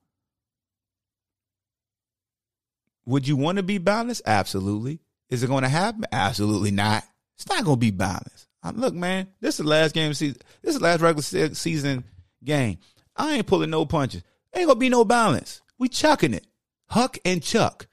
Would 3.09 3.27
you 3.27 3.35
want 3.35 3.57
to 3.57 3.63
be 3.63 3.79
balanced? 3.79 4.21
Absolutely. 4.25 4.99
Is 5.29 5.41
it 5.41 5.47
going 5.47 5.63
to 5.63 5.69
happen? 5.69 6.05
Absolutely 6.11 6.69
not. 6.69 7.03
It's 7.35 7.49
not 7.49 7.65
going 7.65 7.77
to 7.77 7.79
be 7.79 7.89
balanced. 7.89 8.47
Uh, 8.61 8.71
look, 8.75 8.93
man, 8.93 9.27
this 9.41 9.55
is 9.55 9.65
the 9.65 9.69
last 9.69 9.95
game 9.95 10.13
season. 10.13 10.37
This 10.61 10.75
is 10.75 10.79
the 10.79 10.83
last 10.83 11.01
regular 11.01 11.55
season 11.55 12.03
game. 12.43 12.77
I 13.15 13.33
ain't 13.33 13.47
pulling 13.47 13.71
no 13.71 13.85
punches. 13.85 14.21
Ain't 14.55 14.67
gonna 14.67 14.79
be 14.79 14.89
no 14.89 15.05
balance. 15.05 15.61
We 15.77 15.89
chucking 15.89 16.33
it. 16.33 16.45
Huck 16.87 17.17
and 17.25 17.41
Chuck. 17.41 17.87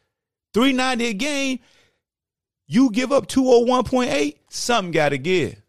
390 0.54 1.06
a 1.06 1.12
game. 1.14 1.58
You 2.66 2.90
give 2.90 3.12
up 3.12 3.26
201.8, 3.26 4.38
something 4.50 4.90
gotta 4.90 5.18
give. 5.18 5.60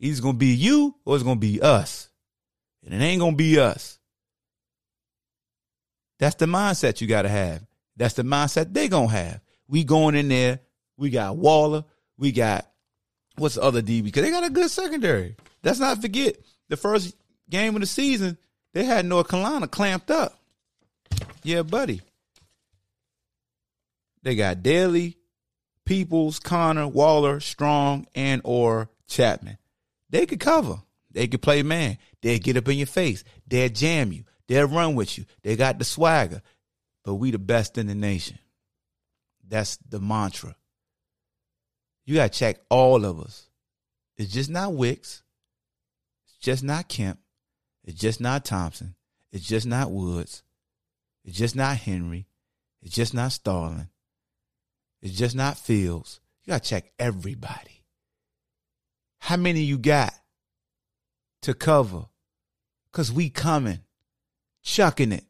Either 0.00 0.22
gonna 0.22 0.36
be 0.36 0.54
you 0.54 0.96
or 1.04 1.14
it's 1.14 1.24
gonna 1.24 1.36
be 1.36 1.60
us. 1.62 2.08
And 2.84 2.94
it 2.94 3.04
ain't 3.04 3.20
gonna 3.20 3.36
be 3.36 3.58
us. 3.58 3.98
That's 6.18 6.34
the 6.36 6.46
mindset 6.46 7.00
you 7.00 7.06
gotta 7.06 7.28
have. 7.28 7.67
That's 7.98 8.14
the 8.14 8.22
mindset 8.22 8.72
they 8.72 8.88
gonna 8.88 9.08
have. 9.08 9.40
We 9.68 9.84
going 9.84 10.14
in 10.14 10.28
there. 10.28 10.60
We 10.96 11.10
got 11.10 11.36
Waller. 11.36 11.84
We 12.16 12.32
got 12.32 12.66
what's 13.36 13.56
the 13.56 13.62
other 13.62 13.82
DB? 13.82 14.04
Because 14.04 14.22
they 14.22 14.30
got 14.30 14.44
a 14.44 14.50
good 14.50 14.70
secondary. 14.70 15.36
Let's 15.62 15.80
not 15.80 16.00
forget 16.00 16.36
the 16.68 16.76
first 16.76 17.14
game 17.50 17.74
of 17.74 17.80
the 17.80 17.86
season. 17.86 18.38
They 18.72 18.84
had 18.84 19.04
North 19.04 19.28
Carolina 19.28 19.68
clamped 19.68 20.10
up. 20.10 20.38
Yeah, 21.42 21.62
buddy. 21.62 22.00
They 24.22 24.34
got 24.34 24.62
Daley, 24.62 25.16
Peoples, 25.84 26.38
Conner, 26.38 26.86
Waller, 26.86 27.40
Strong, 27.40 28.06
and 28.14 28.42
or 28.44 28.90
Chatman. 29.08 29.58
They 30.10 30.26
could 30.26 30.40
cover. 30.40 30.82
They 31.10 31.26
could 31.26 31.42
play 31.42 31.62
man. 31.62 31.98
They'll 32.22 32.38
get 32.38 32.56
up 32.56 32.68
in 32.68 32.78
your 32.78 32.86
face. 32.86 33.24
They'll 33.46 33.70
jam 33.70 34.12
you. 34.12 34.24
They'll 34.46 34.68
run 34.68 34.94
with 34.94 35.16
you. 35.18 35.24
They 35.42 35.56
got 35.56 35.78
the 35.78 35.84
swagger. 35.84 36.42
But 37.08 37.14
we 37.14 37.30
the 37.30 37.38
best 37.38 37.78
in 37.78 37.86
the 37.86 37.94
nation. 37.94 38.38
That's 39.48 39.78
the 39.78 39.98
mantra. 39.98 40.54
You 42.04 42.16
got 42.16 42.34
to 42.34 42.38
check 42.38 42.58
all 42.68 43.06
of 43.06 43.18
us. 43.18 43.48
It's 44.18 44.30
just 44.30 44.50
not 44.50 44.74
Wicks. 44.74 45.22
It's 46.26 46.36
just 46.36 46.62
not 46.62 46.86
Kemp. 46.90 47.18
It's 47.82 47.98
just 47.98 48.20
not 48.20 48.44
Thompson. 48.44 48.94
It's 49.32 49.46
just 49.46 49.66
not 49.66 49.90
Woods. 49.90 50.42
It's 51.24 51.38
just 51.38 51.56
not 51.56 51.78
Henry. 51.78 52.26
It's 52.82 52.94
just 52.94 53.14
not 53.14 53.32
Starling. 53.32 53.88
It's 55.00 55.16
just 55.16 55.34
not 55.34 55.56
Fields. 55.56 56.20
You 56.44 56.50
got 56.50 56.62
to 56.62 56.68
check 56.68 56.92
everybody. 56.98 57.84
How 59.20 59.38
many 59.38 59.60
you 59.62 59.78
got 59.78 60.12
to 61.40 61.54
cover? 61.54 62.04
Because 62.92 63.10
we 63.10 63.30
coming, 63.30 63.80
chucking 64.62 65.12
it. 65.12 65.24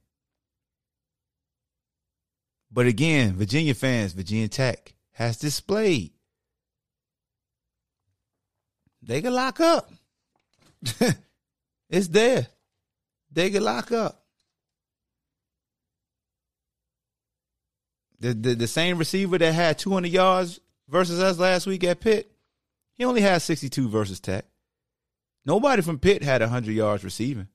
But 2.70 2.86
again, 2.86 3.34
Virginia 3.34 3.74
fans, 3.74 4.12
Virginia 4.12 4.48
Tech 4.48 4.94
has 5.12 5.38
displayed. 5.38 6.12
They 9.02 9.22
can 9.22 9.32
lock 9.32 9.60
up. 9.60 9.90
it's 11.88 12.08
there. 12.08 12.46
They 13.32 13.50
can 13.50 13.64
lock 13.64 13.90
up. 13.92 14.22
The, 18.20 18.34
the 18.34 18.54
the 18.54 18.66
same 18.66 18.98
receiver 18.98 19.38
that 19.38 19.54
had 19.54 19.78
200 19.78 20.10
yards 20.10 20.60
versus 20.88 21.20
us 21.20 21.38
last 21.38 21.66
week 21.66 21.84
at 21.84 22.00
Pitt, 22.00 22.30
he 22.96 23.04
only 23.04 23.20
had 23.20 23.42
62 23.42 23.88
versus 23.88 24.18
Tech. 24.18 24.44
Nobody 25.44 25.82
from 25.82 25.98
Pitt 25.98 26.22
had 26.22 26.40
100 26.40 26.72
yards 26.72 27.04
receiving. 27.04 27.48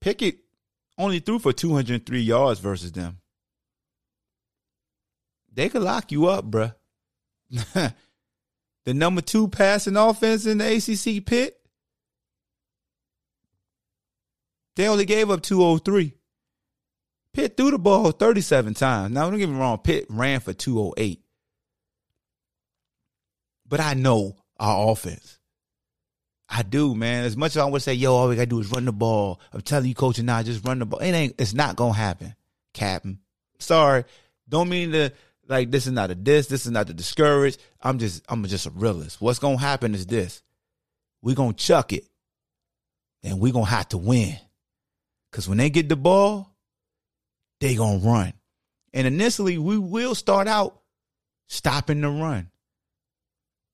Pickett 0.00 0.38
only 1.00 1.20
threw 1.20 1.38
for 1.38 1.52
203 1.52 2.20
yards 2.20 2.60
versus 2.60 2.92
them. 2.92 3.18
They 5.52 5.68
could 5.68 5.82
lock 5.82 6.12
you 6.12 6.26
up, 6.26 6.48
bruh. 6.48 6.74
the 7.50 7.94
number 8.94 9.20
two 9.20 9.48
passing 9.48 9.96
offense 9.96 10.46
in 10.46 10.58
the 10.58 10.76
ACC 10.76 11.24
Pitt, 11.26 11.56
they 14.76 14.86
only 14.86 15.04
gave 15.04 15.30
up 15.30 15.42
203. 15.42 16.14
Pitt 17.32 17.56
threw 17.56 17.70
the 17.70 17.78
ball 17.78 18.12
37 18.12 18.74
times. 18.74 19.12
Now, 19.12 19.28
don't 19.28 19.38
get 19.38 19.48
me 19.48 19.58
wrong, 19.58 19.78
Pitt 19.78 20.06
ran 20.08 20.40
for 20.40 20.52
208. 20.52 21.22
But 23.66 23.80
I 23.80 23.94
know 23.94 24.36
our 24.58 24.92
offense. 24.92 25.39
I 26.52 26.62
do, 26.62 26.96
man. 26.96 27.24
As 27.24 27.36
much 27.36 27.52
as 27.52 27.58
I 27.58 27.64
would 27.64 27.80
say, 27.80 27.94
yo, 27.94 28.12
all 28.12 28.28
we 28.28 28.34
gotta 28.34 28.46
do 28.46 28.58
is 28.58 28.72
run 28.72 28.84
the 28.84 28.92
ball. 28.92 29.40
I'm 29.52 29.60
telling 29.60 29.88
you, 29.88 29.94
coach, 29.94 30.18
and 30.18 30.28
I 30.28 30.42
just 30.42 30.66
run 30.66 30.80
the 30.80 30.86
ball. 30.86 30.98
It 30.98 31.12
ain't. 31.12 31.36
It's 31.38 31.54
not 31.54 31.76
gonna 31.76 31.94
happen, 31.94 32.34
Captain. 32.74 33.20
Sorry. 33.60 34.04
Don't 34.48 34.68
mean 34.68 34.90
to 34.90 35.12
like. 35.46 35.70
This 35.70 35.86
is 35.86 35.92
not 35.92 36.10
a 36.10 36.16
diss. 36.16 36.48
This 36.48 36.66
is 36.66 36.72
not 36.72 36.88
to 36.88 36.94
discourage. 36.94 37.56
I'm 37.80 38.00
just. 38.00 38.24
I'm 38.28 38.44
just 38.46 38.66
a 38.66 38.70
realist. 38.70 39.20
What's 39.20 39.38
gonna 39.38 39.58
happen 39.58 39.94
is 39.94 40.06
this. 40.06 40.42
We 41.22 41.36
gonna 41.36 41.52
chuck 41.52 41.92
it, 41.92 42.04
and 43.22 43.38
we 43.38 43.52
gonna 43.52 43.66
have 43.66 43.88
to 43.90 43.98
win. 43.98 44.36
Cause 45.30 45.48
when 45.48 45.58
they 45.58 45.70
get 45.70 45.88
the 45.88 45.94
ball, 45.94 46.56
they 47.60 47.76
gonna 47.76 47.98
run, 47.98 48.32
and 48.92 49.06
initially 49.06 49.56
we 49.56 49.78
will 49.78 50.16
start 50.16 50.48
out 50.48 50.80
stopping 51.46 52.00
the 52.00 52.08
run. 52.08 52.50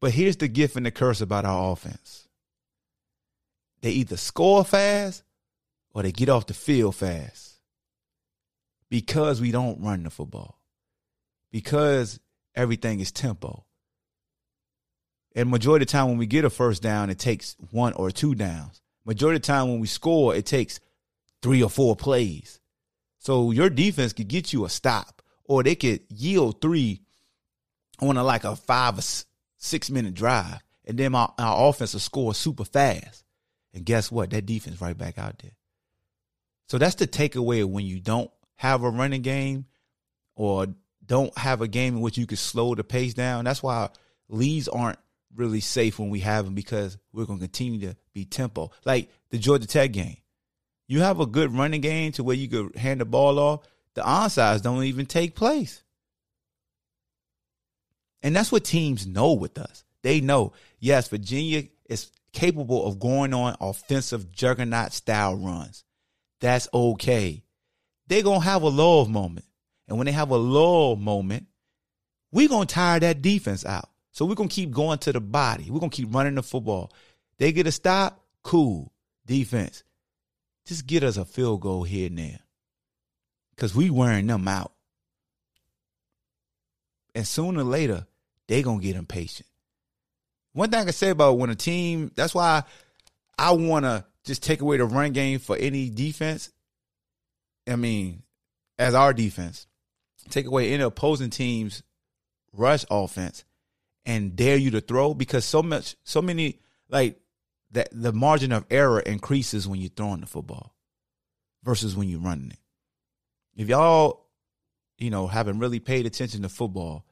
But 0.03 0.11
here's 0.11 0.37
the 0.37 0.49
gift 0.49 0.77
and 0.77 0.85
the 0.85 0.91
curse 0.91 1.23
about 1.23 1.47
our 1.47 1.73
offense 1.73 2.26
they 3.83 3.91
either 3.91 4.17
score 4.17 4.65
fast 4.65 5.23
or 5.93 6.03
they 6.03 6.13
get 6.13 6.29
off 6.29 6.47
the 6.47 6.55
field 6.55 6.97
fast 6.97 7.61
because 8.89 9.41
we 9.41 9.51
don't 9.51 9.83
run 9.83 10.03
the 10.03 10.11
football, 10.11 10.61
because 11.51 12.21
everything 12.55 13.01
is 13.01 13.13
tempo. 13.13 13.65
And 15.35 15.51
majority 15.51 15.83
of 15.83 15.89
the 15.89 15.93
time 15.93 16.09
when 16.09 16.19
we 16.19 16.27
get 16.27 16.45
a 16.45 16.51
first 16.51 16.83
down, 16.83 17.11
it 17.11 17.19
takes 17.19 17.57
one 17.71 17.93
or 17.93 18.11
two 18.11 18.35
downs. 18.35 18.81
Majority 19.05 19.37
of 19.37 19.43
the 19.43 19.47
time 19.47 19.69
when 19.69 19.81
we 19.81 19.87
score, 19.87 20.35
it 20.35 20.47
takes 20.47 20.81
three 21.43 21.63
or 21.63 21.69
four 21.69 21.95
plays. 21.95 22.59
So 23.19 23.51
your 23.51 23.69
defense 23.69 24.13
could 24.13 24.29
get 24.29 24.53
you 24.53 24.65
a 24.65 24.71
stop, 24.71 25.21
or 25.45 25.63
they 25.63 25.75
could 25.75 26.01
yield 26.09 26.61
three 26.61 27.03
on 28.01 28.17
a 28.17 28.25
like 28.25 28.45
a 28.45 28.57
five 28.57 28.99
or 28.99 29.03
six 29.59 29.91
minute 29.91 30.15
drive, 30.15 30.61
and 30.85 30.99
then 30.99 31.15
our, 31.15 31.35
our 31.39 31.69
offense 31.69 31.93
will 31.93 32.01
score 32.01 32.35
super 32.35 32.65
fast. 32.65 33.25
And 33.77 33.85
guess 33.85 34.11
what? 34.11 34.31
That 34.31 34.47
defense 34.47 34.81
right 34.81 34.97
back 34.97 35.19
out 35.19 35.39
there. 35.39 35.53
So 36.69 36.79
that's 36.79 36.95
the 36.95 37.07
takeaway 37.07 37.63
when 37.63 37.85
you 37.85 38.01
don't 38.01 38.31
have 38.57 38.83
a 38.83 38.91
running 38.91 39.21
game 39.21 39.67
or 40.35 40.69
don't 41.05 41.37
have 41.37 41.61
a 41.61 41.69
game 41.69 41.97
in 41.97 42.01
which 42.01 42.17
you 42.17 42.27
can 42.27 42.39
slow 42.39 42.75
the 42.75 42.83
pace 42.83 43.13
down. 43.13 43.45
That's 43.45 43.63
why 43.63 43.91
leads 44.31 44.67
aren't 44.67 44.99
really 45.35 45.61
safe 45.61 45.99
when 45.99 46.09
we 46.09 46.21
have 46.21 46.47
them 46.47 46.55
because 46.55 46.97
we're 47.13 47.27
going 47.27 47.39
to 47.39 47.45
continue 47.45 47.91
to 47.91 47.97
be 48.15 48.25
tempo. 48.25 48.71
Like 48.87 49.11
the 49.29 49.37
Georgia 49.37 49.67
Tech 49.67 49.93
game. 49.93 50.17
You 50.89 51.01
have 51.01 51.21
a 51.21 51.27
good 51.27 51.53
running 51.53 51.83
game 51.83 52.13
to 52.13 52.25
where 52.25 52.37
you 52.37 52.49
could 52.49 52.77
hand 52.77 53.03
the 53.03 53.05
ball 53.05 53.39
off. 53.39 53.69
The 53.93 54.01
onsides 54.01 54.63
don't 54.63 54.85
even 54.85 55.05
take 55.05 55.35
place. 55.35 55.83
And 58.23 58.35
that's 58.35 58.51
what 58.51 58.65
teams 58.65 59.07
know 59.07 59.35
with 59.35 59.59
us. 59.59 59.85
They 60.03 60.23
know, 60.23 60.55
yes, 60.79 61.09
Virginia 61.09 61.65
is 61.91 62.11
capable 62.37 62.87
of 62.87 62.99
going 62.99 63.33
on 63.33 63.57
offensive 63.63 64.31
juggernaut 64.31 64.93
style 64.93 65.35
runs. 65.35 65.85
That's 66.41 66.69
okay. 66.73 67.43
They're 68.09 68.23
going 68.23 68.41
to 68.41 68.47
have 68.47 68.61
a 68.61 68.69
lull 68.69 69.07
moment. 69.07 69.47
And 69.89 69.97
when 69.97 70.05
they 70.05 70.13
have 70.13 70.31
a 70.31 70.37
lull 70.37 70.97
moment, 70.97 71.47
we're 72.31 72.49
going 72.49 72.67
to 72.67 72.75
tire 72.75 73.01
that 73.01 73.23
defense 73.23 73.65
out. 73.65 73.89
So 74.13 74.27
we're 74.27 74.35
going 74.35 74.51
to 74.51 74.55
keep 74.55 74.71
going 74.71 74.99
to 74.99 75.13
the 75.13 75.21
body. 75.21 75.71
We're 75.71 75.81
going 75.81 75.89
to 75.89 75.97
keep 75.97 76.15
running 76.15 76.35
the 76.35 76.43
football. 76.43 76.93
They 77.39 77.53
get 77.53 77.67
a 77.67 77.73
stop, 77.73 78.23
cool. 78.43 78.93
Defense, 79.25 79.83
just 80.67 80.87
get 80.87 81.03
us 81.03 81.17
a 81.17 81.25
field 81.25 81.63
goal 81.63 81.85
here 81.85 82.09
and 82.09 82.19
there. 82.19 82.41
Because 83.55 83.75
we 83.75 83.89
wearing 83.89 84.27
them 84.27 84.47
out. 84.47 84.73
And 87.15 87.27
sooner 87.27 87.61
or 87.61 87.65
later, 87.65 88.07
they 88.47 88.63
going 88.63 88.81
to 88.81 88.87
get 88.87 88.97
impatient. 88.97 89.49
One 90.57 90.71
thing 90.71 90.81
I 90.81 90.85
can 90.85 90.95
say 90.95 91.11
about 91.11 91.37
when 91.37 91.51
a 91.51 91.55
team, 91.55 92.11
that's 92.15 92.35
why 92.35 92.63
I 93.39 93.51
want 93.51 93.85
to 93.85 94.07
just 94.25 94.43
take 94.43 94.63
away 94.63 94.79
the 94.79 94.87
run 94.87 95.13
game 95.13 95.39
for 95.39 95.55
any 95.55 95.91
defense. 95.91 96.51
I 97.69 97.77
mean, 97.77 98.23
as 98.79 98.95
our 98.95 99.13
defense, 99.13 99.67
take 100.31 100.47
away 100.47 100.73
any 100.73 100.83
opposing 100.83 101.29
team's 101.29 101.83
rush 102.55 102.87
offense 102.91 103.45
and 104.07 104.35
dare 104.35 104.57
you 104.57 104.71
to 104.71 104.81
throw 104.81 105.13
because 105.13 105.45
so 105.45 105.63
much, 105.63 105.95
so 106.05 106.23
many, 106.23 106.61
like 106.89 107.21
that 107.73 107.91
the 107.93 108.15
margin 108.15 108.51
of 108.51 108.65
error 108.71 109.01
increases 109.01 109.69
when 109.69 109.79
you're 109.79 109.91
throwing 109.91 110.23
the 110.23 110.27
football 110.27 110.75
versus 111.65 111.95
when 111.95 112.09
you're 112.09 112.19
running 112.19 112.53
it. 112.53 113.61
If 113.61 113.69
y'all, 113.69 114.25
you 114.97 115.11
know, 115.11 115.27
haven't 115.27 115.59
really 115.59 115.81
paid 115.81 116.07
attention 116.07 116.41
to 116.45 116.49
football, 116.49 117.05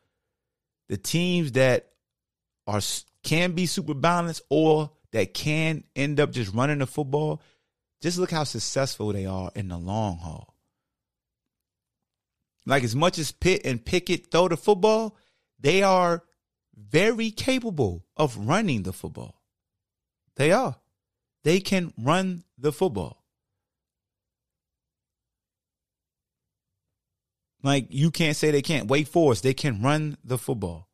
the 0.88 0.96
teams 0.96 1.52
that 1.52 1.90
are 2.66 2.80
can 3.24 3.52
be 3.52 3.66
super 3.66 3.94
balanced 3.94 4.42
or 4.50 4.90
that 5.12 5.34
can 5.34 5.84
end 5.96 6.20
up 6.20 6.30
just 6.30 6.54
running 6.54 6.78
the 6.78 6.86
football, 6.86 7.42
just 8.00 8.18
look 8.18 8.30
how 8.30 8.44
successful 8.44 9.12
they 9.12 9.26
are 9.26 9.50
in 9.54 9.68
the 9.68 9.78
long 9.78 10.18
haul. 10.18 10.54
Like 12.66 12.84
as 12.84 12.96
much 12.96 13.18
as 13.18 13.32
Pitt 13.32 13.62
and 13.64 13.84
Pickett 13.84 14.30
throw 14.30 14.48
the 14.48 14.56
football, 14.56 15.16
they 15.58 15.82
are 15.82 16.22
very 16.76 17.30
capable 17.30 18.04
of 18.16 18.36
running 18.36 18.82
the 18.82 18.92
football. 18.92 19.40
They 20.36 20.52
are. 20.52 20.76
They 21.44 21.60
can 21.60 21.92
run 21.98 22.44
the 22.58 22.72
football. 22.72 23.22
Like 27.62 27.86
you 27.90 28.10
can't 28.10 28.36
say 28.36 28.50
they 28.50 28.62
can't. 28.62 28.88
Wake 28.88 29.08
Forest, 29.08 29.42
they 29.42 29.54
can 29.54 29.80
run 29.80 30.18
the 30.24 30.38
football. 30.38 30.88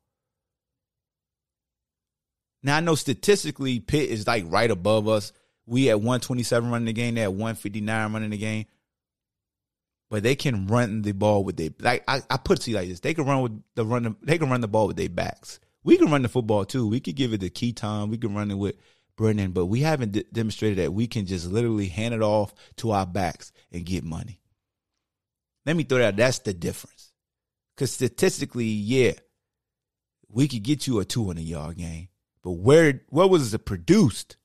Now 2.63 2.77
I 2.77 2.79
know 2.79 2.95
statistically 2.95 3.79
Pitt 3.79 4.09
is 4.09 4.27
like 4.27 4.45
right 4.47 4.69
above 4.69 5.07
us. 5.07 5.33
We 5.65 5.89
at 5.89 5.97
127 5.97 6.69
running 6.69 6.85
the 6.85 6.93
game, 6.93 7.15
they 7.15 7.23
at 7.23 7.31
159 7.31 8.13
running 8.13 8.29
the 8.29 8.37
game. 8.37 8.65
But 10.09 10.23
they 10.23 10.35
can 10.35 10.67
run 10.67 11.03
the 11.03 11.13
ball 11.13 11.43
with 11.43 11.55
their 11.57 11.69
like 11.79 12.03
I, 12.07 12.21
I 12.29 12.37
put 12.37 12.59
it 12.59 12.63
to 12.63 12.71
you 12.71 12.77
like 12.77 12.89
this. 12.89 12.99
They 12.99 13.13
can 13.13 13.25
run 13.25 13.41
with 13.41 13.63
the 13.75 13.85
run 13.85 14.15
they 14.21 14.37
can 14.37 14.49
run 14.49 14.61
the 14.61 14.67
ball 14.67 14.87
with 14.87 14.97
their 14.97 15.09
backs. 15.09 15.59
We 15.83 15.97
can 15.97 16.11
run 16.11 16.21
the 16.21 16.29
football 16.29 16.65
too. 16.65 16.87
We 16.87 16.99
could 16.99 17.15
give 17.15 17.33
it 17.33 17.41
to 17.41 17.71
time. 17.71 18.09
We 18.09 18.17
can 18.17 18.35
run 18.35 18.51
it 18.51 18.55
with 18.55 18.75
Brennan, 19.15 19.51
but 19.51 19.67
we 19.67 19.81
haven't 19.81 20.11
d- 20.11 20.25
demonstrated 20.31 20.79
that 20.79 20.93
we 20.93 21.07
can 21.07 21.25
just 21.25 21.47
literally 21.47 21.87
hand 21.87 22.13
it 22.13 22.21
off 22.21 22.53
to 22.77 22.91
our 22.91 23.05
backs 23.05 23.51
and 23.71 23.85
get 23.85 24.03
money. 24.03 24.39
Let 25.65 25.75
me 25.75 25.83
throw 25.83 25.99
that. 25.99 26.17
That's 26.17 26.39
the 26.39 26.53
difference. 26.53 27.11
Because 27.75 27.91
statistically, 27.91 28.65
yeah, 28.65 29.13
we 30.27 30.47
could 30.47 30.63
get 30.63 30.87
you 30.87 30.99
a 30.99 31.05
200 31.05 31.41
yard 31.43 31.77
game, 31.77 32.07
but 32.43 32.51
where 32.51 33.01
what 33.09 33.29
was 33.29 33.53
it 33.53 33.65
produced? 33.65 34.37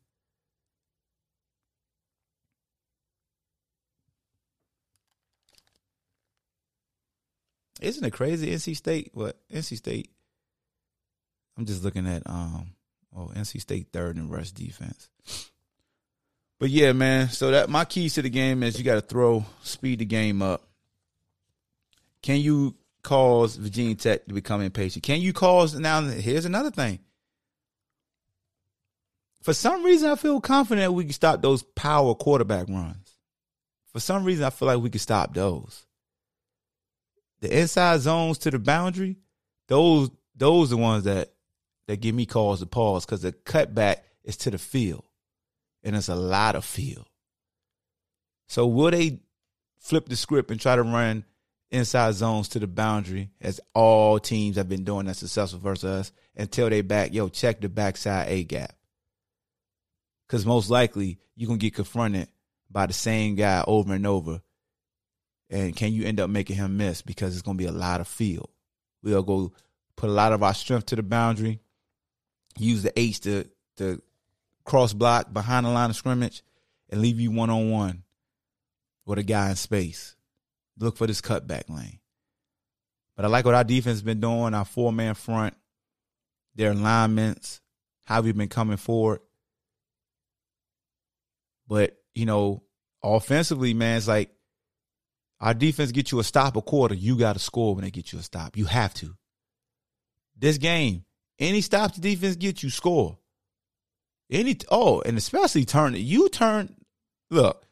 Isn't 7.81 8.05
it 8.05 8.13
crazy? 8.13 8.51
NC 8.51 8.77
State, 8.77 9.11
what 9.13 9.39
NC 9.53 9.77
State? 9.77 10.11
I'm 11.59 11.67
just 11.67 11.85
looking 11.85 12.07
at 12.07 12.23
um, 12.27 12.73
oh 13.15 13.31
NC 13.35 13.61
State 13.61 13.89
third 13.93 14.17
in 14.17 14.29
rush 14.29 14.51
defense. 14.51 15.09
But 16.59 16.71
yeah, 16.71 16.93
man. 16.93 17.29
So 17.29 17.51
that 17.51 17.69
my 17.69 17.85
keys 17.85 18.15
to 18.15 18.23
the 18.23 18.31
game 18.31 18.63
is 18.63 18.79
you 18.79 18.85
got 18.85 18.95
to 18.95 19.01
throw, 19.03 19.45
speed 19.63 19.99
the 19.99 20.05
game 20.05 20.41
up. 20.41 20.65
Can 22.23 22.41
you 22.41 22.75
cause 23.03 23.57
Virginia 23.57 23.95
Tech 23.95 24.27
to 24.27 24.35
become 24.35 24.63
impatient? 24.63 25.03
Can 25.03 25.21
you 25.21 25.33
cause 25.33 25.79
now? 25.79 26.01
Here's 26.03 26.47
another 26.47 26.71
thing. 26.71 26.99
For 29.47 29.55
some 29.55 29.85
reason, 29.85 30.11
I 30.11 30.17
feel 30.17 30.41
confident 30.41 30.93
we 30.93 31.05
can 31.05 31.13
stop 31.13 31.41
those 31.41 31.63
power 31.63 32.17
quarterback 32.17 32.69
runs. 32.69 33.13
For 33.93 34.01
some 34.01 34.25
reason, 34.25 34.45
I 34.45 34.51
feel 34.51 34.67
like 34.67 34.81
we 34.81 34.91
can 34.91 34.99
stop 34.99 35.35
those. 35.35 35.87
The 37.39 37.57
inside 37.61 38.01
zones 38.01 38.39
to 38.39 38.51
the 38.51 38.59
boundary, 38.59 39.19
those 39.69 40.11
those 40.35 40.73
are 40.73 40.75
the 40.75 40.83
ones 40.83 41.05
that 41.05 41.33
that 41.87 42.01
give 42.01 42.17
me 42.17 42.27
cause 42.27 42.59
to 42.59 42.67
pause 42.67 43.07
because 43.07 43.23
the 43.23 43.31
cutback 43.31 43.99
is 44.25 44.37
to 44.39 44.51
the 44.51 44.59
field, 44.59 45.05
and 45.85 45.95
it's 45.95 46.09
a 46.09 46.17
lot 46.17 46.57
of 46.57 46.65
field. 46.65 47.07
So 48.49 48.67
will 48.67 48.91
they 48.91 49.21
flip 49.79 50.09
the 50.09 50.17
script 50.17 50.51
and 50.51 50.61
try 50.61 50.75
to 50.75 50.83
run 50.83 51.25
inside 51.71 52.15
zones 52.15 52.49
to 52.49 52.59
the 52.59 52.67
boundary, 52.67 53.31
as 53.41 53.61
all 53.75 54.19
teams 54.19 54.57
have 54.57 54.69
been 54.69 54.83
doing 54.83 55.07
that 55.07 55.15
successful 55.15 55.61
versus 55.61 55.85
us, 55.85 56.13
until 56.35 56.69
they 56.69 56.81
back, 56.81 57.15
yo, 57.15 57.29
check 57.29 57.61
the 57.61 57.69
backside 57.69 58.29
A 58.29 58.43
gap. 58.43 58.76
Because 60.27 60.45
most 60.45 60.71
likely 60.71 61.19
you're 61.37 61.47
going 61.47 61.59
to 61.59 61.67
get 61.67 61.75
confronted 61.75 62.29
by 62.71 62.87
the 62.87 62.93
same 62.93 63.35
guy 63.35 63.63
over 63.67 63.95
and 63.95 64.07
over. 64.07 64.41
And 65.49 65.77
can 65.77 65.93
you 65.93 66.05
end 66.05 66.19
up 66.19 66.29
making 66.29 66.57
him 66.57 66.77
miss? 66.77 67.03
Because 67.03 67.35
it's 67.35 67.43
going 67.43 67.57
to 67.57 67.63
be 67.63 67.69
a 67.69 67.73
lot 67.73 68.01
of 68.01 68.09
field. 68.09 68.51
We'll 69.03 69.23
go 69.23 69.53
put 69.95 70.11
a 70.11 70.13
lot 70.13 70.33
of 70.33 70.43
our 70.43 70.55
strength 70.55 70.87
to 70.87 70.97
the 70.97 71.03
boundary, 71.03 71.61
use 72.59 72.83
the 72.83 72.99
H 72.99 73.21
to, 73.21 73.49
to 73.77 74.03
cross 74.65 74.93
block 74.93 75.33
behind 75.33 75.67
the 75.67 75.71
line 75.71 75.91
of 75.91 75.97
scrimmage, 75.97 76.43
and 76.91 77.01
leave 77.01 77.21
you 77.21 77.31
one 77.31 77.51
on 77.51 77.71
one 77.71 78.03
with 79.05 79.19
a 79.19 79.23
guy 79.23 79.51
in 79.51 79.57
space 79.57 80.17
look 80.79 80.97
for 80.97 81.07
this 81.07 81.21
cutback 81.21 81.69
lane. 81.69 81.99
But 83.17 83.25
I 83.25 83.29
like 83.29 83.45
what 83.45 83.55
our 83.55 83.65
defense 83.65 84.03
been 84.03 84.21
doing, 84.21 84.55
our 84.55 84.65
four 84.65 84.93
man 84.93 85.15
front, 85.15 85.55
their 86.55 86.73
alignments, 86.73 87.61
how 88.05 88.21
we've 88.21 88.37
been 88.37 88.49
coming 88.49 88.77
forward. 88.77 89.21
But, 91.69 91.97
you 92.15 92.27
know, 92.27 92.63
offensively, 93.03 93.75
man, 93.75 93.99
it's 93.99 94.09
like 94.09 94.31
our 95.41 95.55
defense 95.55 95.93
get 95.93 96.13
you 96.13 96.19
a 96.19 96.25
stop 96.25 96.57
a 96.57 96.63
quarter, 96.63 96.95
you 96.95 97.17
got 97.17 97.35
to 97.35 97.39
score 97.39 97.75
when 97.75 97.85
they 97.85 97.91
get 97.91 98.13
you 98.13 98.19
a 98.19 98.23
stop. 98.23 98.57
You 98.57 98.65
have 98.67 98.95
to. 98.95 99.17
This 100.39 100.59
game, 100.59 101.05
any 101.39 101.61
stop 101.61 101.95
the 101.95 102.01
defense 102.01 102.37
get 102.37 102.63
you 102.63 102.71
score. 102.71 103.19
Any 104.31 104.57
oh, 104.71 105.03
and 105.03 105.17
especially 105.17 105.65
turn 105.65 105.95
you 105.95 106.29
turn. 106.29 106.75
Look, 107.31 107.65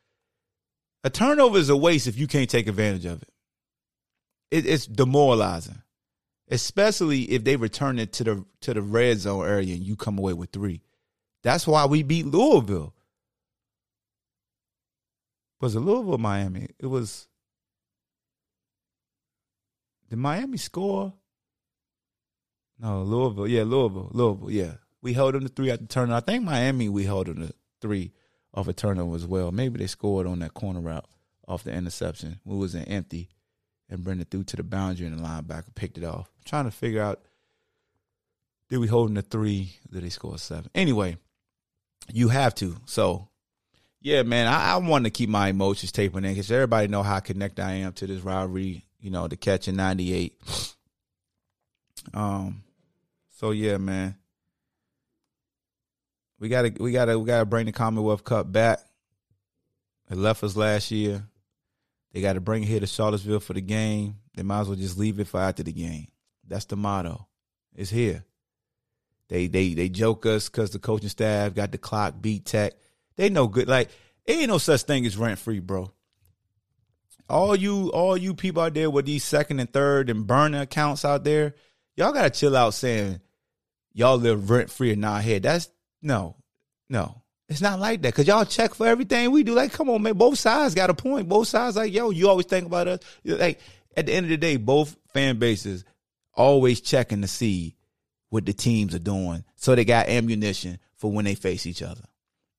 a 1.03 1.11
turnover 1.11 1.59
is 1.59 1.69
a 1.69 1.77
waste 1.77 2.07
if 2.07 2.19
you 2.19 2.27
can't 2.27 2.49
take 2.49 2.69
advantage 2.69 3.07
of 3.07 3.23
it. 3.23 3.29
it. 4.51 4.67
It's 4.67 4.87
demoralizing, 4.87 5.83
especially 6.49 7.23
if 7.23 7.45
they 7.45 7.57
return 7.57 7.99
it 7.99 8.13
to 8.15 8.25
the 8.25 8.45
to 8.61 8.75
the 8.75 8.83
red 8.83 9.19
zone 9.19 9.47
area 9.47 9.75
and 9.75 9.83
you 9.83 9.97
come 9.97 10.19
away 10.19 10.33
with 10.33 10.51
three. 10.51 10.83
That's 11.43 11.67
why 11.67 11.87
we 11.87 12.03
beat 12.03 12.27
Louisville. 12.27 12.95
Was 15.65 15.75
it 15.75 15.81
Louisville, 15.81 16.19
Miami? 16.19 16.69
It 16.79 16.85
was. 16.89 17.27
Did 20.11 20.19
Miami 20.19 20.59
score? 20.59 21.15
No, 22.79 23.03
Louisville. 23.03 23.49
Yeah, 23.49 23.63
Louisville. 23.63 24.11
Louisville. 24.13 24.51
Yeah, 24.51 24.75
we 25.01 25.15
held 25.15 25.33
them 25.33 25.41
to 25.45 25.49
three 25.49 25.71
at 25.71 25.81
the 25.81 25.87
turn. 25.87 26.13
I 26.13 26.21
think 26.21 26.45
Miami 26.45 26.91
we 26.91 27.05
held 27.05 27.29
them 27.29 27.47
to 27.47 27.55
three 27.81 28.13
off 28.53 28.69
a 28.69 28.75
turnover 28.75 29.17
as 29.17 29.25
well. 29.25 29.53
Maybe 29.53 29.79
they 29.79 29.87
scored 29.87 30.27
on 30.27 30.41
that 30.41 30.53
corner 30.53 30.83
route 30.83 31.07
off 31.49 31.65
the 31.65 31.73
interception. 31.73 32.41
We 32.45 32.59
was 32.59 32.75
in 32.75 32.85
empty, 32.85 33.31
and 33.89 34.05
Brennan 34.05 34.27
threw 34.31 34.45
to 34.45 34.57
the 34.57 34.63
boundary, 34.63 35.07
and 35.07 35.19
the 35.19 35.23
linebacker 35.23 35.75
picked 35.75 35.97
it 35.97 36.05
off. 36.05 36.31
I'm 36.37 36.45
trying 36.45 36.65
to 36.67 36.73
figure 36.73 37.01
out 37.01 37.23
did 38.69 38.81
we 38.81 38.87
hold 38.87 39.09
in 39.09 39.15
the 39.15 39.23
three? 39.23 39.77
Did 39.91 40.03
they 40.03 40.11
score 40.11 40.37
seven? 40.37 40.71
Anyway, 40.75 41.17
you 42.13 42.29
have 42.29 42.55
to. 42.57 42.77
So, 42.85 43.31
yeah, 44.05 44.23
man, 44.23 44.47
I, 44.47 44.75
I 44.75 44.77
want 44.77 45.05
to 45.05 45.11
keep 45.11 45.29
my 45.29 45.49
emotions 45.49 45.91
tapering 45.91 46.25
in 46.25 46.35
because 46.35 46.53
everybody 46.53 46.87
know 46.87 47.03
how 47.03 47.19
connected 47.19 47.65
I 47.65 47.73
am 47.73 47.93
to 47.95 48.07
this 48.07 48.21
rivalry. 48.21 48.87
You 49.01 49.11
know, 49.11 49.27
the 49.27 49.37
catch 49.37 49.67
in 49.67 49.77
'98. 49.77 50.41
Um, 52.13 52.63
so 53.31 53.53
yeah, 53.53 53.79
man 53.79 54.15
we 56.45 56.51
gotta 56.51 56.73
we 56.79 56.93
gotta 56.93 57.19
we 57.19 57.27
gotta 57.27 57.47
bring 57.47 57.65
the 57.65 57.73
Commonwealth 57.73 58.23
Cup 58.23 58.53
back. 58.53 58.81
It 60.11 60.19
left 60.19 60.45
us 60.45 60.57
last 60.57 60.91
year. 60.91 61.25
They 62.13 62.21
got 62.21 62.35
to 62.35 62.41
bring 62.41 62.63
it 62.63 62.67
here 62.67 62.81
to 62.81 62.87
Charlottesville 62.87 63.41
for 63.41 63.55
the 63.55 63.63
game. 63.63 64.17
They 64.37 64.43
might 64.43 64.61
as 64.61 64.69
well 64.69 64.77
just 64.77 64.99
leave 64.99 65.19
it 65.19 65.27
for 65.27 65.41
after 65.41 65.63
the 65.63 65.73
game. 65.73 66.09
That's 66.47 66.67
the 66.67 66.77
motto. 66.77 67.27
It's 67.75 67.89
here. 67.89 68.27
They 69.29 69.47
they 69.47 69.73
they 69.73 69.89
joke 69.89 70.27
us 70.27 70.51
because 70.51 70.71
the 70.71 70.79
coaching 70.79 71.09
staff 71.09 71.55
got 71.55 71.73
the 71.73 71.79
clock 71.79 72.21
beat 72.21 72.45
tech. 72.45 72.75
They 73.17 73.31
know 73.31 73.49
good. 73.49 73.69
Like 73.69 73.91
ain't 74.27 74.49
no 74.49 74.59
such 74.59 74.83
thing 74.83 75.07
as 75.07 75.17
rent 75.17 75.39
free, 75.39 75.61
bro. 75.61 75.93
All 77.29 77.57
you 77.57 77.91
all 77.91 78.17
you 78.17 78.35
people 78.35 78.63
out 78.63 78.75
there 78.75 78.91
with 78.91 79.07
these 79.07 79.25
second 79.25 79.61
and 79.61 79.73
third 79.73 80.11
and 80.11 80.27
burner 80.27 80.63
accounts 80.63 81.05
out 81.05 81.25
there, 81.25 81.55
y'all 81.97 82.13
gotta 82.13 82.31
chill 82.31 82.57
out 82.57 82.75
saying 82.75 83.21
y'all 83.93 84.19
live 84.19 84.51
rent 84.51 84.71
free 84.71 84.93
in 84.93 85.05
our 85.05 85.21
head. 85.21 85.43
That's 85.43 85.71
no, 86.03 86.37
no. 86.89 87.23
It's 87.49 87.61
not 87.61 87.79
like 87.79 88.03
that 88.03 88.09
because 88.09 88.27
y'all 88.27 88.45
check 88.45 88.75
for 88.75 88.87
everything 88.87 89.31
we 89.31 89.43
do. 89.43 89.55
Like, 89.55 89.73
come 89.73 89.91
on, 89.91 90.03
man. 90.03 90.15
Both 90.15 90.39
sides 90.39 90.75
got 90.75 90.91
a 90.91 90.95
point. 90.95 91.29
Both 91.29 91.49
sides, 91.49 91.77
like, 91.77 91.93
yo, 91.93 92.11
you 92.11 92.29
always 92.29 92.47
think 92.47 92.67
about 92.67 92.89
us. 92.89 93.01
Like, 93.23 93.61
at 93.97 94.07
the 94.07 94.15
end 94.15 94.25
of 94.25 94.31
the 94.31 94.39
day, 94.39 94.57
both 94.57 94.97
fan 95.13 95.39
bases 95.39 95.85
always 96.33 96.81
checking 96.81 97.21
to 97.21 97.29
see 97.29 97.77
what 98.31 98.47
the 98.47 98.53
teams 98.53 98.95
are 98.95 99.01
doing, 99.01 99.45
so 99.57 99.75
they 99.75 99.85
got 99.85 100.09
ammunition 100.09 100.79
for 100.97 101.13
when 101.13 101.25
they 101.25 101.35
face 101.35 101.67
each 101.67 101.83
other. 101.83 102.03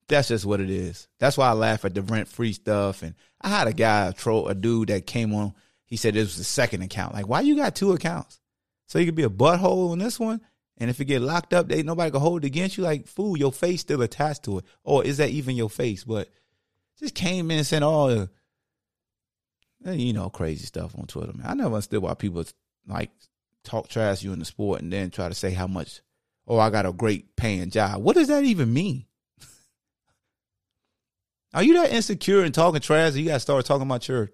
That's 0.08 0.28
just 0.28 0.46
what 0.46 0.62
it 0.62 0.70
is. 0.70 1.08
That's 1.20 1.38
why 1.38 1.50
I 1.50 1.54
laugh 1.54 1.86
at 1.86 1.96
the 1.96 2.02
rent 2.02 2.28
free 2.28 2.54
stuff. 2.54 3.02
And 3.02 3.16
I 3.42 3.50
had 3.50 3.68
a 3.68 3.74
guy, 3.74 4.08
a 4.08 4.14
troll, 4.14 4.48
a 4.48 4.56
dude 4.56 4.90
that 4.90 5.08
came 5.08 5.34
on. 5.34 5.54
He 5.86 5.98
said 5.98 6.16
it 6.16 6.22
was 6.22 6.38
the 6.38 6.44
second 6.44 6.82
account. 6.82 7.14
Like, 7.14 7.28
why 7.28 7.42
you 7.42 7.56
got 7.56 7.76
two 7.76 7.94
accounts? 7.94 8.40
So 8.88 9.00
you 9.00 9.06
could 9.06 9.16
be 9.16 9.24
a 9.24 9.30
butthole 9.30 9.92
on 9.92 10.00
this 10.00 10.20
one, 10.20 10.42
and 10.78 10.90
if 10.90 11.00
you 11.00 11.06
get 11.06 11.22
locked 11.22 11.54
up, 11.54 11.68
they 11.68 11.84
nobody 11.84 12.12
can 12.12 12.20
hold 12.20 12.44
it 12.44 12.48
against 12.48 12.78
you. 12.78 12.84
Like, 12.84 13.08
fool, 13.08 13.38
your 13.38 13.52
face 13.52 13.82
still 13.82 14.02
attached 14.02 14.44
to 14.44 14.60
it. 14.60 14.66
Or 14.84 15.04
is 15.04 15.18
that 15.18 15.30
even 15.30 15.56
your 15.56 15.70
face? 15.70 16.04
But 16.04 16.30
just 17.00 17.16
came 17.16 17.50
in 17.50 17.58
and 17.58 17.68
said 17.68 17.84
all 17.84 18.08
the, 18.08 18.30
eh, 19.86 19.94
you 19.94 20.14
know, 20.14 20.30
crazy 20.30 20.66
stuff 20.66 20.98
on 20.98 21.08
Twitter, 21.08 21.34
man. 21.34 21.48
I 21.48 21.54
never 21.54 21.76
understood 21.76 22.02
why 22.02 22.14
people 22.14 22.46
like 22.88 23.12
talk 23.64 23.88
trash 23.88 24.22
you 24.24 24.34
in 24.34 24.40
the 24.40 24.46
sport 24.46 24.82
and 24.82 24.92
then 24.92 25.10
try 25.10 25.30
to 25.30 25.36
say 25.36 25.52
how 25.52 25.68
much, 25.68 26.02
oh, 26.48 26.60
I 26.60 26.70
got 26.70 26.86
a 26.86 26.92
great 26.92 27.36
paying 27.36 27.70
job. 27.70 28.04
What 28.04 28.16
does 28.16 28.28
that 28.28 28.44
even 28.44 28.74
mean? 28.74 29.06
Are 31.56 31.64
you 31.64 31.74
that 31.76 31.92
insecure 31.92 32.42
and 32.44 32.54
talking 32.54 32.82
trash? 32.82 33.16
You 33.16 33.26
got 33.26 33.36
to 33.36 33.40
start 33.40 33.66
talking 33.66 33.88
about 33.88 34.08
your 34.08 34.30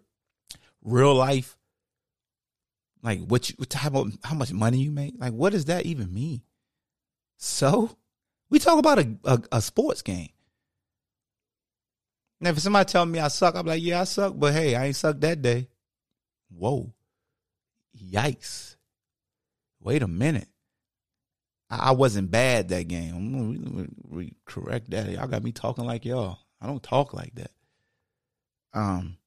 real 0.83 1.13
life 1.15 1.55
like 3.03 3.19
what 3.25 3.49
you 3.49 3.55
what 3.57 3.69
type 3.69 3.95
of 3.95 4.17
how 4.23 4.35
much 4.35 4.51
money 4.51 4.79
you 4.79 4.91
make? 4.91 5.15
Like 5.17 5.33
what 5.33 5.51
does 5.51 5.65
that 5.65 5.85
even 5.85 6.13
mean? 6.13 6.41
So 7.37 7.97
we 8.49 8.59
talk 8.59 8.77
about 8.77 8.99
a, 8.99 9.17
a, 9.23 9.41
a 9.53 9.61
sports 9.61 10.01
game. 10.01 10.29
Now 12.39 12.51
if 12.51 12.59
somebody 12.59 12.85
tell 12.85 13.05
me 13.05 13.19
I 13.19 13.27
suck, 13.29 13.55
I'm 13.55 13.65
like, 13.65 13.81
yeah, 13.81 14.01
I 14.01 14.03
suck, 14.03 14.33
but 14.35 14.53
hey, 14.53 14.75
I 14.75 14.85
ain't 14.85 14.95
suck 14.95 15.19
that 15.21 15.41
day. 15.41 15.67
Whoa. 16.49 16.93
Yikes. 17.97 18.75
Wait 19.79 20.03
a 20.03 20.07
minute. 20.07 20.47
I, 21.69 21.91
wasn't 21.91 22.29
bad 22.29 22.67
that 22.69 22.89
game. 22.89 23.89
Re- 24.09 24.33
correct 24.45 24.89
that. 24.91 25.09
Y'all 25.09 25.27
got 25.27 25.43
me 25.43 25.53
talking 25.53 25.85
like 25.85 26.03
y'all. 26.03 26.39
I 26.61 26.67
don't 26.67 26.83
talk 26.83 27.13
like 27.13 27.33
that. 27.35 27.51
Um 28.73 29.17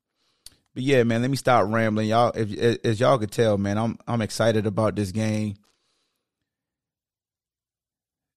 but 0.74 0.82
yeah, 0.82 1.05
man, 1.05 1.22
let 1.22 1.30
me 1.30 1.37
stop 1.37 1.66
rambling, 1.68 2.09
y'all. 2.09 2.32
If 2.35 2.85
as 2.85 2.99
y'all 2.99 3.18
could 3.18 3.30
tell, 3.30 3.57
man, 3.57 3.78
I'm 3.78 3.99
I'm 4.07 4.22
excited 4.22 4.66
about 4.66 4.97
this 4.97 5.12
game. 5.12 5.55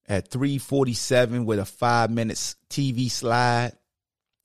At 0.08 0.30
3:47 0.30 1.45
with 1.45 1.60
a 1.60 1.66
five 1.66 2.12
minutes 2.12 2.56
TV 2.70 3.10
slide, 3.10 3.74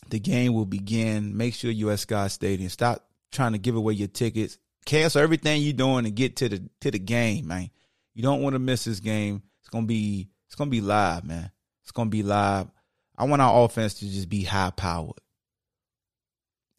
the 0.09 0.19
game 0.19 0.55
will 0.55 0.67
begin. 0.67 1.37
Make 1.37 1.55
sure 1.55 1.71
you 1.71 1.91
at 1.91 2.01
Scott 2.01 2.33
Stadium. 2.33 2.71
Stop 2.71 3.07
trying 3.31 3.53
to 3.53 3.59
give 3.59 3.77
away 3.77 3.93
your 3.93 4.09
tickets. 4.09 4.59
Cancel 4.87 5.21
everything 5.21 5.63
you're 5.63 5.73
doing 5.75 6.07
and 6.07 6.17
get 6.17 6.37
to 6.37 6.49
the 6.49 6.69
to 6.81 6.91
the 6.91 6.99
game, 6.99 7.47
man. 7.47 7.71
You 8.15 8.23
don't 8.23 8.43
want 8.43 8.55
to 8.55 8.59
miss 8.59 8.85
this 8.85 9.01
game. 9.01 9.43
It's 9.61 9.69
gonna 9.69 9.87
be 9.87 10.31
it's 10.47 10.55
gonna 10.55 10.71
be 10.71 10.81
live, 10.81 11.25
man. 11.25 11.51
It's 11.83 11.93
gonna 11.93 12.11
be 12.11 12.23
live. 12.23 12.69
I 13.17 13.25
want 13.25 13.43
our 13.43 13.65
offense 13.65 13.95
to 13.95 14.09
just 14.09 14.29
be 14.29 14.43
high 14.43 14.71
powered. 14.71 15.19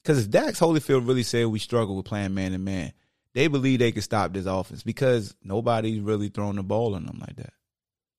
Because 0.02 0.24
if 0.24 0.32
Dax 0.32 0.60
Hollifield 0.60 1.08
really 1.08 1.24
said 1.24 1.48
we 1.48 1.60
struggle 1.60 1.96
with 1.96 2.06
playing 2.06 2.34
man 2.34 2.52
to 2.52 2.58
man, 2.58 2.92
they 3.34 3.48
believe 3.48 3.80
they 3.80 3.92
could 3.92 4.04
stop 4.04 4.34
this 4.34 4.46
offense 4.46 4.84
because 4.84 5.36
nobody's 5.44 6.02
really 6.02 6.30
throwing 6.30 6.58
the 6.58 6.64
ball 6.64 6.96
on 6.96 7.06
them 7.06 7.20
like 7.20 7.36
that, 7.38 7.54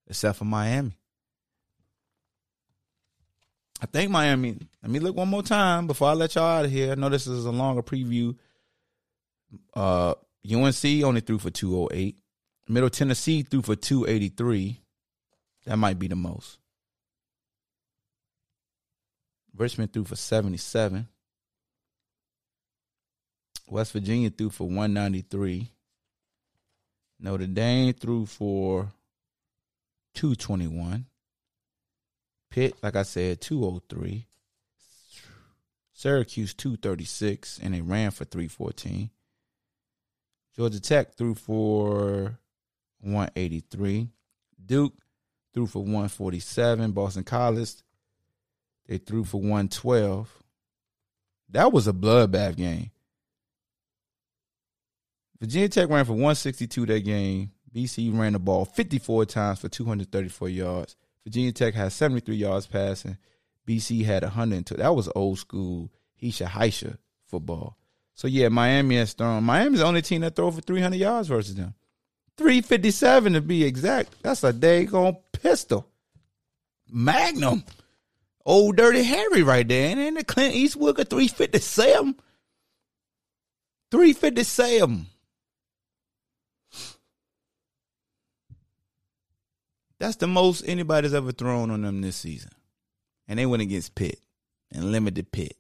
except 0.09 0.39
for 0.39 0.45
Miami. 0.45 0.97
I 3.81 3.87
think 3.87 4.11
Miami. 4.11 4.57
Let 4.83 4.91
me 4.91 4.99
look 4.99 5.15
one 5.15 5.29
more 5.29 5.43
time 5.43 5.87
before 5.87 6.09
I 6.09 6.15
let 6.15 6.35
y'all 6.35 6.45
out 6.45 6.65
of 6.65 6.71
here. 6.71 6.93
I 6.93 6.95
know 6.95 7.11
this 7.11 7.27
is 7.27 7.45
a 7.45 7.51
longer 7.51 7.83
preview. 7.83 8.37
Uh, 9.75 10.15
UNC 10.51 10.85
only 11.05 11.21
threw 11.21 11.39
for 11.39 11.51
208. 11.51 12.17
Middle 12.69 12.91
Tennessee 12.91 13.43
threw 13.43 13.61
for 13.61 13.77
283. 13.77 14.81
That 15.67 15.77
might 15.77 15.99
be 15.99 16.09
the 16.09 16.17
most. 16.17 16.59
Richmond 19.57 19.93
threw 19.93 20.05
for 20.05 20.17
77. 20.17 21.07
West 23.69 23.93
Virginia 23.93 24.31
threw 24.31 24.51
for 24.51 24.65
193. 24.65 25.71
Notre 27.21 27.47
Dame 27.47 27.93
threw 27.95 28.27
for 28.27 28.93
221. 30.15 31.07
Pitt, 32.51 32.75
like 32.83 32.97
I 32.97 33.03
said, 33.03 33.41
203. 33.41 34.27
Syracuse 35.93 36.55
236, 36.55 37.61
and 37.63 37.73
they 37.73 37.81
ran 37.81 38.11
for 38.11 38.25
314. 38.25 39.11
Georgia 40.57 40.81
Tech 40.81 41.15
threw 41.15 41.35
for 41.35 42.39
183. 43.01 44.09
Duke 44.65 44.95
threw 45.53 45.67
for 45.67 45.83
147. 45.83 46.93
Boston 46.93 47.25
College, 47.25 47.75
they 48.87 48.99
threw 48.99 49.25
for 49.25 49.41
112. 49.41 50.31
That 51.51 51.73
was 51.73 51.87
a 51.87 51.93
bloodbath 51.93 52.57
game. 52.57 52.91
Virginia 55.41 55.69
Tech 55.69 55.89
ran 55.89 56.05
for 56.05 56.13
162 56.13 56.87
that 56.87 57.01
game. 57.01 57.51
BC 57.75 58.17
ran 58.17 58.33
the 58.35 58.39
ball 58.39 58.65
54 58.65 59.27
times 59.27 59.59
for 59.59 59.69
234 59.69 60.49
yards. 60.49 60.97
Virginia 61.25 61.53
Tech 61.53 61.75
had 61.75 61.93
73 61.93 62.37
yards 62.37 62.67
passing. 62.67 63.19
BC 63.67 64.05
had 64.05 64.23
102. 64.23 64.75
That 64.75 64.95
was 64.95 65.11
old 65.15 65.39
school 65.39 65.91
Hisha 66.23 66.47
Heisha 66.47 66.99
football. 67.27 67.77
So 68.15 68.29
yeah, 68.29 68.49
Miami 68.49 68.97
has 68.97 69.13
thrown. 69.13 69.43
Miami's 69.43 69.81
the 69.81 69.87
only 69.87 70.03
team 70.03 70.21
that 70.21 70.37
throw 70.37 70.51
for 70.51 70.61
300 70.61 70.97
yards 70.97 71.29
versus 71.29 71.57
them. 71.57 71.75
357 72.37 73.33
to 73.35 73.41
be 73.41 73.65
exact. 73.65 74.23
That's 74.23 74.45
a 74.45 74.53
day 74.53 74.87
daggone 74.87 75.19
pistol. 75.33 75.87
Magnum. 76.91 77.65
Old 78.47 78.77
Dirty 78.77 79.03
Harry 79.03 79.43
right 79.43 79.67
there. 79.67 79.91
And 79.91 80.01
then 80.01 80.15
the 80.15 80.25
Clint 80.25 80.55
Eastwood 80.55 81.01
at 81.01 81.11
357. 81.11 82.17
357. 83.91 85.07
That's 89.99 90.17
the 90.17 90.27
most 90.27 90.65
anybody's 90.67 91.15
ever 91.15 91.33
thrown 91.33 91.71
on 91.71 91.83
them 91.83 92.03
this 92.03 92.17
season. 92.17 92.51
And 93.27 93.39
they 93.39 93.47
went 93.47 93.63
against 93.63 93.95
Pitt 93.95 94.19
and 94.73 94.93
limited 94.93 95.33
Pitt. 95.33 95.57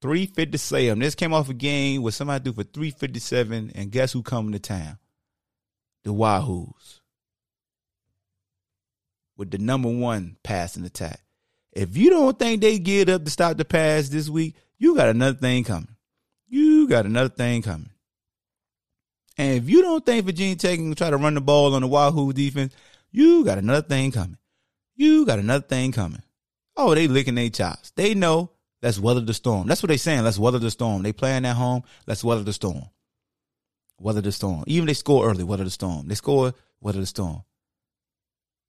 357. 0.00 0.98
This 0.98 1.14
came 1.14 1.32
off 1.32 1.48
a 1.48 1.54
game 1.54 2.02
where 2.02 2.12
somebody 2.12 2.44
threw 2.44 2.52
for 2.52 2.62
357, 2.64 3.72
and 3.74 3.90
guess 3.90 4.12
who 4.12 4.22
coming 4.22 4.52
to 4.52 4.58
town? 4.58 4.98
The 6.04 6.12
Wahoos. 6.12 6.97
With 9.38 9.50
the 9.50 9.58
number 9.58 9.88
one 9.88 10.36
passing 10.42 10.84
attack. 10.84 11.20
If 11.72 11.96
you 11.96 12.10
don't 12.10 12.38
think 12.38 12.60
they 12.60 12.78
get 12.78 13.08
up 13.08 13.24
to 13.24 13.30
stop 13.30 13.56
the 13.56 13.64
pass 13.64 14.08
this 14.08 14.28
week, 14.28 14.56
you 14.78 14.96
got 14.96 15.08
another 15.08 15.38
thing 15.38 15.64
coming. 15.64 15.96
You 16.48 16.88
got 16.88 17.06
another 17.06 17.28
thing 17.28 17.62
coming. 17.62 17.90
And 19.38 19.56
if 19.56 19.70
you 19.70 19.80
don't 19.80 20.04
think 20.04 20.26
Virginia 20.26 20.56
Tech 20.56 20.76
can 20.76 20.94
try 20.96 21.10
to 21.10 21.16
run 21.16 21.34
the 21.34 21.40
ball 21.40 21.74
on 21.74 21.82
the 21.82 21.88
Wahoo 21.88 22.32
defense, 22.32 22.74
you 23.12 23.44
got 23.44 23.58
another 23.58 23.86
thing 23.86 24.10
coming. 24.10 24.38
You 24.96 25.24
got 25.24 25.38
another 25.38 25.64
thing 25.64 25.92
coming. 25.92 26.22
Oh, 26.76 26.94
they 26.94 27.06
licking 27.06 27.36
their 27.36 27.48
chops. 27.48 27.92
They 27.94 28.14
know 28.14 28.50
let's 28.82 28.98
weather 28.98 29.20
the 29.20 29.34
storm. 29.34 29.68
That's 29.68 29.82
what 29.82 29.88
they 29.88 29.96
saying. 29.96 30.24
Let's 30.24 30.38
weather 30.38 30.58
the 30.58 30.72
storm. 30.72 31.02
They 31.04 31.12
playing 31.12 31.44
at 31.44 31.54
home. 31.54 31.84
Let's 32.06 32.24
weather 32.24 32.42
the 32.42 32.52
storm. 32.52 32.90
Weather 34.00 34.20
the 34.20 34.32
storm. 34.32 34.64
Even 34.66 34.86
they 34.86 34.94
score 34.94 35.28
early, 35.28 35.44
weather 35.44 35.64
the 35.64 35.70
storm. 35.70 36.08
They 36.08 36.16
score, 36.16 36.54
weather 36.80 37.00
the 37.00 37.06
storm. 37.06 37.42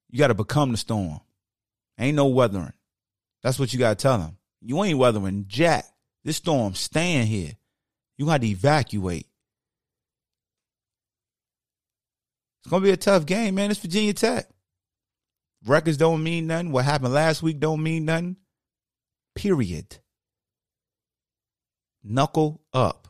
You 0.10 0.20
got 0.20 0.28
to 0.28 0.34
become 0.34 0.72
the 0.72 0.78
storm. 0.78 1.20
Ain't 1.99 2.16
no 2.16 2.28
weathering. 2.28 2.74
That's 3.43 3.60
what 3.60 3.74
you 3.74 3.80
got 3.80 3.97
to 3.97 4.01
tell 4.01 4.18
them. 4.18 4.38
You 4.62 4.84
ain't 4.84 4.97
weathering 4.97 5.45
jack. 5.47 5.86
This 6.24 6.38
storm 6.38 6.74
staying 6.74 7.28
here. 7.28 7.53
You 8.18 8.26
got 8.26 8.41
to 8.41 8.47
evacuate. 8.47 9.28
It's 12.62 12.70
gonna 12.70 12.84
be 12.84 12.91
a 12.91 12.97
tough 12.97 13.26
game, 13.26 13.55
man. 13.55 13.72
It's 13.72 13.80
Virginia 13.80 14.14
Tech. 14.14 14.49
Records 15.66 15.97
don't 15.97 16.22
mean 16.22 16.47
nothing. 16.47 16.72
What 16.72 16.86
happened 16.86 17.14
last 17.14 17.41
week 17.41 17.60
don't 17.60 17.82
mean 17.82 18.05
nothing. 18.05 18.38
Period. 19.34 19.97
Knuckle 22.03 22.62
up. 22.74 23.07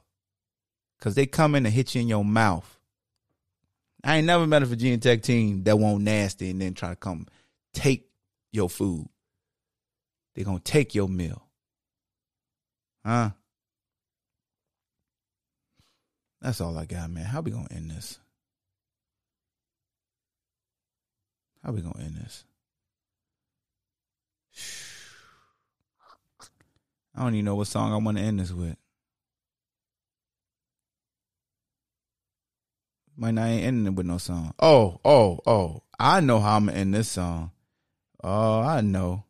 Cause 1.02 1.16
they 1.16 1.26
come 1.26 1.56
in 1.56 1.66
and 1.66 1.74
hit 1.74 1.96
you 1.96 2.02
in 2.02 2.08
your 2.08 2.26
mouth. 2.26 2.79
I 4.04 4.18
ain't 4.18 4.28
never 4.28 4.48
met 4.48 4.64
a 4.64 4.66
Virginia 4.66 4.98
Tech 4.98 5.22
team 5.22 5.64
that 5.64 5.78
won't 5.78 6.04
nasty 6.04 6.50
and 6.50 6.62
then 6.62 6.74
try 6.74 6.90
to 6.90 6.96
come 6.96 7.28
take 7.74 8.10
your 8.52 8.70
food. 8.70 9.10
They're 10.34 10.46
gonna 10.46 10.60
take 10.60 10.96
your 10.96 11.10
meal. 11.10 11.44
Huh? 13.06 13.32
That's 16.42 16.62
all 16.62 16.78
I 16.78 16.86
got, 16.86 17.10
man. 17.10 17.26
How 17.26 17.42
we 17.42 17.52
gonna 17.52 17.68
end 17.72 17.92
this? 17.92 18.20
How 21.64 21.72
we 21.72 21.82
gonna 21.82 22.00
end 22.00 22.16
this? 22.16 22.46
I 27.16 27.24
don't 27.24 27.34
even 27.34 27.46
know 27.46 27.56
what 27.56 27.68
song 27.68 27.92
I 27.92 27.98
want 27.98 28.18
to 28.18 28.24
end 28.24 28.40
this 28.40 28.54
with. 28.54 28.78
Might 33.20 33.32
not 33.32 33.48
ain't 33.48 33.66
ending 33.66 33.88
it 33.92 33.98
with 33.98 34.06
no 34.06 34.18
song. 34.18 34.54
Oh, 34.60 35.02
oh, 35.04 35.42
oh. 35.46 35.84
I 36.00 36.22
know 36.22 36.40
how 36.40 36.56
I'm 36.56 36.68
gonna 36.68 36.78
end 36.78 36.94
this 36.94 37.10
song. 37.10 37.52
Oh, 38.24 38.62
I 38.62 38.80
know. 38.80 39.26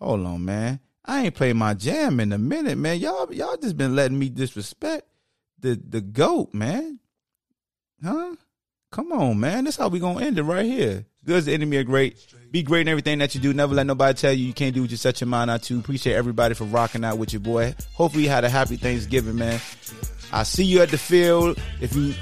Hold 0.00 0.26
on, 0.26 0.44
man. 0.44 0.80
I 1.04 1.26
ain't 1.26 1.36
played 1.36 1.54
my 1.54 1.74
jam 1.74 2.18
in 2.18 2.32
a 2.32 2.38
minute, 2.38 2.76
man. 2.76 2.98
Y'all 2.98 3.32
y'all 3.32 3.56
just 3.56 3.76
been 3.76 3.94
letting 3.94 4.18
me 4.18 4.30
disrespect 4.30 5.06
the 5.60 5.80
the 5.88 6.00
goat, 6.00 6.52
man. 6.52 6.98
Huh? 8.02 8.34
Come 8.90 9.12
on, 9.12 9.38
man. 9.38 9.62
That's 9.62 9.76
how 9.76 9.86
we 9.86 10.00
gonna 10.00 10.24
end 10.24 10.36
it 10.36 10.42
right 10.42 10.66
here. 10.66 11.06
Good 11.24 11.36
as 11.36 11.46
the 11.46 11.52
enemy 11.52 11.76
are 11.76 11.84
great. 11.84 12.18
Be 12.50 12.64
great 12.64 12.80
in 12.80 12.88
everything 12.88 13.18
that 13.20 13.36
you 13.36 13.40
do. 13.40 13.52
Never 13.52 13.74
let 13.74 13.86
nobody 13.86 14.14
tell 14.14 14.32
you 14.32 14.44
you 14.44 14.54
can't 14.54 14.74
do 14.74 14.80
what 14.82 14.90
you 14.90 14.96
set 14.96 15.20
your 15.20 15.28
mind 15.28 15.52
out 15.52 15.62
to. 15.64 15.78
Appreciate 15.78 16.14
everybody 16.14 16.54
for 16.54 16.64
rocking 16.64 17.04
out 17.04 17.18
with 17.18 17.32
your 17.32 17.40
boy. 17.40 17.76
Hopefully 17.94 18.24
you 18.24 18.30
had 18.30 18.44
a 18.44 18.48
happy 18.48 18.76
Thanksgiving, 18.76 19.36
man. 19.36 19.60
I 20.32 20.42
see 20.42 20.64
you 20.64 20.80
at 20.80 20.88
the 20.88 20.98
field. 20.98 21.60
If 21.80 21.94
you 21.94 22.14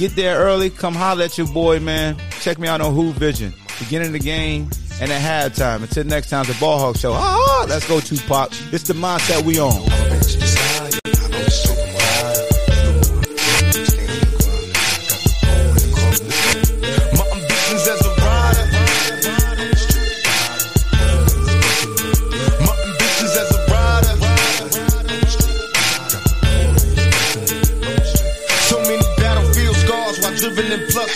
get 0.00 0.16
there 0.16 0.38
early, 0.38 0.70
come 0.70 0.94
holler 0.94 1.24
at 1.24 1.36
your 1.36 1.46
boy, 1.48 1.78
man. 1.78 2.16
Check 2.40 2.58
me 2.58 2.66
out 2.66 2.80
on 2.80 2.94
Who 2.94 3.12
Vision. 3.12 3.52
Beginning 3.78 4.12
the 4.12 4.18
game 4.18 4.70
and 4.98 5.12
at 5.12 5.52
halftime. 5.52 5.82
Until 5.82 6.04
next 6.04 6.30
time, 6.30 6.46
the 6.46 6.56
Ball 6.58 6.78
Hawk 6.78 6.96
Show. 6.96 7.12
Ah, 7.12 7.66
let's 7.68 7.86
go, 7.86 8.00
Tupac. 8.00 8.50
It's 8.72 8.84
the 8.84 8.94
mindset 8.94 9.42
we 9.42 9.60
on. 9.60 10.69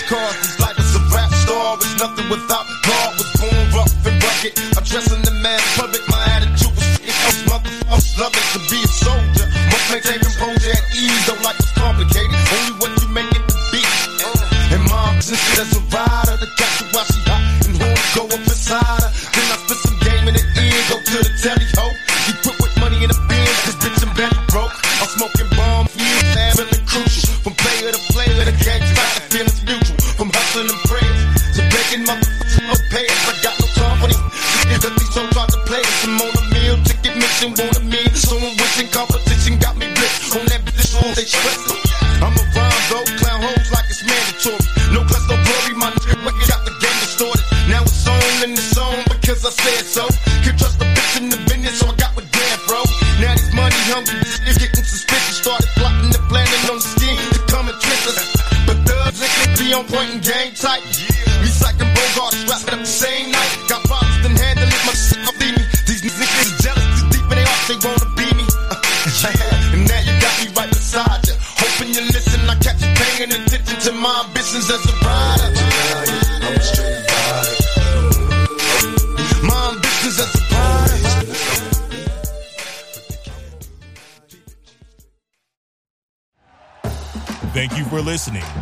Cars. 0.09 0.37
This 0.43 0.61
life 0.61 0.79
is 0.79 0.95
a 0.97 1.03
rap 1.15 1.31
star. 1.33 1.77
It's 1.77 1.99
nothing 1.99 2.29
without 2.29 2.67
God. 2.87 3.11
Was 3.19 3.31
born 3.41 3.65
rough 3.77 4.07
and 4.07 4.17
rugged. 4.23 4.53
I'm 4.77 4.85
dressing 4.85 5.23
the 5.23 5.33
man 5.43 5.61
public. 5.77 6.14